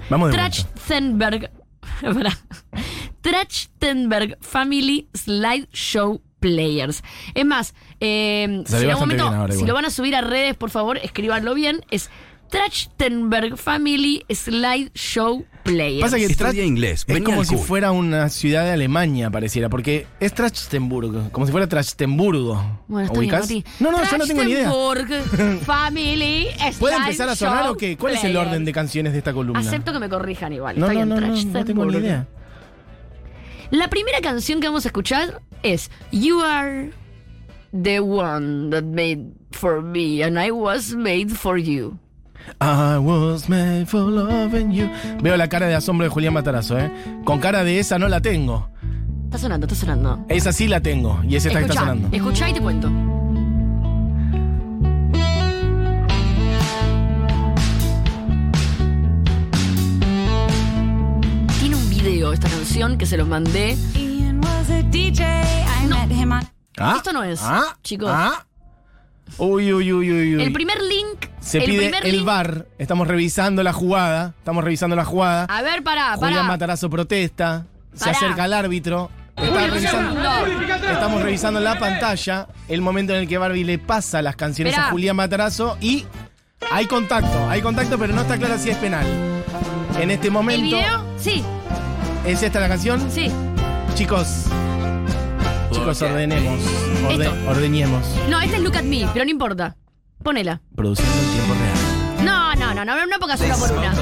Vamos 0.08 0.30
de. 0.30 0.36
Trachtenberg. 0.38 1.50
Trachtenberg 3.20 4.38
Family 4.40 5.06
Slide 5.12 5.68
Show 5.72 6.22
Players. 6.40 7.02
Es 7.34 7.44
más, 7.44 7.74
eh, 8.00 8.46
si, 8.46 8.46
en 8.46 8.54
algún 8.54 8.64
bastante 8.64 8.86
bien 8.86 8.98
momento- 8.98 9.24
ahora 9.26 9.52
si 9.54 9.66
lo 9.66 9.74
van 9.74 9.84
a 9.84 9.90
subir 9.90 10.16
a 10.16 10.22
redes, 10.22 10.56
por 10.56 10.70
favor, 10.70 10.96
escríbanlo 10.96 11.52
bien. 11.52 11.84
Es 11.90 12.08
Trachtenberg 12.50 13.56
Family 13.56 14.24
Slide 14.30 14.90
Show 14.94 15.44
Players. 15.62 16.00
Pasa 16.02 16.16
que 16.16 16.24
Estudia 16.24 16.64
inglés, 16.64 17.04
Es 17.06 17.20
como 17.22 17.40
al 17.40 17.46
si 17.46 17.56
cool. 17.56 17.64
fuera 17.66 17.92
una 17.92 18.28
ciudad 18.30 18.64
de 18.64 18.70
Alemania, 18.72 19.30
pareciera, 19.30 19.68
porque 19.68 20.06
es 20.20 20.32
Trachtenburg, 20.32 21.30
como 21.30 21.46
si 21.46 21.52
fuera 21.52 21.66
Trachtenburgo. 21.66 22.80
Bueno, 22.88 23.06
está 23.06 23.20
bien, 23.20 23.30
¿Ubicás? 23.32 23.40
Mati. 23.42 23.64
No, 23.80 23.90
no, 23.92 24.02
yo 24.10 24.18
no 24.18 24.26
tengo 24.26 24.44
ni 24.44 24.52
idea. 24.52 24.70
Trachtenberg 24.70 25.60
Family 25.64 26.46
¿Puede 26.78 26.94
Slide 26.94 26.96
empezar 26.96 27.28
a 27.28 27.36
sonar 27.36 27.68
o 27.68 27.76
qué? 27.76 27.96
¿Cuál 27.96 28.14
es 28.14 28.24
el 28.24 28.36
orden 28.36 28.64
de 28.64 28.72
canciones 28.72 29.12
de 29.12 29.18
esta 29.18 29.32
columna? 29.32 29.60
Acepto 29.60 29.92
que 29.92 29.98
me 29.98 30.08
corrijan 30.08 30.52
igual. 30.52 30.78
No, 30.78 30.86
está 30.86 31.04
no, 31.04 31.20
no, 31.20 31.26
no, 31.26 31.42
no 31.44 31.64
tengo 31.64 31.84
ni 31.86 31.96
idea. 31.98 32.26
La 33.70 33.90
primera 33.90 34.20
canción 34.22 34.60
que 34.60 34.68
vamos 34.68 34.86
a 34.86 34.88
escuchar 34.88 35.42
es 35.62 35.90
You 36.10 36.40
Are 36.40 36.90
the 37.82 38.00
One 38.00 38.70
That 38.70 38.84
Made 38.84 39.32
for 39.50 39.82
Me 39.82 40.24
and 40.24 40.42
I 40.42 40.50
Was 40.50 40.94
Made 40.94 41.28
for 41.28 41.58
You. 41.58 41.98
I 42.60 42.98
was 42.98 43.48
made 43.48 43.86
for 43.86 44.00
loving 44.00 44.72
you. 44.72 44.88
Veo 45.22 45.36
la 45.36 45.48
cara 45.48 45.66
de 45.68 45.74
asombro 45.74 46.04
de 46.04 46.10
Julián 46.10 46.34
Matarazo, 46.34 46.78
¿eh? 46.78 46.90
Con 47.24 47.38
cara 47.40 47.62
de 47.64 47.78
esa 47.78 47.98
no 47.98 48.08
la 48.08 48.20
tengo. 48.20 48.68
Está 49.26 49.38
sonando, 49.38 49.66
está 49.66 49.76
sonando. 49.76 50.24
Esa 50.28 50.52
sí 50.52 50.68
la 50.68 50.80
tengo. 50.80 51.20
Y 51.28 51.36
es 51.36 51.44
esta 51.44 51.58
que 51.58 51.66
está 51.66 51.80
sonando. 51.80 52.08
escuchá 52.16 52.48
y 52.48 52.54
te 52.54 52.60
cuento. 52.60 52.88
Tiene 61.60 61.76
un 61.76 61.90
video 61.90 62.32
esta 62.32 62.48
canción 62.48 62.96
que 62.98 63.06
se 63.06 63.16
los 63.16 63.26
mandé. 63.28 63.76
Ian 63.94 64.40
was 64.40 64.70
a 64.70 64.82
DJ. 64.82 65.24
I 65.24 65.86
met 65.86 66.10
him 66.10 66.32
on. 66.32 66.42
¿Ah? 66.78 66.94
Esto 66.96 67.12
no 67.12 67.24
es, 67.24 67.40
¿Ah? 67.42 67.76
chicos. 67.82 68.10
¿Ah? 68.12 68.46
Uy, 69.38 69.72
uy, 69.72 69.92
uy, 69.92 70.10
uy, 70.12 70.36
uy. 70.36 70.42
El 70.42 70.52
primer 70.52 70.78
link. 70.82 71.27
Se 71.48 71.58
el 71.58 71.64
pide 71.64 71.90
el 72.04 72.24
bar. 72.24 72.66
Estamos 72.78 73.08
revisando 73.08 73.62
la 73.62 73.72
jugada. 73.72 74.34
Estamos 74.38 74.62
revisando 74.64 74.94
la 74.96 75.04
jugada. 75.04 75.44
A 75.44 75.62
ver, 75.62 75.82
pará, 75.82 76.16
Julián. 76.16 76.46
Matarazo 76.46 76.90
protesta. 76.90 77.66
Se 77.94 78.04
Pará. 78.06 78.16
acerca 78.16 78.44
al 78.44 78.52
árbitro. 78.52 79.10
Está 79.36 79.48
Un 79.64 79.70
revisando- 79.70 79.98
segundo. 80.22 80.90
estamos 80.92 81.22
revisando 81.22 81.60
la 81.60 81.78
pantalla. 81.78 82.48
El 82.68 82.80
momento 82.82 83.14
en 83.14 83.20
el 83.20 83.28
que 83.28 83.38
Barbie 83.38 83.64
le 83.64 83.78
pasa 83.78 84.20
las 84.20 84.36
canciones 84.36 84.72
Esperá. 84.74 84.88
a 84.88 84.90
Julián 84.90 85.16
Matarazo. 85.16 85.78
Y 85.80 86.04
hay 86.70 86.86
contacto. 86.86 87.48
Hay 87.48 87.62
contacto, 87.62 87.98
pero 87.98 88.12
no 88.14 88.22
está 88.22 88.36
claro 88.36 88.58
si 88.58 88.70
es 88.70 88.76
penal. 88.76 89.06
En 89.98 90.10
este 90.10 90.26
¿El 90.26 90.32
momento. 90.32 90.62
video? 90.64 91.04
Sí, 91.18 91.42
¿Es 92.26 92.42
esta 92.42 92.60
la 92.60 92.68
canción? 92.68 93.10
sí. 93.10 93.30
Chicos. 93.94 94.44
Chicos, 95.72 96.02
ordenemos. 96.02 96.60
Orde- 97.06 97.24
Esto. 97.26 97.50
ordeñemos. 97.50 98.04
No, 98.28 98.40
este 98.40 98.56
es 98.56 98.62
Look 98.62 98.76
at 98.76 98.82
Me, 98.84 99.08
pero 99.12 99.24
no 99.24 99.30
importa. 99.30 99.76
Ponela. 100.22 100.60
Produciendo 100.74 101.14
en 101.14 101.30
tiempo 101.32 101.54
real. 101.54 102.24
No, 102.24 102.54
no, 102.54 102.74
no, 102.74 102.84
no, 102.84 103.06
no 103.06 103.18
pongas 103.18 103.40
una 103.40 103.56
por 103.56 103.72
una. 103.72 103.92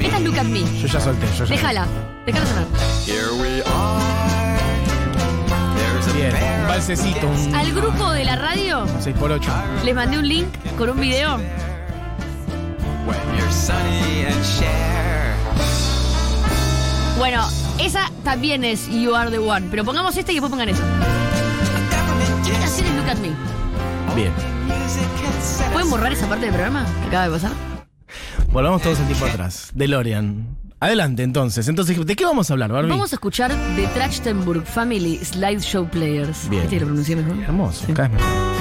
Esta 0.00 0.16
es 0.16 0.22
Look 0.24 0.38
at 0.38 0.44
Me. 0.44 0.60
Yo 0.80 0.86
ya 0.86 1.00
solté. 1.00 1.26
Yo 1.38 1.44
ya 1.44 1.54
Déjala, 1.54 1.86
déjala 2.26 2.46
sonar. 2.46 2.66
Bien. 6.14 6.32
Un 6.62 6.68
balsecito. 6.68 7.26
Un 7.28 7.54
Al 7.54 7.72
grupo 7.72 8.10
de 8.12 8.24
la 8.24 8.36
radio 8.36 8.84
6x8. 9.02 9.82
les 9.84 9.94
mandé 9.94 10.18
un 10.18 10.28
link 10.28 10.48
con 10.76 10.90
un 10.90 11.00
video. 11.00 11.38
Bueno, 17.18 17.46
esa 17.78 18.10
también 18.24 18.64
es 18.64 18.88
You 18.88 19.14
Are 19.14 19.30
the 19.30 19.38
One, 19.38 19.68
pero 19.70 19.84
pongamos 19.84 20.16
esta 20.16 20.32
y 20.32 20.36
después 20.36 20.50
pongan 20.50 20.68
esa. 20.70 20.82
Esta 22.52 22.60
canción 22.60 22.86
es 22.86 22.94
Look 22.94 23.08
at 23.08 23.18
Me. 23.18 24.14
Bien. 24.14 24.32
¿Pueden 25.72 25.90
borrar 25.90 26.12
esa 26.12 26.28
parte 26.28 26.46
del 26.46 26.54
programa 26.54 26.84
que 27.02 27.08
acaba 27.08 27.24
de 27.24 27.30
pasar? 27.30 27.52
Volvamos 28.50 28.82
todos 28.82 28.98
el 28.98 29.06
tiempo 29.06 29.26
atrás. 29.26 29.70
DeLorean. 29.74 30.56
Adelante, 30.80 31.22
entonces. 31.22 31.68
Entonces, 31.68 32.04
¿de 32.04 32.16
qué 32.16 32.24
vamos 32.24 32.50
a 32.50 32.54
hablar, 32.54 32.72
Barbie? 32.72 32.90
Vamos 32.90 33.12
a 33.12 33.16
escuchar 33.16 33.52
The 33.76 33.86
Trachtenberg 33.88 34.64
Family 34.64 35.18
Slideshow 35.18 35.88
Players. 35.88 36.48
Bien. 36.48 36.62
¿Viste 36.62 36.76
que 36.76 36.80
lo 36.80 36.86
pronuncié 36.86 37.16
mejor? 37.16 37.42
Hermoso, 37.42 37.86
cada 37.94 38.08
vez 38.08 38.18
mejor. 38.18 38.60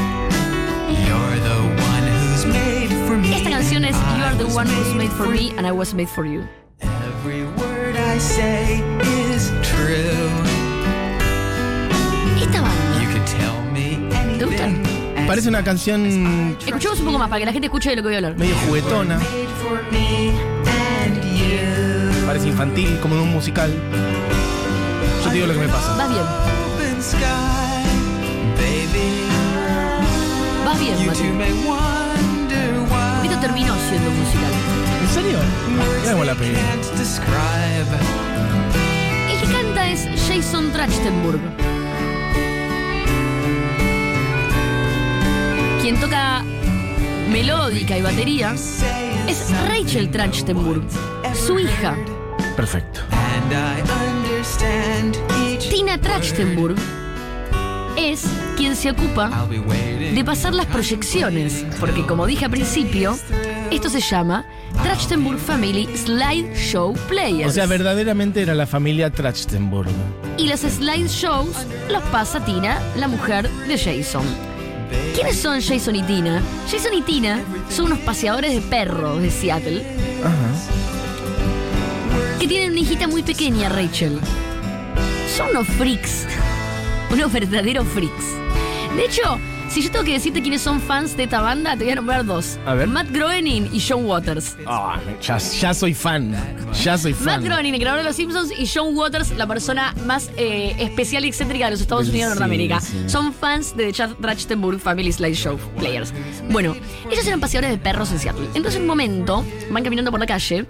Esta 3.24 3.50
canción 3.50 3.86
es 3.86 3.96
You 3.96 4.24
Are 4.24 4.36
the 4.38 4.44
One 4.44 4.70
Who's 4.70 4.96
Made 4.96 5.10
for 5.12 5.28
Me 5.30 5.52
and 5.58 5.66
I 5.66 5.72
Was 5.72 5.94
Made 5.94 6.08
for 6.08 6.26
You. 6.26 6.44
Every 6.82 7.44
word 7.58 7.96
I 7.96 8.20
say 8.20 8.84
Parece 15.30 15.48
una 15.48 15.64
canción 15.64 16.58
Escuchemos 16.66 17.00
un 17.02 17.06
poco 17.06 17.20
más 17.20 17.30
para 17.30 17.40
que 17.40 17.46
la 17.46 17.52
gente 17.52 17.68
escuche 17.68 17.92
de 17.92 17.98
lo 17.98 18.02
que 18.02 18.08
voy 18.08 18.16
a 18.16 18.18
hablar. 18.18 18.36
medio 18.36 18.56
juguetona. 18.66 19.20
Parece 22.26 22.48
infantil, 22.48 22.98
como 23.00 23.14
de 23.14 23.22
un 23.22 23.30
musical. 23.30 23.72
Yo 25.24 25.30
te 25.30 25.36
digo 25.36 25.46
lo 25.46 25.54
que 25.54 25.60
me 25.60 25.68
pasa. 25.68 25.96
Vas 25.98 26.10
bien, 26.10 26.24
vas 30.66 30.80
bien, 30.80 31.06
Mati. 31.06 31.24
Esto 33.28 33.40
terminó 33.40 33.76
siendo 33.88 34.10
musical. 34.10 34.52
¿En 35.00 35.10
serio? 35.14 35.38
Mira 36.02 36.12
cómo 36.14 36.24
la 36.24 36.34
pegué. 36.34 36.58
El 39.30 39.40
que 39.40 39.54
canta 39.54 39.92
es 39.92 40.08
Jason 40.28 40.72
Trachtenberg. 40.72 41.69
Quien 45.90 46.02
toca 46.02 46.44
melódica 47.32 47.98
y 47.98 48.04
batería 48.04 48.54
es 49.28 49.52
Rachel 49.68 50.12
Trachtenberg, 50.12 50.84
su 51.34 51.58
hija. 51.58 51.98
Perfecto. 52.56 53.00
Tina 55.68 56.00
Trachtenberg 56.00 56.76
es 57.98 58.24
quien 58.56 58.76
se 58.76 58.92
ocupa 58.92 59.48
de 60.14 60.24
pasar 60.24 60.54
las 60.54 60.68
proyecciones, 60.68 61.66
porque 61.80 62.06
como 62.06 62.28
dije 62.28 62.46
al 62.46 62.52
principio, 62.52 63.18
esto 63.72 63.90
se 63.90 64.00
llama 64.00 64.46
Trachtenberg 64.84 65.40
Family 65.40 65.90
Slideshow 65.98 66.94
Players. 67.08 67.50
O 67.50 67.52
sea, 67.52 67.66
verdaderamente 67.66 68.44
era 68.44 68.54
la 68.54 68.68
familia 68.68 69.10
Trachtenberg. 69.10 69.90
Y 70.38 70.50
los 70.50 70.60
slideshows 70.60 71.66
los 71.90 72.04
pasa 72.12 72.46
Tina, 72.46 72.80
la 72.96 73.08
mujer 73.08 73.50
de 73.68 73.76
Jason. 73.76 74.49
¿Quiénes 75.14 75.40
son 75.40 75.62
Jason 75.62 75.96
y 75.96 76.04
Tina? 76.04 76.42
Jason 76.70 76.94
y 76.94 77.02
Tina 77.02 77.42
son 77.70 77.86
unos 77.86 78.00
paseadores 78.00 78.54
de 78.54 78.62
perros 78.62 79.22
de 79.22 79.30
Seattle 79.30 79.84
que 82.40 82.48
tienen 82.48 82.72
una 82.72 82.80
hijita 82.80 83.08
muy 83.08 83.22
pequeña, 83.22 83.68
Rachel. 83.68 84.18
Son 85.36 85.50
unos 85.50 85.68
freaks. 85.68 86.26
Unos 87.12 87.32
verdaderos 87.34 87.86
freaks. 87.88 88.24
De 88.96 89.06
hecho, 89.06 89.40
si 89.70 89.82
yo 89.82 89.92
tengo 89.92 90.04
que 90.06 90.14
decirte 90.14 90.42
quiénes 90.42 90.62
son 90.62 90.80
fans 90.82 91.16
de 91.16 91.24
esta 91.24 91.42
banda, 91.42 91.76
te 91.78 91.84
voy 91.84 91.92
a 91.94 91.96
nombrar 91.96 92.26
dos. 92.26 92.58
A 92.66 92.74
ver. 92.74 92.88
Matt 92.88 93.10
Groening 93.12 93.70
y 93.72 93.80
John 93.88 94.06
Waters. 94.06 94.56
Ah, 94.66 95.00
ya, 95.22 95.38
ya 95.38 95.74
soy 95.74 95.94
fan. 95.94 96.36
Ya 96.84 96.98
soy 96.98 97.14
Matt 97.14 97.22
fan. 97.24 97.44
Groening, 97.44 97.74
el 97.76 97.80
creador 97.80 98.00
de 98.00 98.06
Los 98.06 98.16
Simpsons, 98.16 98.52
y 98.58 98.68
John 98.68 98.96
Waters, 98.96 99.32
la 99.38 99.48
persona 99.48 99.94
más 100.06 100.30
eh, 100.38 100.76
especial 100.80 101.26
y 101.26 101.28
excéntrica 101.30 101.66
de 101.66 101.72
los 101.72 101.82
Estados 101.82 102.06
Sí, 102.06 102.12
Unidos 102.12 102.30
de 102.30 102.36
Norteamérica. 102.40 102.80
sí. 102.82 102.98
Son 103.08 103.34
fans 103.34 103.76
de 103.78 103.92
The 103.94 104.08
Trachtenberg 104.22 104.80
Family 104.80 105.12
Slideshow 105.12 105.58
Players. 105.78 106.14
Bueno, 106.50 106.76
ellos 107.12 107.26
eran 107.28 107.40
paseadores 107.40 107.72
de 107.72 107.78
perros 107.78 108.12
en 108.12 108.20
Seattle. 108.20 108.46
Entonces, 108.56 108.76
en 108.76 108.82
un 108.84 108.88
momento, 108.88 109.46
van 109.72 109.84
caminando 109.84 110.12
por 110.12 110.20
la 110.20 110.26
calle. 110.26 110.66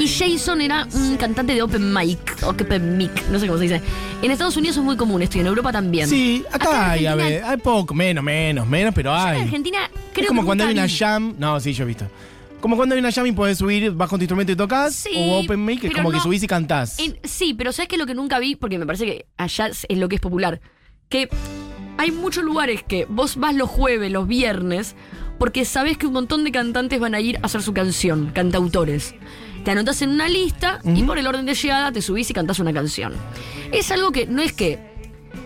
Y 0.00 0.08
Jason 0.08 0.60
era 0.60 0.86
un 0.94 1.16
cantante 1.16 1.54
de 1.54 1.62
open 1.62 1.92
mic, 1.92 2.18
o 2.42 2.48
open 2.50 2.96
mic, 2.96 3.10
no 3.30 3.38
sé 3.38 3.46
cómo 3.46 3.58
se 3.58 3.64
dice. 3.64 3.82
En 4.22 4.30
Estados 4.30 4.56
Unidos 4.56 4.76
es 4.76 4.82
muy 4.82 4.96
común 4.96 5.22
esto 5.22 5.38
y 5.38 5.40
en 5.40 5.46
Europa 5.46 5.72
también. 5.72 6.08
Sí, 6.08 6.44
Acá 6.52 6.92
hay, 6.92 7.06
a 7.06 7.14
ver, 7.14 7.42
hay 7.44 7.56
poco, 7.58 7.94
menos, 7.94 8.22
menos, 8.24 8.66
menos, 8.66 8.94
pero 8.94 9.10
En 9.12 9.18
hay. 9.20 9.40
Argentina 9.42 9.78
creo 10.12 10.24
es 10.24 10.28
como 10.28 10.42
que 10.42 10.46
cuando 10.46 10.64
hay 10.64 10.72
una 10.72 10.88
jam. 10.88 11.34
No, 11.38 11.58
sí, 11.60 11.72
yo 11.72 11.84
he 11.84 11.86
visto. 11.86 12.06
Como 12.60 12.76
cuando 12.76 12.94
hay 12.96 12.98
una 13.00 13.12
jam 13.12 13.24
y 13.26 13.32
puedes 13.32 13.58
subir, 13.58 13.92
vas 13.92 14.08
con 14.08 14.18
tu 14.18 14.24
instrumento 14.24 14.50
y 14.52 14.56
tocas. 14.56 14.94
Sí, 14.94 15.10
o 15.14 15.40
open 15.40 15.64
mic, 15.64 15.84
es 15.84 15.94
como 15.94 16.10
que 16.10 16.18
subís 16.20 16.42
y 16.42 16.46
cantás. 16.48 16.98
En- 16.98 17.16
sí, 17.24 17.54
pero 17.54 17.72
¿sabes 17.72 17.88
qué 17.88 17.94
es 17.94 18.00
lo 18.00 18.06
que 18.06 18.14
nunca 18.14 18.38
vi? 18.40 18.56
Porque 18.56 18.78
me 18.78 18.86
parece 18.86 19.06
que 19.06 19.26
allá 19.36 19.68
es 19.68 19.86
es 19.88 19.98
lo 19.98 20.08
que 20.08 20.16
es 20.16 20.20
popular. 20.20 20.60
Que 21.08 21.28
hay 21.98 22.10
muchos 22.10 22.42
lugares 22.44 22.82
que 22.82 23.06
vos 23.08 23.36
vas 23.36 23.54
los 23.54 23.68
jueves, 23.68 24.10
los 24.10 24.26
viernes, 24.26 24.96
porque 25.38 25.64
sabés 25.64 25.96
que 25.98 26.06
un 26.08 26.12
montón 26.14 26.42
de 26.42 26.50
cantantes 26.50 26.98
van 26.98 27.14
a 27.14 27.20
ir 27.20 27.36
a 27.36 27.40
hacer 27.46 27.62
su 27.62 27.72
canción, 27.72 28.32
cantautores. 28.34 29.14
Te 29.68 29.72
anotás 29.72 30.00
en 30.00 30.08
una 30.08 30.30
lista 30.30 30.80
y 30.82 31.02
por 31.02 31.18
el 31.18 31.26
orden 31.26 31.44
de 31.44 31.52
llegada 31.52 31.92
te 31.92 32.00
subís 32.00 32.30
y 32.30 32.32
cantás 32.32 32.58
una 32.58 32.72
canción. 32.72 33.12
Es 33.70 33.90
algo 33.90 34.12
que 34.12 34.24
no 34.26 34.40
es 34.40 34.54
que 34.54 34.78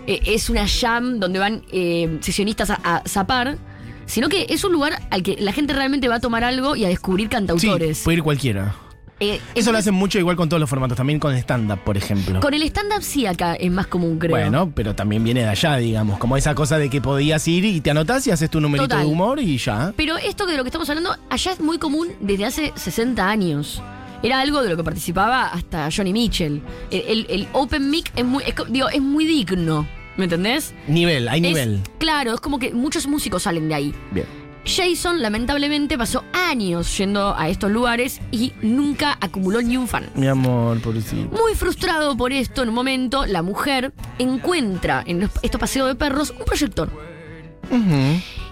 eh, 0.07 0.21
es 0.27 0.49
una 0.49 0.65
jam 0.65 1.19
donde 1.19 1.39
van 1.39 1.63
eh, 1.73 2.19
sesionistas 2.21 2.69
a, 2.69 2.75
a 2.81 3.03
zapar, 3.05 3.57
sino 4.05 4.29
que 4.29 4.45
es 4.47 4.63
un 4.63 4.71
lugar 4.71 5.05
al 5.11 5.23
que 5.23 5.35
la 5.41 5.51
gente 5.51 5.73
realmente 5.73 6.07
va 6.07 6.15
a 6.15 6.19
tomar 6.21 6.45
algo 6.45 6.77
y 6.77 6.85
a 6.85 6.87
descubrir 6.87 7.25
sí, 7.27 7.31
cantautores. 7.31 7.99
puede 7.99 8.19
ir 8.19 8.23
cualquiera. 8.23 8.73
Eh, 9.19 9.41
Eso 9.55 9.73
lo 9.73 9.77
hacen 9.77 9.93
mucho 9.93 10.19
igual 10.19 10.37
con 10.37 10.47
todos 10.47 10.61
los 10.61 10.69
formatos, 10.69 10.95
también 10.95 11.19
con 11.19 11.35
stand-up, 11.35 11.79
por 11.83 11.97
ejemplo. 11.97 12.39
Con 12.39 12.53
el 12.53 12.63
stand-up 12.63 13.03
sí 13.03 13.25
acá 13.25 13.55
es 13.55 13.71
más 13.73 13.87
común, 13.87 14.19
creo. 14.19 14.31
Bueno, 14.31 14.71
pero 14.73 14.95
también 14.95 15.25
viene 15.25 15.41
de 15.41 15.49
allá, 15.49 15.75
digamos. 15.75 16.17
Como 16.17 16.37
esa 16.37 16.55
cosa 16.55 16.77
de 16.77 16.89
que 16.89 17.01
podías 17.01 17.45
ir 17.49 17.65
y 17.65 17.81
te 17.81 17.91
anotás 17.91 18.25
y 18.27 18.31
haces 18.31 18.49
tu 18.49 18.61
numerito 18.61 18.87
Total. 18.87 19.05
de 19.05 19.11
humor 19.11 19.41
y 19.41 19.57
ya. 19.57 19.91
Pero 19.97 20.15
esto 20.15 20.45
de 20.45 20.55
lo 20.55 20.63
que 20.63 20.69
estamos 20.69 20.89
hablando, 20.89 21.13
allá 21.29 21.51
es 21.51 21.59
muy 21.59 21.77
común 21.77 22.07
desde 22.21 22.45
hace 22.45 22.71
60 22.73 23.27
años. 23.27 23.83
Era 24.23 24.39
algo 24.39 24.63
de 24.63 24.69
lo 24.69 24.77
que 24.77 24.83
participaba 24.83 25.47
hasta 25.47 25.89
Johnny 25.95 26.13
Mitchell. 26.13 26.61
El, 26.89 27.01
el- 27.01 27.25
el 27.29 27.47
open 27.53 27.89
mic 27.91 28.11
es 28.15 28.23
muy, 28.25 28.43
es 28.43 28.55
digo, 28.69 28.89
es 28.89 29.01
muy 29.01 29.25
digno. 29.25 29.85
¿Me 30.17 30.23
entendés? 30.25 30.73
Nivel, 30.87 31.27
hay 31.27 31.39
Es- 31.41 31.47
nivel. 31.47 31.81
claro, 31.99 32.33
es 32.35 32.39
como 32.39 32.57
que 32.59 32.73
muchos 32.73 33.05
músicos 33.07 33.43
salen 33.43 33.67
de 33.67 33.75
ahí. 33.75 33.93
Bien. 34.11 34.25
Jason, 34.65 35.21
lamentablemente, 35.21 35.97
pasó 35.97 36.23
años 36.31 36.97
yendo 36.97 37.35
a 37.37 37.49
estos 37.49 37.69
lugares 37.69 38.21
y 38.31 38.53
nunca 38.61 39.17
acumuló 39.19 39.61
ni 39.61 39.75
un 39.75 39.89
fan. 39.89 40.09
Mi 40.15 40.27
amor, 40.27 40.79
pobrecito. 40.79 41.35
Muy 41.35 41.53
frustrado 41.55 42.15
por 42.15 42.31
esto, 42.31 42.63
en 42.63 42.69
un 42.69 42.75
momento, 42.75 43.25
la 43.25 43.41
mujer 43.41 43.91
encuentra 44.19 45.03
en 45.05 45.29
estos 45.41 45.59
paseos 45.59 45.89
de 45.89 45.95
perros 45.95 46.29
un 46.39 46.45
proyector. 46.45 46.89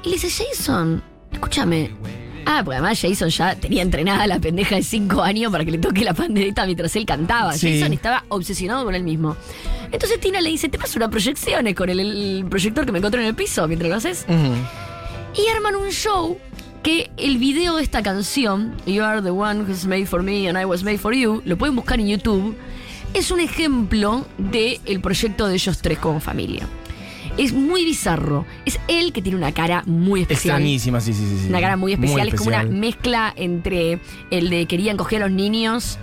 Y 0.03 0.09
le 0.09 0.13
dice, 0.15 0.29
Jason, 0.29 1.01
escúchame. 1.31 1.91
Ah, 2.45 2.61
porque 2.63 2.77
además 2.77 2.99
Jason 2.99 3.29
ya 3.29 3.55
tenía 3.55 3.81
entrenada 3.81 4.23
a 4.23 4.27
la 4.27 4.39
pendeja 4.39 4.75
de 4.75 4.83
5 4.83 5.21
años 5.21 5.51
para 5.51 5.65
que 5.65 5.71
le 5.71 5.77
toque 5.77 6.03
la 6.03 6.13
pandereta 6.13 6.65
mientras 6.65 6.95
él 6.95 7.05
cantaba. 7.05 7.53
Sí. 7.53 7.79
Jason 7.79 7.93
estaba 7.93 8.25
obsesionado 8.29 8.83
con 8.83 8.95
él 8.95 9.03
mismo. 9.03 9.35
Entonces 9.91 10.19
Tina 10.19 10.41
le 10.41 10.49
dice, 10.49 10.69
te 10.69 10.77
paso 10.77 10.97
unas 10.99 11.09
proyecciones 11.09 11.75
con 11.75 11.89
el, 11.89 11.99
el 11.99 12.45
proyector 12.49 12.85
que 12.85 12.91
me 12.91 12.99
encontré 12.99 13.21
en 13.21 13.27
el 13.27 13.35
piso 13.35 13.67
mientras 13.67 13.89
lo 13.89 13.95
haces. 13.95 14.25
Y 14.29 15.47
arman 15.55 15.75
un 15.75 15.89
show 15.91 16.37
que 16.83 17.11
el 17.17 17.37
video 17.37 17.77
de 17.77 17.83
esta 17.83 18.01
canción, 18.01 18.75
You 18.85 19.03
Are 19.03 19.21
the 19.21 19.29
One 19.29 19.63
Who's 19.63 19.85
Made 19.85 20.07
for 20.07 20.23
Me 20.23 20.49
and 20.49 20.59
I 20.59 20.65
Was 20.65 20.83
Made 20.83 20.97
for 20.97 21.13
You, 21.13 21.41
lo 21.45 21.57
pueden 21.57 21.75
buscar 21.75 21.99
en 21.99 22.07
YouTube, 22.07 22.55
es 23.13 23.29
un 23.31 23.39
ejemplo 23.39 24.25
del 24.37 25.01
proyecto 25.01 25.47
de 25.47 25.55
ellos 25.55 25.79
tres 25.81 25.99
como 25.99 26.19
familia. 26.19 26.67
Es 27.37 27.53
muy 27.53 27.85
bizarro. 27.85 28.45
Es 28.65 28.79
él 28.87 29.13
que 29.13 29.21
tiene 29.21 29.37
una 29.37 29.53
cara 29.53 29.83
muy 29.85 30.21
especial. 30.21 30.57
Extrañísima, 30.57 31.01
sí, 31.01 31.13
sí, 31.13 31.25
sí, 31.25 31.37
sí. 31.43 31.49
Una 31.49 31.61
cara 31.61 31.77
muy 31.77 31.93
especial, 31.93 32.27
es 32.27 32.35
como 32.35 32.49
una 32.49 32.63
mezcla 32.63 33.33
entre 33.35 33.99
el 34.29 34.49
de 34.49 34.65
querían 34.65 34.97
coger 34.97 35.23
a 35.23 35.27
los 35.27 35.35
niños 35.35 35.97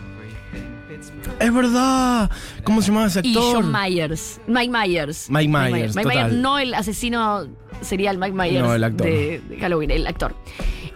Es 1.40 1.52
verdad. 1.52 2.30
¿Cómo 2.64 2.82
se 2.82 2.88
llama 2.88 3.06
ese 3.06 3.20
y 3.22 3.34
actor? 3.34 3.62
John 3.62 3.72
Myers. 3.72 4.40
Mike 4.46 4.72
Myers. 4.72 5.30
Mike 5.30 5.48
Myers, 5.48 5.94
Mike. 5.94 6.08
Myers, 6.08 6.32
no 6.32 6.58
el 6.58 6.74
asesino 6.74 7.46
sería 7.80 8.10
el 8.10 8.18
Mike 8.18 8.32
Myers 8.32 8.66
No, 8.66 8.74
el 8.74 8.84
actor. 8.84 9.06
De, 9.06 9.40
de 9.48 9.58
Halloween, 9.58 9.90
el 9.90 10.06
actor. 10.06 10.34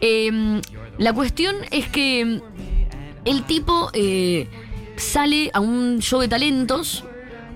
Eh, 0.00 0.60
la 0.98 1.12
cuestión 1.12 1.56
es 1.70 1.88
que 1.88 2.40
el 3.24 3.42
tipo 3.44 3.90
eh, 3.92 4.48
sale 4.96 5.50
a 5.54 5.60
un 5.60 6.00
show 6.00 6.20
de 6.20 6.28
talentos 6.28 7.04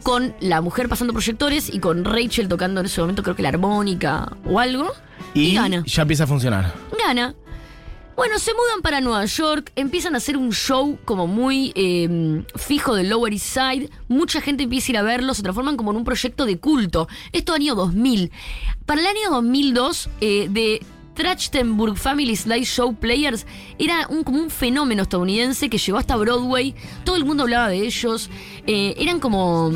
con 0.06 0.36
la 0.38 0.60
mujer 0.60 0.88
pasando 0.88 1.12
proyectores 1.12 1.68
y 1.68 1.80
con 1.80 2.04
Rachel 2.04 2.46
tocando 2.46 2.78
en 2.78 2.86
ese 2.86 3.00
momento 3.00 3.24
creo 3.24 3.34
que 3.34 3.42
la 3.42 3.48
armónica 3.48 4.36
o 4.44 4.60
algo. 4.60 4.92
Y, 5.34 5.48
Y 5.48 5.54
gana. 5.54 5.82
ya 5.84 6.02
empieza 6.02 6.22
a 6.22 6.26
funcionar. 6.28 6.72
Gana. 6.96 7.34
Bueno, 8.14 8.38
se 8.38 8.52
mudan 8.52 8.82
para 8.82 9.00
Nueva 9.00 9.24
York, 9.24 9.72
empiezan 9.74 10.14
a 10.14 10.18
hacer 10.18 10.36
un 10.36 10.52
show 10.52 10.96
como 11.04 11.26
muy 11.26 11.72
eh, 11.74 12.44
fijo 12.54 12.94
del 12.94 13.08
Lower 13.08 13.32
East 13.32 13.46
Side, 13.46 13.90
mucha 14.06 14.40
gente 14.40 14.62
empieza 14.62 14.86
a 14.86 14.90
ir 14.92 14.98
a 14.98 15.02
verlo, 15.02 15.34
se 15.34 15.42
transforman 15.42 15.76
como 15.76 15.90
en 15.90 15.96
un 15.96 16.04
proyecto 16.04 16.46
de 16.46 16.56
culto. 16.58 17.08
Esto 17.32 17.52
año 17.52 17.74
2000. 17.74 18.30
Para 18.86 19.00
el 19.00 19.08
año 19.08 19.30
2002, 19.32 20.08
eh, 20.20 20.46
de 20.48 20.86
Trachtenberg 21.16 21.96
Family 21.96 22.36
Slideshow 22.36 22.94
Players 22.94 23.44
era 23.76 24.06
un, 24.08 24.22
como 24.22 24.38
un 24.38 24.50
fenómeno 24.50 25.02
estadounidense 25.02 25.68
que 25.68 25.78
llegó 25.78 25.98
hasta 25.98 26.14
Broadway, 26.14 26.76
todo 27.02 27.16
el 27.16 27.24
mundo 27.24 27.42
hablaba 27.42 27.68
de 27.68 27.84
ellos, 27.84 28.30
eh, 28.68 28.94
eran 28.98 29.18
como 29.18 29.72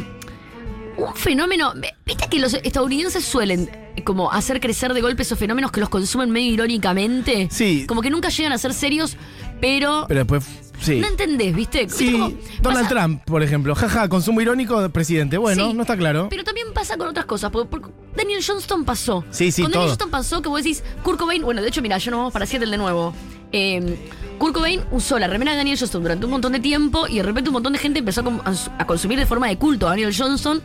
un 1.09 1.15
fenómeno. 1.15 1.73
Viste 2.07 2.29
que 2.29 2.39
los 2.39 2.55
estadounidenses 2.55 3.25
suelen 3.25 3.71
eh, 3.97 4.03
como 4.05 4.31
hacer 4.33 4.61
crecer 4.61 4.93
de 4.95 5.01
golpe 5.01 5.23
esos 5.23 5.39
fenómenos 5.39 5.71
que 5.73 5.81
los 5.81 5.89
consumen 5.89 6.31
medio 6.31 6.53
irónicamente. 6.55 7.49
Sí. 7.51 7.85
Como 7.87 8.03
que 8.03 8.11
nunca 8.11 8.29
llegan 8.29 8.53
a 8.53 8.59
ser 8.59 8.73
serios, 8.75 9.17
pero, 9.61 10.05
Pero 10.09 10.21
después 10.21 10.45
Sí. 10.81 10.99
no 10.99 11.09
entendés, 11.09 11.55
¿viste? 11.55 11.81
¿Viste 11.85 11.99
Sí, 11.99 12.13
cómo 12.13 12.31
Donald 12.63 12.89
pasa- 12.89 13.01
Trump, 13.01 13.23
por 13.27 13.43
ejemplo. 13.43 13.75
Jaja, 13.75 14.09
consumo 14.09 14.41
irónico 14.41 14.81
del 14.81 14.91
presidente. 14.91 15.37
Bueno, 15.37 15.69
Sí, 15.69 15.75
no 15.75 15.83
está 15.83 15.95
claro. 15.97 16.29
Pero 16.31 16.43
también 16.43 16.69
pasa 16.73 16.97
con 16.97 17.09
otras 17.09 17.27
cosas. 17.27 17.51
Porque, 17.51 17.69
porque 17.69 17.91
Daniel 18.17 18.43
Johnston 18.47 18.85
pasó. 18.87 19.23
Sí, 19.31 19.53
sí, 19.53 19.61
Con 19.63 19.73
todo. 19.73 19.81
Daniel 19.83 19.91
Johnston 19.99 20.11
pasó 20.11 20.41
que 20.41 20.49
vos 20.49 20.63
decís, 20.63 20.83
Kurt 21.03 21.19
Cobain, 21.19 21.43
bueno, 21.43 21.61
de 21.61 21.69
hecho, 21.69 21.83
mira, 21.83 21.99
yo 21.99 22.11
no 22.11 22.17
vamos 22.19 22.33
para 22.33 22.47
Seattle 22.47 22.71
de 22.71 22.79
nuevo. 22.79 23.15
Eh, 23.53 23.97
Kurt 24.39 24.55
Cobain 24.55 24.81
usó 24.91 25.19
la 25.19 25.27
remera 25.27 25.51
de 25.53 25.59
Daniel 25.59 25.77
Johnston 25.79 26.03
durante 26.03 26.25
un 26.25 26.31
montón 26.31 26.53
de 26.53 26.61
tiempo 26.61 27.07
y 27.07 27.17
de 27.17 27.23
repente 27.25 27.51
un 27.51 27.55
montón 27.55 27.73
de 27.75 27.79
gente 27.79 27.99
empezó 27.99 28.23
a, 28.79 28.87
consumir 28.87 29.19
de 29.19 29.27
forma 29.27 29.49
de 29.49 29.57
culto 29.59 29.87
a 29.87 29.91
Daniel 29.91 30.15
Johnston, 30.17 30.63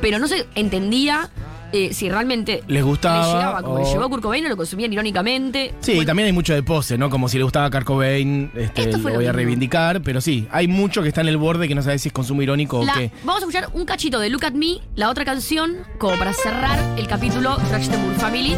pero 0.00 0.18
no 0.18 0.26
se 0.26 0.46
entendía 0.54 1.28
eh, 1.72 1.92
si 1.92 2.08
realmente 2.08 2.62
Les 2.66 2.82
gustaba, 2.82 3.20
le 3.26 3.32
llegaba 3.32 3.62
como 3.62 3.78
le 3.78 3.84
o- 3.84 3.92
llegó 3.92 4.04
a 4.04 4.08
Kurt 4.08 4.22
Cobain 4.22 4.46
o 4.46 4.48
lo 4.48 4.56
consumían 4.56 4.92
irónicamente. 4.92 5.74
Sí, 5.80 5.92
Bueno, 5.96 6.06
también 6.06 6.26
hay 6.26 6.32
mucho 6.32 6.54
de 6.54 6.62
pose, 6.62 6.96
¿no? 6.96 7.10
Como 7.10 7.28
si 7.28 7.36
le 7.36 7.44
gustaba 7.44 7.66
a 7.66 7.70
Kurt 7.70 7.84
Cobain, 7.84 8.50
este, 8.56 8.90
lo 8.90 8.98
voy 9.00 9.12
a 9.14 9.18
mismo. 9.18 9.32
reivindicar, 9.34 10.00
pero 10.02 10.20
sí, 10.22 10.48
hay 10.50 10.66
mucho 10.66 11.02
que 11.02 11.08
está 11.08 11.20
en 11.20 11.28
el 11.28 11.36
borde 11.36 11.68
que 11.68 11.74
no 11.74 11.82
sabes 11.82 12.00
si 12.02 12.08
es 12.08 12.12
consumo 12.14 12.40
irónico 12.42 12.82
la- 12.84 12.92
o 12.92 12.96
qué. 12.96 13.12
vamos 13.22 13.42
a 13.42 13.46
escuchar 13.46 13.68
un 13.74 13.84
cachito 13.84 14.18
de 14.18 14.30
Look 14.30 14.46
at 14.46 14.52
Me, 14.54 14.78
la 14.96 15.10
otra 15.10 15.24
canción, 15.26 15.76
como 15.98 16.16
para 16.18 16.32
cerrar 16.32 16.78
el 16.98 17.06
capítulo 17.06 17.56
Trachtenburg 17.68 18.16
Family 18.16 18.54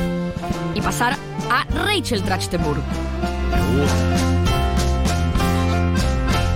y 0.77 0.81
pasar 0.81 1.17
a 1.51 1.65
Rachel 1.85 2.23
Trachtenburg. 2.23 2.81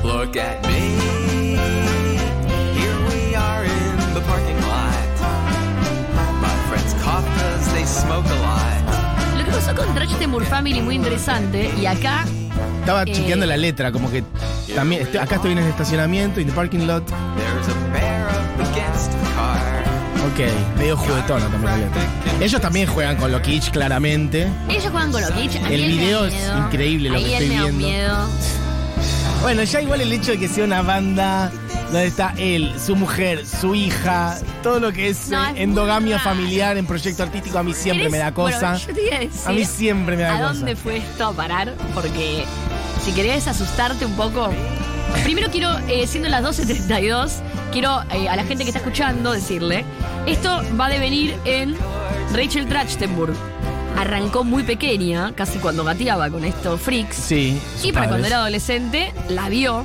Look 0.04 0.36
at 0.36 0.66
me. 0.66 0.96
Here 2.76 2.98
we 3.08 3.34
are 3.34 3.64
in 3.64 4.14
the 4.14 4.20
parking 4.22 4.60
lot. 4.60 5.08
My 6.40 6.54
friends 6.68 6.94
cough 7.02 7.24
cause 7.38 7.72
they 7.72 7.84
smoke 7.86 8.26
a 8.26 8.38
lot. 8.40 9.38
Lo 9.38 9.44
que 9.44 9.50
pasó 9.50 9.74
con 9.74 9.94
Trachtenburg 9.94 10.46
Family 10.46 10.80
muy 10.80 10.94
interesante 10.96 11.70
y 11.80 11.86
acá 11.86 12.24
Estaba 12.80 13.02
Eh. 13.02 13.12
chequeando 13.12 13.46
la 13.46 13.56
letra, 13.56 13.90
como 13.90 14.08
que 14.08 14.22
también 14.76 15.02
estoy- 15.02 15.18
acá 15.20 15.34
estoy 15.36 15.52
en 15.52 15.58
el 15.58 15.66
estacionamiento, 15.66 16.38
en 16.38 16.48
el 16.48 16.54
parking 16.54 16.86
lot. 16.86 17.02
There's 17.04 17.68
a 17.68 17.92
bear 17.92 18.28
up 18.28 18.60
against 18.70 19.10
the 19.10 19.18
car. 19.18 19.25
Ok, 20.32 20.78
medio 20.78 20.96
juguetona 20.96 21.46
también. 21.48 21.88
Ellos 22.40 22.60
también 22.60 22.86
juegan 22.88 23.16
con 23.16 23.30
lo 23.32 23.40
kitsch, 23.40 23.70
claramente. 23.70 24.48
ellos 24.68 24.90
juegan 24.90 25.12
con 25.12 25.20
los 25.22 25.30
kitsch. 25.32 25.56
a 25.56 25.60
mí 25.68 25.74
El 25.74 25.80
él 25.84 25.90
me 25.90 25.96
da 25.96 26.02
video 26.02 26.24
es 26.26 26.32
miedo. 26.34 26.58
increíble 26.58 27.08
lo 27.10 27.16
Ahí 27.16 27.24
que 27.24 27.36
él 27.36 27.42
estoy 27.44 27.48
me 27.48 27.54
da 27.62 27.64
un 27.70 27.78
viendo. 27.78 27.96
miedo. 27.96 28.28
Bueno, 29.42 29.62
ya 29.62 29.80
igual 29.82 30.00
el 30.00 30.12
hecho 30.12 30.32
de 30.32 30.38
que 30.38 30.48
sea 30.48 30.64
una 30.64 30.82
banda 30.82 31.52
donde 31.92 32.06
está 32.06 32.34
él, 32.38 32.74
su 32.84 32.96
mujer, 32.96 33.44
su 33.46 33.74
hija, 33.74 34.36
todo 34.62 34.80
lo 34.80 34.92
que 34.92 35.08
es 35.10 35.28
No, 35.28 35.38
eh, 35.44 35.46
es 35.48 35.52
muy 35.54 35.62
endogamia 35.62 36.16
raro. 36.18 36.30
familiar 36.30 36.76
en 36.76 36.86
proyecto 36.86 37.22
artístico 37.22 37.58
a 37.58 37.62
mí 37.62 37.72
siempre 37.72 38.06
¿Querés- 38.08 38.10
me 38.10 38.18
da 38.18 38.32
cosa. 38.32 38.58
Bueno, 38.72 38.78
yo 38.78 38.94
te 38.94 39.06
iba 39.06 39.16
a 39.16 39.20
decir 39.20 39.40
a 39.46 39.52
mí 39.52 39.64
siempre 39.64 40.16
me 40.16 40.22
da 40.24 40.34
¿A 40.34 40.38
cosa. 40.40 40.52
dónde 40.54 40.74
fue 40.76 40.96
esto 40.96 41.26
a 41.26 41.32
parar? 41.32 41.74
Porque 41.94 42.44
si 43.04 43.12
querés 43.12 43.46
asustarte 43.46 44.04
un 44.04 44.14
poco. 44.16 44.50
Primero 45.22 45.50
quiero, 45.50 45.76
eh, 45.88 46.06
siendo 46.06 46.28
las 46.28 46.42
12.32, 46.42 47.40
quiero 47.72 48.02
eh, 48.12 48.28
a 48.28 48.36
la 48.36 48.44
gente 48.44 48.64
que 48.64 48.70
está 48.70 48.78
escuchando 48.78 49.32
decirle, 49.32 49.84
esto 50.26 50.62
va 50.78 50.86
a 50.86 50.90
devenir 50.90 51.36
en 51.44 51.76
Rachel 52.32 52.66
Trachtenburg. 52.66 53.34
Arrancó 53.96 54.44
muy 54.44 54.62
pequeña, 54.62 55.32
casi 55.34 55.58
cuando 55.58 55.82
gateaba 55.82 56.28
con 56.30 56.44
estos 56.44 56.80
freaks. 56.80 57.16
Sí. 57.16 57.60
Y 57.82 57.92
para 57.92 58.08
cuando 58.08 58.26
era 58.26 58.38
adolescente, 58.38 59.12
la 59.28 59.48
vio 59.48 59.84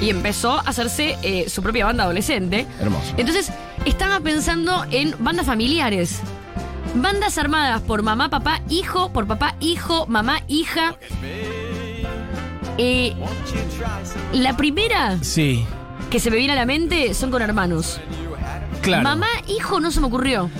y 0.00 0.10
empezó 0.10 0.58
a 0.58 0.60
hacerse 0.60 1.16
eh, 1.22 1.48
su 1.48 1.62
propia 1.62 1.86
banda 1.86 2.04
adolescente. 2.04 2.66
Hermoso. 2.80 3.14
Entonces, 3.16 3.50
estaba 3.84 4.20
pensando 4.20 4.84
en 4.90 5.14
bandas 5.18 5.46
familiares. 5.46 6.20
Bandas 6.94 7.36
armadas 7.38 7.82
por 7.82 8.02
mamá, 8.02 8.30
papá, 8.30 8.62
hijo, 8.68 9.12
por 9.12 9.26
papá, 9.26 9.56
hijo, 9.60 10.06
mamá, 10.06 10.42
hija. 10.48 10.96
Eh, 12.78 13.14
la 14.32 14.56
primera 14.56 15.18
Sí, 15.22 15.64
que 16.10 16.20
se 16.20 16.30
me 16.30 16.36
viene 16.36 16.52
a 16.52 16.56
la 16.56 16.66
mente 16.66 17.14
son 17.14 17.30
con 17.30 17.42
hermanos. 17.42 18.00
claro. 18.82 19.02
Mamá, 19.02 19.28
hijo 19.48 19.80
no 19.80 19.90
se 19.90 20.00
me 20.00 20.06
ocurrió. 20.06 20.50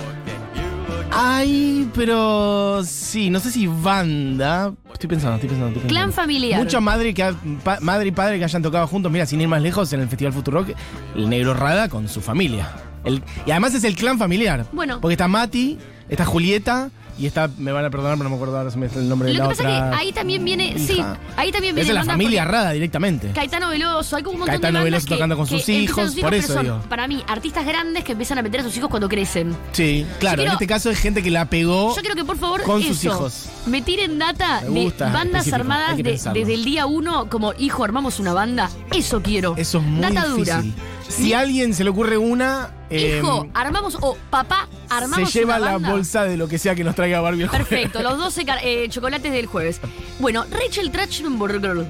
Ay, 1.11 1.89
pero 1.95 2.81
sí, 2.83 3.29
no 3.29 3.39
sé 3.39 3.49
si 3.51 3.65
banda. 3.67 4.73
Estoy 4.91 5.09
pensando, 5.09 5.35
estoy 5.35 5.49
pensando. 5.49 5.67
Estoy 5.69 5.81
pensando. 5.83 5.87
Clan 5.87 6.11
familiar. 6.13 6.59
Mucha 6.61 6.79
madre, 6.81 7.13
que 7.13 7.23
ha- 7.23 7.33
pa- 7.63 7.79
madre 7.81 8.07
y 8.07 8.11
padre 8.11 8.37
que 8.39 8.43
hayan 8.43 8.61
tocado 8.61 8.85
juntos. 8.87 9.11
Mira, 9.11 9.25
sin 9.25 9.39
ir 9.41 9.47
más 9.47 9.61
lejos, 9.61 9.91
en 9.93 10.01
el 10.01 10.09
Festival 10.09 10.33
Futurock, 10.33 10.69
el 11.15 11.29
Negro 11.29 11.53
Rada 11.53 11.87
con 11.87 12.07
su 12.09 12.19
familia. 12.21 12.69
El- 13.03 13.23
y 13.45 13.51
además 13.51 13.73
es 13.73 13.83
el 13.83 13.95
clan 13.95 14.17
familiar. 14.19 14.65
Bueno. 14.73 14.99
Porque 14.99 15.13
está 15.13 15.27
Mati, 15.27 15.77
está 16.09 16.25
Julieta 16.25 16.89
y 17.17 17.25
está, 17.25 17.49
me 17.57 17.71
van 17.71 17.85
a 17.85 17.89
perdonar, 17.89 18.17
pero 18.17 18.25
no 18.25 18.29
me 18.29 18.35
acuerdo 18.35 18.57
ahora 18.57 18.71
si 18.71 18.77
me 18.77 18.85
está 18.87 18.99
el 18.99 19.09
nombre 19.09 19.27
Lo 19.29 19.33
de 19.33 19.37
que 19.37 19.43
la 19.43 19.49
pasa 19.49 19.63
otra. 19.63 19.89
es 19.89 19.95
que 19.95 20.01
ahí 20.01 20.11
también 20.13 20.45
viene, 20.45 20.67
hija. 20.67 20.79
sí, 20.79 21.03
ahí 21.35 21.51
también 21.51 21.73
viene 21.75 21.81
es 21.81 21.87
de 21.87 21.93
la 21.93 22.03
familia 22.03 22.45
Rada 22.45 22.71
directamente. 22.71 23.31
Caetano 23.33 23.69
Veloso, 23.69 24.15
hay 24.15 24.23
como 24.23 24.33
un 24.35 24.39
montón 24.41 24.53
Caetano 24.53 24.79
de 24.79 24.83
bandas 24.85 25.03
Veloso 25.03 25.07
que- 25.07 25.13
tocando 25.15 25.35
con 25.37 25.45
que 25.45 25.49
sus 25.59 25.69
empiezan 25.69 25.83
hijos, 26.05 26.15
por 26.21 26.33
eso 26.33 26.53
son, 26.53 26.63
digo. 26.63 26.79
Para 26.89 27.07
mí, 27.07 27.23
artistas 27.27 27.65
grandes 27.65 28.03
que 28.03 28.11
empiezan 28.13 28.37
a 28.37 28.41
meter 28.41 28.61
a 28.61 28.63
sus 28.63 28.77
hijos 28.77 28.89
cuando 28.89 29.09
crecen. 29.09 29.55
Sí, 29.71 30.05
claro, 30.19 30.37
quiero- 30.37 30.51
en 30.51 30.53
este 30.53 30.67
caso 30.67 30.89
es 30.89 30.99
gente 30.99 31.23
que 31.23 31.31
la 31.31 31.45
pegó. 31.45 31.95
Yo 31.95 32.01
quiero 32.01 32.15
que 32.15 32.23
por 32.25 32.37
favor 32.37 32.61
con 32.63 32.81
eso, 32.81 32.93
sus 32.93 33.03
hijos. 33.05 33.45
me 33.65 33.81
tiren 33.81 34.19
data 34.19 34.61
Me 34.69 34.83
gusta, 34.83 35.07
de 35.07 35.11
bandas 35.13 35.51
armadas 35.53 35.95
que 35.95 36.03
de- 36.03 36.11
desde 36.11 36.53
el 36.53 36.63
día 36.65 36.85
uno 36.85 37.29
como 37.29 37.53
hijo 37.57 37.83
armamos 37.83 38.19
una 38.19 38.33
banda. 38.33 38.69
Eso 38.95 39.21
quiero. 39.21 39.55
Eso 39.57 39.79
es 39.79 39.83
muy 39.83 40.01
data 40.01 40.25
difícil. 40.29 40.35
dura. 40.37 40.63
Si 41.09 41.33
a 41.33 41.39
alguien 41.39 41.73
se 41.73 41.83
le 41.85 41.89
ocurre 41.89 42.17
una, 42.17 42.71
eh, 42.89 43.17
Hijo, 43.19 43.47
armamos 43.53 43.97
o 44.01 44.17
papá, 44.29 44.67
se 44.87 44.93
armamos 44.93 45.33
lleva 45.33 45.57
una 45.57 45.65
la 45.65 45.71
banda. 45.73 45.91
bolsa 45.91 46.23
de 46.23 46.37
lo 46.37 46.47
que 46.47 46.57
sea 46.57 46.73
que 46.75 46.83
nos 46.83 46.95
traiga 46.95 47.19
Barbie 47.21 47.43
el 47.43 47.49
jueves. 47.49 47.67
Perfecto, 47.67 48.01
los 48.01 48.17
12 48.17 48.45
car- 48.45 48.59
eh, 48.63 48.87
chocolates 48.89 49.31
del 49.31 49.45
jueves. 49.45 49.79
Bueno, 50.19 50.45
Rachel 50.49 50.91
Trachtenberg 50.91 51.85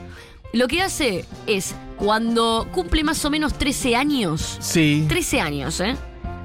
lo 0.54 0.68
que 0.68 0.82
hace 0.82 1.26
es 1.46 1.76
cuando 1.98 2.68
cumple 2.72 3.04
más 3.04 3.24
o 3.26 3.30
menos 3.30 3.54
13 3.58 3.96
años, 3.96 4.58
Sí. 4.62 5.06
13 5.10 5.42
años, 5.42 5.80
¿eh? 5.82 5.96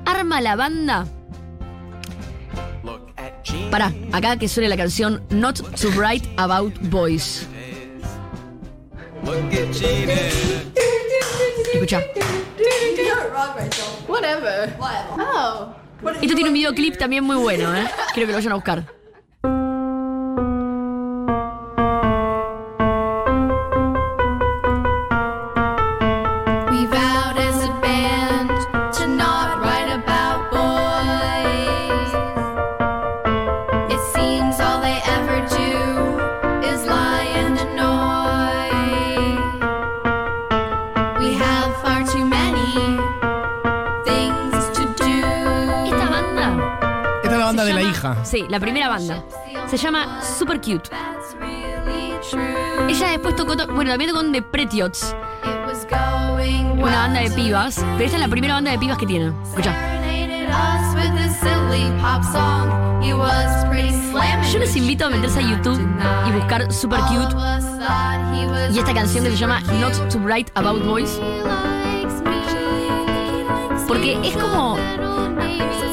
Arma 0.04 0.40
la 0.40 0.56
banda 0.56 1.06
Look 2.82 3.12
at 3.16 3.32
Gene. 3.44 3.70
Pará, 3.70 3.92
acá 4.12 4.36
que 4.36 4.48
suene 4.48 4.68
la 4.68 4.76
canción 4.76 5.22
Not 5.30 5.60
to 5.80 5.88
Write 5.96 6.28
About 6.36 6.74
Boys. 6.90 7.46
Escucha. 11.72 12.02
Whatever. 14.08 14.76
Oh. 14.80 15.74
Esto 16.20 16.34
tiene 16.34 16.48
un 16.48 16.54
videoclip 16.54 16.96
también 16.96 17.24
muy 17.24 17.36
bueno, 17.36 17.74
¿eh? 17.74 17.88
Quiero 18.12 18.26
que 18.26 18.32
lo 18.32 18.38
vayan 18.38 18.52
a 18.52 18.56
buscar. 18.56 19.01
Sí, 48.32 48.46
la 48.48 48.58
primera 48.58 48.88
banda. 48.88 49.22
Se 49.66 49.76
llama 49.76 50.22
Super 50.22 50.58
Cute. 50.58 50.88
Ella 52.88 53.08
después 53.10 53.36
tocó, 53.36 53.54
to- 53.58 53.66
bueno, 53.66 53.90
también 53.90 54.10
tocó 54.10 54.22
con 54.22 54.32
The 54.32 54.40
Pretiots, 54.40 55.14
una 56.78 56.96
banda 56.96 57.20
de 57.20 57.30
pibas. 57.32 57.74
Pero 57.76 58.04
esta 58.04 58.16
es 58.16 58.20
la 58.20 58.28
primera 58.28 58.54
banda 58.54 58.70
de 58.70 58.78
pibas 58.78 58.96
que 58.96 59.04
tiene. 59.04 59.34
Escucha. 59.44 59.74
Yo 64.50 64.58
les 64.58 64.76
invito 64.76 65.04
a 65.04 65.10
meterse 65.10 65.40
a 65.40 65.42
YouTube 65.42 65.86
y 66.26 66.30
buscar 66.32 66.72
Super 66.72 67.00
Cute 67.00 67.36
y 68.72 68.78
esta 68.78 68.94
canción 68.94 69.24
que 69.24 69.30
se 69.32 69.36
llama 69.36 69.60
Not 69.78 70.08
to 70.10 70.18
Write 70.20 70.50
About 70.54 70.82
Boys. 70.86 71.20
Porque 73.86 74.18
es 74.26 74.34
como 74.38 74.78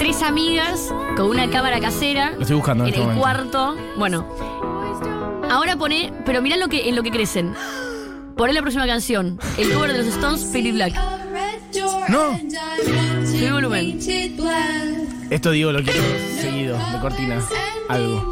tres 0.09 0.23
amigas 0.23 0.91
con 1.15 1.27
una 1.29 1.47
cámara 1.51 1.79
casera 1.79 2.31
Lo 2.31 2.41
estoy 2.41 2.55
buscando 2.55 2.83
en 2.83 2.87
en 2.87 2.93
este 2.95 3.01
el 3.11 3.15
momento. 3.15 3.51
cuarto. 3.51 3.75
Bueno, 3.95 4.25
ahora 5.51 5.75
pone, 5.75 6.11
pero 6.25 6.41
mirá 6.41 6.57
lo 6.57 6.67
que, 6.67 6.89
en 6.89 6.95
lo 6.95 7.03
que 7.03 7.11
crecen. 7.11 7.53
Poné 8.35 8.53
la 8.53 8.61
próxima 8.61 8.87
canción, 8.87 9.37
el 9.59 9.71
cover 9.71 9.91
de 9.91 9.99
los 9.99 10.07
Stones, 10.07 10.45
Pretty 10.45 10.71
Black. 10.71 10.95
No. 12.07 12.39
Subí 13.23 13.51
volumen. 13.51 13.99
Esto 15.29 15.51
digo, 15.51 15.71
lo 15.71 15.83
quiero 15.83 16.01
seguido, 16.41 16.75
de 16.91 16.99
cortina. 17.01 17.39
Algo. 17.87 18.31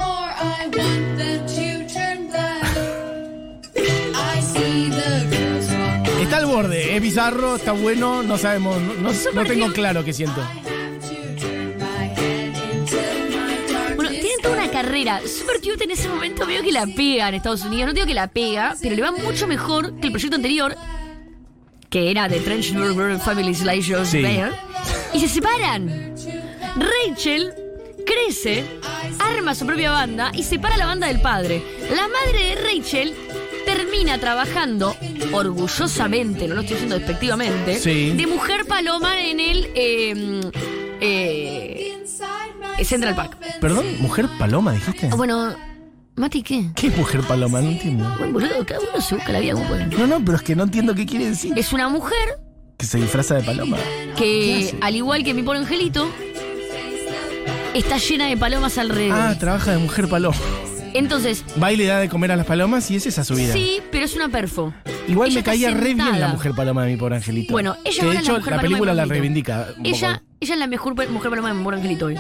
Está 6.22 6.38
al 6.38 6.46
borde, 6.48 6.96
es 6.96 7.02
bizarro, 7.02 7.56
está 7.56 7.72
bueno, 7.72 8.24
no 8.24 8.38
sabemos, 8.38 8.82
no, 8.82 8.94
no- 8.96 9.12
no 9.34 9.44
tengo 9.46 9.72
claro 9.72 10.04
qué 10.04 10.12
siento. 10.14 10.42
Carrera 14.82 15.22
super 15.26 15.60
cute 15.60 15.86
en 15.86 15.92
ese 15.92 16.08
momento. 16.08 16.46
Veo 16.46 16.62
que 16.62 16.72
la 16.72 16.86
pega 16.86 17.30
en 17.30 17.36
Estados 17.36 17.64
Unidos. 17.64 17.88
No 17.88 17.94
digo 17.94 18.06
que 18.06 18.14
la 18.14 18.28
pega, 18.28 18.76
pero 18.82 18.96
le 18.96 19.02
va 19.02 19.12
mucho 19.12 19.48
mejor 19.48 20.00
que 20.00 20.08
el 20.08 20.12
proyecto 20.14 20.36
anterior, 20.36 20.76
que 21.90 22.12
era 22.12 22.28
de 22.28 22.40
Trench 22.40 22.74
Burger 22.74 23.18
Family 23.20 23.56
Slideshow 23.56 24.06
Sí. 24.06 24.22
Bear. 24.22 24.52
Y 25.14 25.20
se 25.20 25.28
separan. 25.30 26.14
Rachel 26.76 27.54
crece, 28.06 28.64
arma 29.20 29.56
su 29.56 29.66
propia 29.66 29.92
banda 29.92 30.32
y 30.34 30.44
separa 30.44 30.78
la 30.78 30.86
banda 30.86 31.08
del 31.08 31.22
padre. 31.22 31.62
La 31.96 32.08
madre 32.08 32.50
de 32.50 32.56
Rachel 32.56 33.16
termina 33.66 34.18
trabajando 34.20 34.96
orgullosamente, 35.34 36.48
no 36.48 36.56
lo 36.56 36.62
estoy 36.62 36.76
diciendo 36.76 36.98
despectivamente, 37.00 37.80
Sí. 37.80 38.12
de 38.12 38.28
mujer 38.28 38.66
paloma 38.66 39.20
en 39.20 39.40
el 39.40 39.70
eh, 39.76 40.42
eh, 41.02 41.77
Central 42.86 43.16
Park. 43.16 43.38
Perdón, 43.62 43.86
mujer 44.00 44.28
paloma, 44.40 44.72
dijiste. 44.74 45.10
Ah, 45.12 45.16
Bueno, 45.16 45.56
Mati, 46.16 46.42
¿qué? 46.42 46.70
¿Qué 46.76 46.88
es 46.88 46.98
mujer 46.98 47.22
paloma? 47.22 47.62
No 47.62 47.70
entiendo. 47.70 48.10
Bueno, 48.18 48.34
boludo, 48.34 48.66
cada 48.66 48.80
uno 48.80 49.02
se 49.02 49.16
busca 49.16 49.32
la 49.32 49.40
vida 49.40 49.54
como 49.54 49.68
puede. 49.68 49.86
No, 49.88 50.08
no, 50.08 50.24
pero 50.26 50.38
es 50.38 50.44
que 50.44 50.56
no 50.56 50.64
entiendo 50.64 50.96
qué 50.96 51.06
quiere 51.06 51.30
decir. 51.30 51.54
Es 51.58 51.74
una 51.74 51.90
mujer 51.90 52.40
Que 52.78 52.86
se 52.86 52.98
disfraza 53.00 53.36
de 53.36 53.44
paloma. 53.44 53.78
¿Qué 54.16 54.72
que, 54.72 54.78
al 54.82 54.96
igual 54.96 55.24
que 55.24 55.34
mi 55.34 55.44
pobre 55.44 55.60
angelito, 55.60 56.10
está 57.74 57.98
llena 57.98 58.28
de 58.28 58.38
palomas 58.38 58.78
alrededor. 58.78 59.18
Ah, 59.20 59.36
trabaja 59.40 59.72
de 59.72 59.78
mujer 59.78 60.08
paloma. 60.08 60.36
Entonces, 60.94 61.44
Va 61.62 61.72
y 61.72 61.76
le 61.78 61.86
da 61.86 62.00
de 62.00 62.10
comer 62.10 62.32
a 62.32 62.36
las 62.36 62.46
palomas 62.46 62.90
y 62.90 62.96
es 62.96 63.06
esa 63.06 63.24
su 63.24 63.36
vida. 63.36 63.54
sí, 63.54 63.82
pero 63.92 64.06
es 64.06 64.16
una 64.16 64.30
perfo. 64.30 64.74
Igual 65.08 65.28
Ella 65.30 65.36
me 65.36 65.40
está 65.42 65.52
caía 65.52 65.70
re 65.72 65.84
bien 65.94 65.98
sentada. 65.98 66.18
la 66.18 66.28
mujer 66.30 66.54
paloma 66.54 66.84
de 66.86 66.92
mi 66.92 66.98
pobre 66.98 67.18
angelito. 67.18 67.52
Bueno, 67.52 67.76
ella 67.86 67.94
Que 68.00 68.02
ahora 68.02 68.12
de 68.14 68.18
es 68.18 68.24
hecho 68.24 68.32
la 68.34 68.40
mujer 68.40 68.60
película 68.62 68.94
la 68.94 69.06
reivindica. 69.06 69.68
un 69.78 69.86
Ella, 69.86 70.14
poco. 70.16 70.26
ella 70.40 70.54
es 70.54 70.60
la 70.60 70.68
mejor 70.68 70.96
pe- 70.96 71.08
mujer 71.08 71.30
paloma 71.30 71.50
de 71.50 71.54
mi 71.56 71.64
pobre 71.64 71.78
angelito 71.78 72.06
hoy. 72.08 72.16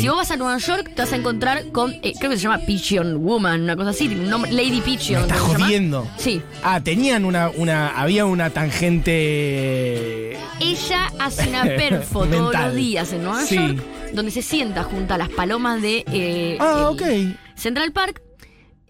Si 0.00 0.08
vos 0.08 0.16
vas 0.16 0.30
a 0.30 0.36
Nueva 0.36 0.58
York, 0.58 0.92
te 0.94 1.02
vas 1.02 1.12
a 1.12 1.16
encontrar 1.16 1.66
con, 1.70 1.92
eh, 2.02 2.12
creo 2.18 2.30
que 2.30 2.36
se 2.36 2.42
llama 2.42 2.58
Pigeon 2.66 3.22
Woman, 3.24 3.62
una 3.62 3.76
cosa 3.76 3.90
así, 3.90 4.08
nombre, 4.08 4.50
Lady 4.52 4.80
Pigeon. 4.80 5.20
Me 5.22 5.26
estás 5.28 5.38
¿cómo 5.40 5.52
se 5.52 5.58
llama? 5.58 5.64
jodiendo. 5.66 6.08
Sí. 6.18 6.42
Ah, 6.62 6.80
tenían 6.80 7.24
una, 7.24 7.50
una. 7.50 7.88
Había 8.00 8.26
una 8.26 8.50
tangente. 8.50 10.32
Ella 10.60 11.10
hace 11.18 11.48
una 11.48 11.62
perfo 11.76 12.26
todos 12.26 12.54
los 12.54 12.74
días 12.74 13.12
en 13.12 13.22
Nueva 13.24 13.44
Sí. 13.44 13.56
York, 13.56 13.82
donde 14.12 14.30
se 14.30 14.42
sienta 14.42 14.82
junto 14.84 15.14
a 15.14 15.18
las 15.18 15.28
palomas 15.28 15.80
de 15.82 16.04
eh, 16.12 16.56
Ah, 16.60 16.76
el 16.78 16.84
ok. 17.30 17.36
Central 17.56 17.92
Park 17.92 18.22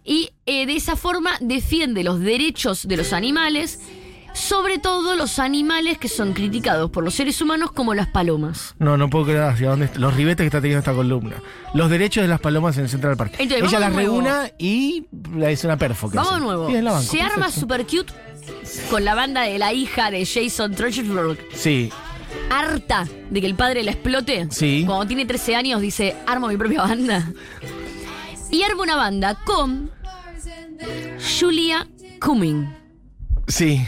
y 0.04 0.30
eh, 0.46 0.66
de 0.66 0.76
esa 0.76 0.96
forma 0.96 1.32
defiende 1.40 2.02
los 2.04 2.20
derechos 2.20 2.88
de 2.88 2.96
los 2.96 3.12
animales, 3.12 3.80
sobre 4.32 4.78
todo 4.78 5.16
los 5.16 5.38
animales 5.38 5.98
que 5.98 6.08
son 6.08 6.32
criticados 6.32 6.90
por 6.90 7.04
los 7.04 7.14
seres 7.14 7.40
humanos 7.40 7.72
como 7.72 7.94
las 7.94 8.08
palomas. 8.08 8.74
No, 8.78 8.96
no 8.96 9.10
puedo 9.10 9.26
creer 9.26 9.42
hacia 9.42 9.70
dónde. 9.70 9.90
Los 9.96 10.14
ribetes 10.14 10.44
que 10.44 10.46
está 10.46 10.60
teniendo 10.60 10.80
esta 10.80 10.92
columna. 10.94 11.36
Los 11.74 11.90
derechos 11.90 12.22
de 12.22 12.28
las 12.28 12.40
palomas 12.40 12.76
en 12.78 12.88
Central 12.88 13.16
Park. 13.16 13.34
Entonces, 13.38 13.68
Ella 13.68 13.80
las 13.80 13.94
reúna 13.94 14.50
y 14.58 15.06
es 15.42 15.64
una 15.64 15.76
perfo. 15.76 16.10
Vamos 16.12 16.34
de 16.34 16.40
nuevo. 16.40 16.70
La 16.70 16.92
banco, 16.92 17.04
Se 17.04 17.20
arma 17.20 17.50
super 17.50 17.86
cute 17.86 18.12
con 18.90 19.04
la 19.04 19.14
banda 19.14 19.42
de 19.42 19.58
la 19.58 19.72
hija 19.72 20.10
de 20.10 20.24
Jason 20.26 20.74
Trachtenberg. 20.74 21.38
Sí, 21.54 21.90
Harta 22.48 23.08
de 23.30 23.40
que 23.40 23.46
el 23.46 23.54
padre 23.56 23.82
la 23.82 23.90
explote. 23.90 24.46
Sí. 24.50 24.84
Cuando 24.86 25.06
tiene 25.06 25.26
13 25.26 25.56
años 25.56 25.80
dice, 25.80 26.16
armo 26.26 26.48
mi 26.48 26.56
propia 26.56 26.82
banda. 26.82 27.32
Y 28.50 28.62
arma 28.62 28.82
una 28.82 28.96
banda 28.96 29.36
con 29.44 29.90
Julia 31.38 31.86
Cumming 32.20 32.80
sí. 33.50 33.84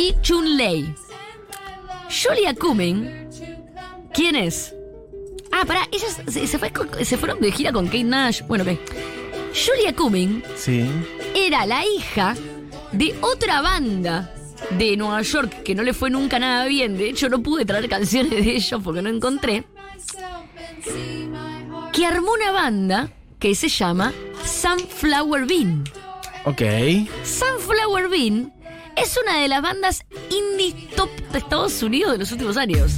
Y 0.00 0.14
Chun 0.22 0.56
Lei. 0.56 0.94
Julia 2.08 2.54
Cumming, 2.54 3.28
¿quién 4.14 4.34
es? 4.34 4.74
Ah, 5.52 5.64
pará, 5.66 5.86
ellas 5.92 6.20
se, 6.26 6.46
se 6.46 6.58
fue 6.58 6.70
con- 6.72 6.88
se 7.04 7.16
fueron 7.18 7.40
de 7.40 7.52
gira 7.52 7.70
con 7.72 7.84
Kate 7.86 8.04
Nash. 8.04 8.40
Bueno, 8.48 8.64
ok. 8.64 8.78
Julia 9.54 9.94
Cumming 9.94 10.42
Sí. 10.56 10.86
era 11.34 11.66
la 11.66 11.84
hija 11.84 12.34
de 12.92 13.14
otra 13.20 13.60
banda 13.60 14.32
de 14.70 14.96
Nueva 14.96 15.22
York 15.22 15.62
que 15.62 15.74
no 15.74 15.82
le 15.82 15.92
fue 15.92 16.08
nunca 16.08 16.38
nada 16.38 16.64
bien. 16.66 16.96
De 16.96 17.10
hecho, 17.10 17.28
no 17.28 17.42
pude 17.42 17.64
traer 17.64 17.88
canciones 17.88 18.30
de 18.44 18.56
ellos 18.56 18.80
porque 18.82 19.02
no 19.02 19.10
encontré. 19.10 19.64
Que 21.92 22.06
armó 22.06 22.32
una 22.32 22.52
banda 22.52 23.10
que 23.38 23.54
se 23.54 23.68
llama 23.68 24.12
Sunflower 24.44 25.46
Bean. 25.46 25.84
Ok. 26.44 26.62
Sunflower 27.24 28.08
Bean 28.08 28.52
es 28.96 29.16
una 29.22 29.38
de 29.40 29.48
las 29.48 29.62
bandas 29.62 30.04
indie 30.30 30.88
top 30.96 31.10
de 31.32 31.38
Estados 31.38 31.82
Unidos 31.82 32.12
de 32.12 32.18
los 32.18 32.32
últimos 32.32 32.56
años. 32.56 32.92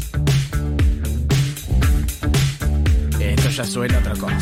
Esto 3.21 3.49
ya 3.51 3.65
suena 3.65 3.97
a 3.97 4.01
otra 4.01 4.13
cosa. 4.15 4.37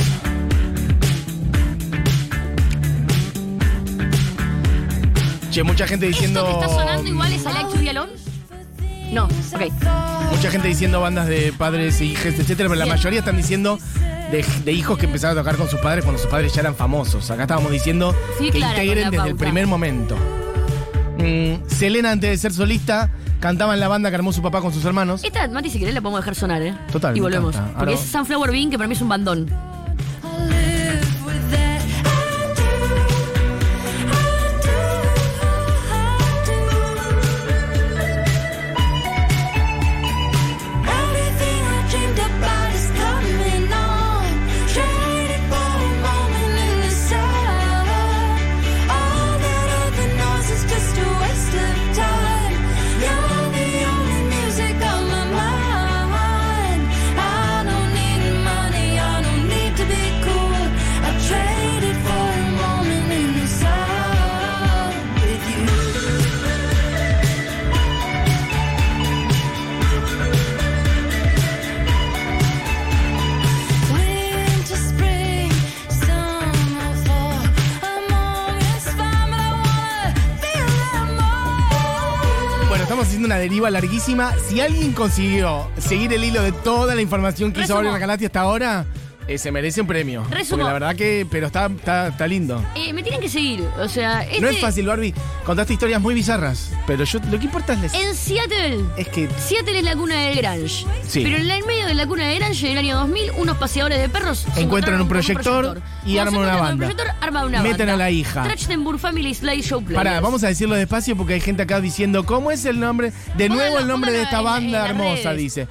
Che, 5.51 5.63
mucha 5.65 5.87
gente 5.87 6.07
diciendo. 6.07 6.41
¿Esto 6.47 6.59
que 6.61 6.65
está 6.65 6.81
sonando 6.81 7.09
igual 7.09 7.33
es 7.33 7.43
I 7.43 7.45
Like 7.45 7.71
to 7.73 7.91
Alone? 7.91 8.13
No, 9.13 9.25
ok. 9.25 9.73
Mucha 10.31 10.51
gente 10.51 10.69
diciendo 10.69 11.01
bandas 11.01 11.27
de 11.27 11.53
padres 11.53 12.01
e 12.01 12.05
hijas, 12.05 12.39
etcétera, 12.39 12.69
pero 12.69 12.77
la 12.77 12.85
Bien. 12.85 12.97
mayoría 12.97 13.19
están 13.19 13.37
diciendo 13.37 13.79
de, 14.31 14.45
de 14.65 14.73
hijos 14.73 14.97
que 14.97 15.07
empezaron 15.07 15.37
a 15.37 15.41
tocar 15.41 15.57
con 15.57 15.69
sus 15.69 15.81
padres 15.81 16.05
cuando 16.05 16.21
sus 16.23 16.31
padres 16.31 16.55
ya 16.55 16.61
eran 16.61 16.77
famosos. 16.77 17.29
Acá 17.33 17.43
estábamos 17.43 17.73
diciendo 17.73 18.15
Fui 18.39 18.51
que 18.53 18.59
integren 18.59 19.11
desde 19.11 19.29
el 19.29 19.37
primer 19.37 19.67
momento. 19.67 20.17
Mm, 21.23 21.69
Selena, 21.69 22.11
antes 22.13 22.31
de 22.31 22.37
ser 22.37 22.53
solista, 22.53 23.11
cantaba 23.41 23.75
en 23.75 23.81
la 23.81 23.89
banda 23.89 24.11
que 24.11 24.17
armó 24.17 24.33
su 24.33 24.43
papá 24.43 24.61
con 24.61 24.73
sus 24.73 24.85
hermanos. 24.85 25.23
Esta, 25.25 25.47
Mati, 25.49 25.71
si 25.71 25.79
querés 25.79 25.95
la 25.95 26.01
podemos 26.01 26.21
dejar 26.21 26.35
sonar, 26.35 26.63
¿eh? 26.63 26.75
Total, 26.93 27.17
Y 27.17 27.21
volvemos. 27.21 27.57
Porque 27.77 27.95
es 27.95 28.01
Sunflower 28.01 28.51
Bean, 28.51 28.71
que 28.71 28.79
para 28.79 28.89
mí 28.89 28.95
es 28.95 29.03
un 29.03 29.09
bandón. 29.09 29.70
Estamos 82.91 83.07
haciendo 83.07 83.27
una 83.27 83.37
deriva 83.37 83.71
larguísima. 83.71 84.35
Si 84.49 84.61
alguien 84.61 84.93
consiguió 84.93 85.71
seguir 85.79 86.13
el 86.13 86.25
hilo 86.25 86.43
de 86.43 86.51
toda 86.51 86.97
la 86.97 87.01
información 87.01 87.53
que 87.53 87.61
hizo 87.61 87.81
Resumo. 87.81 87.97
Canati 88.01 88.25
hasta 88.25 88.41
ahora, 88.41 88.85
eh, 89.31 89.39
se 89.39 89.53
merece 89.53 89.81
un 89.81 89.87
premio. 89.87 90.25
Resumo. 90.31 90.51
Porque 90.59 90.65
la 90.65 90.73
verdad 90.73 90.97
que, 90.97 91.27
pero 91.31 91.47
está, 91.47 91.67
está, 91.67 92.09
está 92.09 92.27
lindo. 92.27 92.63
Eh, 92.75 92.93
me 92.93 93.03
tienen 93.03 93.21
que 93.21 93.29
seguir. 93.29 93.63
O 93.79 93.89
sea, 93.89 94.23
este, 94.23 94.41
No 94.41 94.49
es 94.49 94.59
fácil, 94.61 94.87
Barbie. 94.87 95.15
Contaste 95.45 95.73
historias 95.73 96.01
muy 96.01 96.15
bizarras, 96.15 96.71
pero 96.87 97.05
yo 97.05 97.19
lo 97.31 97.39
que 97.39 97.45
importa 97.47 97.73
es... 97.85 97.95
En 97.95 98.15
Seattle. 98.15 98.85
Es 98.97 99.09
que 99.09 99.29
Seattle 99.39 99.79
es 99.79 99.85
la 99.85 99.95
cuna 99.97 100.21
del 100.23 100.37
Grange. 100.37 100.85
Sí. 101.07 101.23
Pero 101.23 101.37
en 101.39 101.67
medio 101.67 101.87
de 101.87 101.95
la 101.95 102.07
cuna 102.07 102.27
del 102.29 102.39
Grange, 102.39 102.67
en 102.67 102.73
el 102.73 102.79
año 102.79 102.97
2000, 102.99 103.31
unos 103.39 103.57
paseadores 103.57 103.99
de 104.01 104.09
perros 104.09 104.47
se 104.55 104.61
Encuentran 104.61 104.95
un 104.97 105.01
con 105.03 105.09
proyector 105.09 105.81
y 106.05 106.15
Cuando 106.15 106.15
se 106.15 106.21
arman 106.21 106.35
una 106.35 106.53
encuentran 106.53 106.57
con 106.59 106.61
banda. 106.61 106.73
un 106.73 106.79
proyector, 106.97 107.07
arman 107.21 107.45
una 107.47 107.63
Meten 107.63 107.79
banda. 107.79 107.95
a 107.95 107.97
la 107.97 108.11
hija. 108.11 108.43
Trachtenberg 108.43 108.99
Family 108.99 109.35
Slideshow 109.35 109.81
Players. 109.83 110.05
Pará, 110.05 110.21
vamos 110.21 110.43
a 110.45 110.49
decirlo 110.49 110.75
despacio 110.75 111.17
porque 111.17 111.35
hay 111.35 111.41
gente 111.41 111.63
acá 111.63 111.81
diciendo, 111.81 112.25
¿cómo 112.25 112.51
es 112.51 112.65
el 112.65 112.81
nombre? 112.81 113.13
De 113.37 113.47
Póngalo, 113.49 113.55
nuevo 113.55 113.79
el 113.79 113.87
nombre 113.89 114.13
de 114.13 114.19
póngalo 114.25 114.25
esta 114.25 114.39
en 114.39 114.45
la- 114.45 114.51
banda 114.51 114.79
las 114.81 114.91
hermosa, 114.91 115.31
redes. 115.31 115.37
dice. 115.39 115.69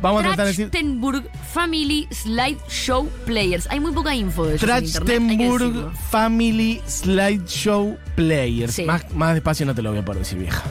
Vamos 0.00 0.20
a 0.20 0.28
tratar 0.28 0.46
de 0.46 0.52
decir... 0.52 0.70
Trachtenberg 0.70 1.30
Family 1.52 2.08
Slideshow 2.10 3.08
Players. 3.24 3.66
Hay 3.70 3.80
muy 3.80 3.92
poca 3.92 4.14
info 4.14 4.46
de 4.46 4.56
eso 4.56 4.66
Trachtenburg. 4.66 5.92
Family 6.10 6.80
Slideshow 6.86 7.96
Players. 8.14 8.74
Sí. 8.74 8.84
Más, 8.84 9.10
más 9.14 9.34
despacio 9.34 9.66
no 9.66 9.74
te 9.74 9.82
lo 9.82 9.90
voy 9.90 10.00
a 10.00 10.04
poder 10.04 10.20
decir, 10.20 10.38
vieja. 10.38 10.62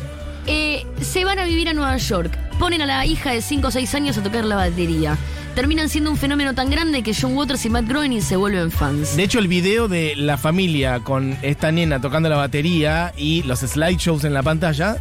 Eh, 0.47 0.85
se 1.01 1.23
van 1.23 1.39
a 1.39 1.45
vivir 1.45 1.69
a 1.69 1.73
Nueva 1.73 1.97
York. 1.97 2.37
Ponen 2.59 2.81
a 2.81 2.85
la 2.85 3.05
hija 3.05 3.31
de 3.31 3.41
5 3.41 3.67
o 3.67 3.71
6 3.71 3.95
años 3.95 4.17
a 4.17 4.23
tocar 4.23 4.45
la 4.45 4.55
batería. 4.55 5.17
Terminan 5.55 5.89
siendo 5.89 6.09
un 6.11 6.17
fenómeno 6.17 6.55
tan 6.55 6.69
grande 6.69 7.03
que 7.03 7.13
John 7.13 7.35
Waters 7.35 7.65
y 7.65 7.69
Matt 7.69 7.85
Groening 7.87 8.21
se 8.21 8.35
vuelven 8.37 8.71
fans. 8.71 9.17
De 9.17 9.23
hecho, 9.23 9.39
el 9.39 9.47
video 9.49 9.87
de 9.89 10.15
la 10.15 10.37
familia 10.37 11.01
con 11.01 11.37
esta 11.41 11.71
nena 11.71 11.99
tocando 11.99 12.29
la 12.29 12.37
batería 12.37 13.13
y 13.17 13.43
los 13.43 13.59
slideshows 13.59 14.23
en 14.23 14.33
la 14.33 14.43
pantalla 14.43 14.95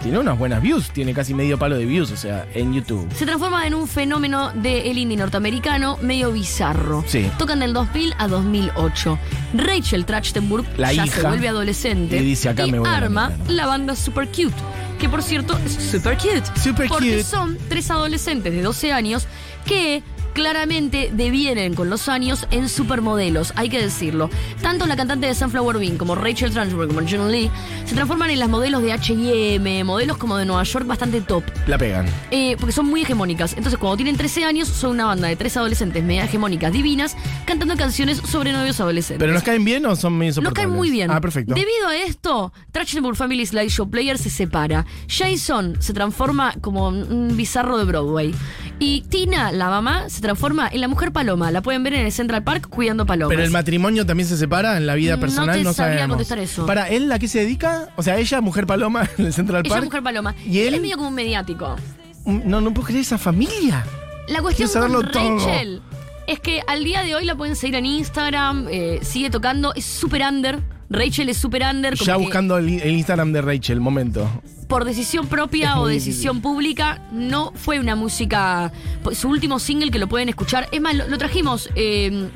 tiene 0.00 0.18
unas 0.20 0.38
buenas 0.38 0.62
views, 0.62 0.90
tiene 0.90 1.12
casi 1.12 1.34
medio 1.34 1.58
palo 1.58 1.76
de 1.76 1.86
views, 1.86 2.12
o 2.12 2.16
sea, 2.16 2.46
en 2.54 2.72
YouTube. 2.72 3.08
Se 3.16 3.26
transforma 3.26 3.66
en 3.66 3.74
un 3.74 3.88
fenómeno 3.88 4.52
del 4.54 4.96
indie 4.96 5.16
norteamericano 5.16 5.98
medio 6.00 6.30
bizarro. 6.30 7.02
Sí. 7.08 7.28
Tocan 7.36 7.58
del 7.58 7.72
2000 7.72 8.14
a 8.16 8.28
2008. 8.28 9.18
Rachel 9.54 10.04
Trachtenberg 10.04 10.64
La 10.78 10.92
ya 10.92 11.04
hija. 11.06 11.20
se 11.22 11.26
vuelve 11.26 11.48
adolescente 11.48 12.16
Y 12.18 12.24
dice, 12.24 12.48
"Acá 12.50 12.64
y 12.66 12.70
me 12.70 12.78
voy 12.78 12.86
a 12.88 12.92
la 12.92 12.96
arma 12.98 13.28
mierda". 13.30 13.52
la 13.52 13.66
banda 13.66 13.96
Super 13.96 14.28
Cute. 14.28 14.54
Que 15.00 15.08
por 15.10 15.22
cierto 15.22 15.58
es 15.66 15.72
super 15.72 16.16
cute. 16.16 16.42
Super 16.58 16.88
porque 16.88 17.10
cute. 17.18 17.24
son 17.24 17.58
tres 17.68 17.90
adolescentes 17.90 18.50
de 18.54 18.62
12 18.62 18.92
años 18.92 19.26
que 19.66 20.02
claramente 20.36 21.08
devienen 21.14 21.74
con 21.74 21.88
los 21.88 22.10
años 22.10 22.46
en 22.50 22.68
supermodelos, 22.68 23.54
hay 23.56 23.70
que 23.70 23.80
decirlo. 23.80 24.28
Tanto 24.60 24.84
la 24.84 24.94
cantante 24.94 25.26
de 25.26 25.34
Sunflower 25.34 25.78
Bean 25.78 25.96
como 25.96 26.14
Rachel 26.14 26.50
Trachtenberg 26.50 26.88
como 26.88 27.08
June 27.08 27.32
Lee 27.32 27.50
se 27.86 27.94
transforman 27.94 28.28
en 28.28 28.40
las 28.40 28.50
modelos 28.50 28.82
de 28.82 28.92
H&M, 28.92 29.84
modelos 29.84 30.18
como 30.18 30.36
de 30.36 30.44
Nueva 30.44 30.62
York 30.64 30.86
bastante 30.86 31.22
top. 31.22 31.42
La 31.66 31.78
pegan. 31.78 32.04
Eh, 32.30 32.54
porque 32.60 32.72
son 32.72 32.84
muy 32.84 33.00
hegemónicas. 33.00 33.54
Entonces, 33.54 33.78
cuando 33.78 33.96
tienen 33.96 34.18
13 34.18 34.44
años, 34.44 34.68
son 34.68 34.90
una 34.90 35.06
banda 35.06 35.26
de 35.26 35.36
tres 35.36 35.56
adolescentes 35.56 36.04
media 36.04 36.24
hegemónicas 36.24 36.70
divinas 36.70 37.16
cantando 37.46 37.74
canciones 37.74 38.18
sobre 38.18 38.52
novios 38.52 38.78
adolescentes. 38.78 39.20
¿Pero 39.20 39.32
nos 39.32 39.42
caen 39.42 39.64
bien 39.64 39.86
o 39.86 39.96
son 39.96 40.18
medio 40.18 40.42
Nos 40.42 40.52
caen 40.52 40.68
muy 40.68 40.90
bien. 40.90 41.10
Ah, 41.10 41.18
perfecto. 41.18 41.54
Debido 41.54 41.88
a 41.88 41.96
esto, 41.96 42.52
Trachtenberg 42.72 43.16
Family 43.16 43.46
Slideshow 43.46 43.88
Player 43.88 44.18
se 44.18 44.28
separa. 44.28 44.84
Jason 45.08 45.80
se 45.80 45.94
transforma 45.94 46.52
como 46.60 46.88
un 46.88 47.34
bizarro 47.38 47.78
de 47.78 47.84
Broadway. 47.84 48.34
Y 48.78 49.00
Tina, 49.08 49.50
la 49.52 49.70
mamá, 49.70 50.10
se 50.10 50.20
transforma 50.26 50.68
en 50.70 50.80
la 50.80 50.88
mujer 50.88 51.12
paloma. 51.12 51.50
La 51.50 51.62
pueden 51.62 51.82
ver 51.82 51.94
en 51.94 52.06
el 52.06 52.12
Central 52.12 52.42
Park 52.42 52.68
cuidando 52.68 53.06
palomas. 53.06 53.30
Pero 53.34 53.44
el 53.44 53.50
matrimonio 53.50 54.04
también 54.04 54.28
se 54.28 54.36
separa 54.36 54.76
en 54.76 54.86
la 54.86 54.94
vida 54.94 55.14
No 55.14 55.20
personal, 55.20 55.56
te 55.58 55.62
no, 55.64 55.72
sabría 55.72 55.98
sabemos. 55.98 56.16
contestar 56.16 56.38
eso. 56.38 56.66
Para 56.66 56.88
él, 56.88 57.10
¿a 57.12 57.18
qué 57.18 57.28
se 57.28 57.38
dedica? 57.40 57.88
O 57.96 58.02
sea, 58.02 58.16
ella, 58.18 58.40
mujer 58.40 58.66
paloma 58.66 59.08
en 59.18 59.26
el 59.26 59.32
Central 59.32 59.62
Ella 59.64 59.70
Park. 59.70 59.82
es 59.82 59.86
mujer 59.86 60.02
paloma. 60.02 60.34
¿Y 60.44 60.60
él? 60.60 60.74
es 60.74 60.80
medio 60.80 60.96
como 60.96 61.08
un 61.08 61.14
mediático. 61.14 61.76
No, 62.24 62.60
no 62.60 62.74
puedo 62.74 62.86
creer 62.88 63.02
esa 63.02 63.18
familia. 63.18 63.84
La 64.28 64.42
cuestión 64.42 64.68
con 64.68 65.10
todo. 65.10 65.38
Rachel 65.38 65.80
es 66.26 66.40
que 66.40 66.60
al 66.66 66.82
día 66.82 67.02
de 67.02 67.14
hoy 67.14 67.24
la 67.24 67.36
pueden 67.36 67.54
seguir 67.54 67.76
en 67.76 67.86
Instagram, 67.86 68.66
eh, 68.68 68.98
sigue 69.02 69.30
tocando, 69.30 69.72
es 69.74 69.84
super 69.84 70.22
under. 70.22 70.60
Rachel 70.88 71.28
es 71.28 71.36
super 71.36 71.62
under. 71.62 71.96
como 71.96 72.06
Ya 72.06 72.16
buscando 72.16 72.58
el, 72.58 72.68
el 72.80 72.92
Instagram 72.96 73.32
de 73.32 73.42
Rachel, 73.42 73.80
momento. 73.80 74.28
Por 74.68 74.84
decisión 74.84 75.26
propia 75.26 75.80
o 75.80 75.86
decisión 75.88 76.40
pública, 76.40 77.02
no 77.12 77.52
fue 77.54 77.80
una 77.80 77.96
música. 77.96 78.72
Su 79.12 79.28
último 79.28 79.58
single 79.58 79.90
que 79.90 79.98
lo 79.98 80.08
pueden 80.08 80.28
escuchar. 80.28 80.68
Es 80.72 80.80
más, 80.80 80.94
lo, 80.94 81.08
lo 81.08 81.18
trajimos, 81.18 81.70
eh, 81.74 82.28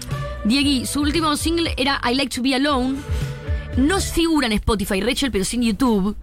Diegui. 0.44 0.86
Su 0.86 1.00
último 1.00 1.36
single 1.36 1.74
era 1.76 2.00
I 2.08 2.14
Like 2.14 2.34
to 2.34 2.42
Be 2.42 2.54
Alone. 2.54 2.98
No 3.76 4.00
figura 4.00 4.46
en 4.46 4.52
Spotify, 4.54 5.00
Rachel, 5.00 5.30
pero 5.30 5.44
sí 5.44 5.56
en 5.56 5.62
YouTube. 5.62 6.16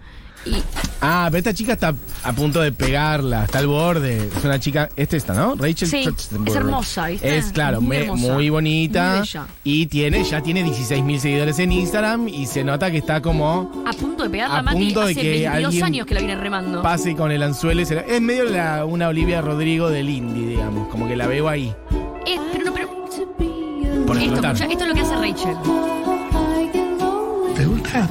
Y 0.47 0.63
Ah, 1.01 1.27
pero 1.29 1.37
esta 1.39 1.53
chica 1.53 1.73
está 1.73 1.93
a 2.23 2.33
punto 2.33 2.59
de 2.59 2.71
pegarla, 2.71 3.43
está 3.43 3.59
al 3.59 3.67
borde. 3.67 4.29
Es 4.35 4.43
una 4.43 4.59
chica, 4.59 4.89
es 4.95 5.13
esta, 5.13 5.33
¿no? 5.33 5.55
Rachel 5.55 5.87
Sí, 5.87 6.05
es 6.45 6.55
hermosa, 6.55 7.07
¿viste? 7.07 7.37
Es, 7.37 7.51
claro, 7.51 7.79
Muy 7.81 7.89
me- 7.97 8.03
hermosa. 8.05 8.33
muy 8.33 8.49
bonita. 8.49 9.09
Muy 9.11 9.19
bella. 9.19 9.47
y 9.63 9.85
tiene, 9.85 10.23
ya 10.23 10.41
tiene 10.41 10.63
16.000 10.63 11.19
seguidores 11.19 11.59
en 11.59 11.71
Instagram 11.71 12.27
y 12.27 12.47
se 12.47 12.63
nota 12.63 12.89
que 12.89 12.97
está 12.97 13.21
como 13.21 13.83
a 13.85 13.93
punto 13.93 14.23
de 14.23 14.29
pegar 14.31 14.49
A 14.51 14.55
la 14.55 14.63
Mati 14.63 14.77
punto 14.85 14.99
de 15.05 15.11
hace 15.11 15.21
que 15.21 15.29
22 15.31 15.65
alguien 15.65 15.83
años 15.83 16.05
que 16.07 16.13
la 16.15 16.19
viene 16.21 16.35
remando. 16.35 16.81
pase 16.81 17.15
con 17.15 17.31
el 17.31 17.43
anzuelo. 17.43 17.81
y 17.81 17.85
se 17.85 17.95
la- 17.95 18.01
Es 18.01 18.19
medio 18.21 18.45
la- 18.45 18.83
una 18.85 19.07
Olivia 19.09 19.41
Rodrigo 19.41 19.89
del 19.89 20.09
indie, 20.09 20.47
digamos. 20.47 20.87
Como 20.89 21.07
que 21.07 21.15
la 21.15 21.27
veo 21.27 21.47
ahí. 21.47 21.73
Eh, 22.25 22.37
pero 22.51 22.65
no, 22.65 22.73
pero. 22.73 22.87
Por 24.07 24.17
Esto, 24.17 24.33
escucha, 24.35 24.65
esto 24.65 24.83
es 24.83 24.87
lo 24.87 24.93
que 24.95 25.01
hace 25.01 25.15
Rachel. 25.15 25.55
¿Te 27.55 27.65
gusta? 27.65 28.09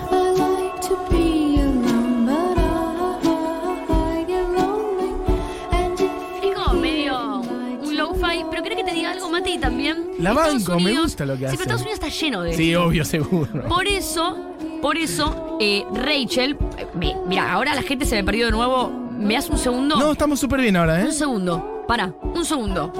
Algo, 9.17 9.31
Mati? 9.31 9.59
También. 9.59 9.97
La 10.19 10.31
Estados 10.31 10.64
banco, 10.67 10.81
me 10.81 11.01
gusta 11.01 11.27
lo 11.27 11.33
que 11.35 11.41
Sí, 11.41 11.45
hace. 11.47 11.57
pero 11.57 11.62
Estados 11.62 11.83
Unidos 11.83 12.01
está 12.05 12.09
lleno 12.25 12.43
de 12.43 12.55
Sí, 12.55 12.75
obvio, 12.75 13.05
seguro. 13.05 13.69
Por 13.69 13.87
eso, 13.87 14.37
por 14.83 14.97
eso, 14.97 15.57
eh, 15.61 15.85
Rachel. 15.95 16.57
eh, 16.79 17.14
mira, 17.27 17.53
ahora 17.53 17.75
la 17.75 17.83
gente 17.83 18.05
se 18.07 18.17
me 18.17 18.25
perdió 18.25 18.47
de 18.47 18.53
nuevo. 18.53 18.91
¿Me 19.19 19.35
das 19.35 19.49
un 19.49 19.59
segundo? 19.59 19.97
No, 19.97 20.12
estamos 20.12 20.39
súper 20.39 20.61
bien 20.61 20.77
ahora, 20.77 21.01
¿eh? 21.01 21.07
Un 21.07 21.12
segundo. 21.12 21.85
Para, 21.89 22.12
un 22.23 22.45
segundo. 22.45 22.93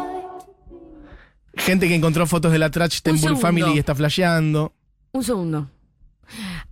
Gente 1.55 1.89
que 1.89 1.95
encontró 1.95 2.27
fotos 2.27 2.53
de 2.53 2.59
la 2.59 2.71
Trachtenberg 2.71 3.21
segundo. 3.21 3.41
Family 3.41 3.73
y 3.75 3.79
está 3.79 3.95
flasheando. 3.95 4.73
Un 5.13 5.25
segundo. 5.25 5.71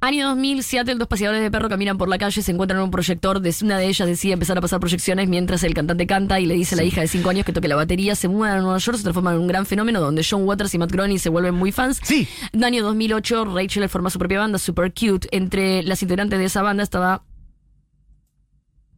Año 0.04 0.28
2000, 0.28 0.62
Seattle, 0.62 0.96
dos 0.96 1.08
paseadores 1.08 1.40
de 1.40 1.50
perro 1.50 1.70
caminan 1.70 1.96
por 1.96 2.10
la 2.10 2.18
calle, 2.18 2.42
se 2.42 2.52
encuentran 2.52 2.78
en 2.78 2.84
un 2.84 2.90
proyector, 2.90 3.40
una 3.62 3.78
de 3.78 3.86
ellas 3.86 4.06
decide 4.06 4.34
empezar 4.34 4.58
a 4.58 4.60
pasar 4.60 4.78
proyecciones 4.78 5.30
mientras 5.30 5.64
el 5.64 5.72
cantante 5.72 6.06
canta 6.06 6.38
y 6.40 6.44
le 6.44 6.52
dice 6.52 6.74
a 6.74 6.76
la 6.76 6.84
hija 6.84 7.00
de 7.00 7.08
5 7.08 7.30
años 7.30 7.46
que 7.46 7.54
toque 7.54 7.68
la 7.68 7.76
batería, 7.76 8.14
se 8.14 8.28
mudan 8.28 8.58
a 8.58 8.60
Nueva 8.60 8.76
York, 8.76 8.98
se 8.98 9.02
transforman 9.02 9.36
en 9.36 9.40
un 9.40 9.46
gran 9.46 9.64
fenómeno 9.64 10.02
donde 10.02 10.22
John 10.22 10.42
Waters 10.46 10.74
y 10.74 10.78
Matt 10.78 10.92
Groening 10.92 11.18
se 11.18 11.30
vuelven 11.30 11.54
muy 11.54 11.72
fans. 11.72 12.00
Sí. 12.02 12.28
Año 12.62 12.84
2008, 12.84 13.46
Rachel 13.46 13.88
forma 13.88 14.10
su 14.10 14.18
propia 14.18 14.40
banda, 14.40 14.58
Super 14.58 14.92
Cute. 14.92 15.26
Entre 15.30 15.82
las 15.82 16.02
integrantes 16.02 16.38
de 16.38 16.44
esa 16.44 16.60
banda 16.60 16.82
estaba... 16.82 17.24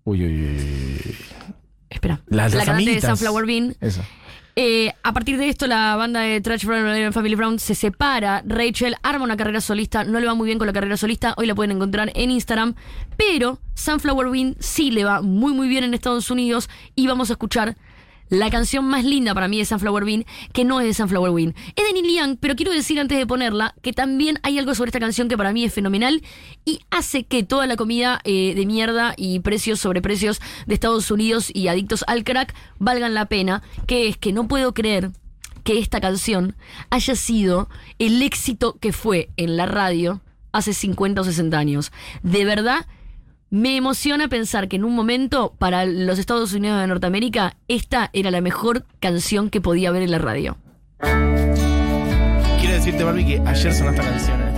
Uy, 0.02 0.24
uy, 0.24 0.42
uy. 0.42 1.16
Espera. 1.88 2.24
La 2.26 2.48
las 2.48 2.64
cantante 2.64 2.96
de. 2.96 3.00
Sunflower 3.00 3.46
Bean. 3.46 3.76
Eso. 3.80 4.02
Eh, 4.59 4.94
a 5.02 5.12
partir 5.12 5.36
de 5.36 5.50
esto, 5.50 5.66
la 5.66 5.96
banda 5.96 6.20
de 6.20 6.40
Trash 6.40 6.64
Brown 6.64 7.12
Family 7.12 7.34
Brown 7.34 7.59
se 7.59 7.74
separa. 7.74 8.42
Rachel 8.46 8.96
arma 9.02 9.22
una 9.22 9.36
carrera 9.36 9.61
solista. 9.61 10.02
No 10.02 10.18
le 10.18 10.26
va 10.26 10.32
muy 10.32 10.46
bien 10.46 10.57
con 10.57 10.66
la 10.66 10.72
carrera 10.72 10.96
solista. 10.96 11.34
Hoy 11.36 11.46
la 11.46 11.54
pueden 11.54 11.72
encontrar 11.72 12.11
en 12.14 12.30
Instagram. 12.30 12.74
Pero 13.18 13.61
Sunflower 13.74 14.30
Bean 14.30 14.57
sí 14.59 14.90
le 14.90 15.04
va 15.04 15.20
muy, 15.20 15.52
muy 15.52 15.68
bien 15.68 15.84
en 15.84 15.92
Estados 15.92 16.30
Unidos. 16.30 16.70
Y 16.94 17.07
vamos 17.07 17.28
a 17.28 17.34
escuchar 17.34 17.76
la 18.29 18.51
canción 18.51 18.85
más 18.85 19.05
linda 19.05 19.35
para 19.35 19.49
mí 19.49 19.59
de 19.59 19.64
Sunflower 19.64 20.05
Bean, 20.05 20.24
que 20.53 20.64
no 20.64 20.81
es 20.81 20.87
de 20.87 20.95
Sunflower 20.95 21.33
Bean. 21.33 21.55
Es 21.74 21.85
de 21.85 21.93
Neil 21.93 22.16
Young, 22.16 22.37
pero 22.41 22.57
quiero 22.57 22.72
decir 22.72 22.99
antes 22.99 23.18
de 23.18 23.27
ponerla 23.27 23.74
que 23.83 23.93
también 23.93 24.39
hay 24.43 24.59
algo 24.59 24.74
sobre 24.74 24.89
esta 24.89 25.01
canción 25.01 25.29
que 25.29 25.37
para 25.37 25.53
mí 25.53 25.64
es 25.64 25.72
fenomenal 25.72 26.22
y 26.64 26.81
hace 26.91 27.24
que 27.24 27.43
toda 27.43 27.66
la 27.66 27.77
comida 27.77 28.20
eh, 28.24 28.55
de 28.55 28.66
mierda 28.66 29.14
y 29.16 29.41
precios 29.41 29.81
sobre 29.81 30.03
precios 30.03 30.41
de 30.66 30.74
Estados 30.74 31.11
Unidos 31.11 31.51
y 31.53 31.68
adictos 31.68 32.05
al 32.07 32.24
crack 32.24 32.55
valgan 32.79 33.14
la 33.14 33.27
pena, 33.27 33.62
que 33.87 34.09
es 34.09 34.16
que 34.16 34.33
no 34.33 34.49
puedo 34.49 34.74
creer 34.74 35.11
que 35.64 35.79
esta 35.79 36.01
canción 36.01 36.55
haya 36.91 37.16
sido 37.16 37.68
el 37.99 38.22
éxito 38.22 38.79
que 38.81 38.93
fue 38.93 39.31
en 39.37 39.57
la 39.57 39.66
radio 39.66 40.20
hace 40.53 40.72
50 40.72 41.20
o 41.20 41.24
60 41.24 41.59
años. 41.59 41.93
De 42.22 42.45
verdad, 42.45 42.87
me 43.51 43.76
emociona 43.76 44.28
pensar 44.28 44.68
que 44.68 44.76
en 44.76 44.84
un 44.84 44.94
momento, 44.94 45.55
para 45.59 45.84
los 45.84 46.18
Estados 46.18 46.53
Unidos 46.53 46.80
de 46.80 46.86
Norteamérica, 46.86 47.57
esta 47.68 48.11
era 48.12 48.30
la 48.30 48.40
mejor 48.40 48.84
canción 49.01 49.51
que 49.51 49.61
podía 49.61 49.90
haber 49.90 50.03
en 50.03 50.11
la 50.11 50.18
radio. 50.18 50.57
Quiero 50.99 52.74
decirte, 52.74 53.05
Barbie, 53.05 53.26
que 53.26 53.42
ayer 53.44 53.72
sonó 53.72 53.90
esta 53.90 54.03
canción 54.03 54.47
programa. 54.47 54.55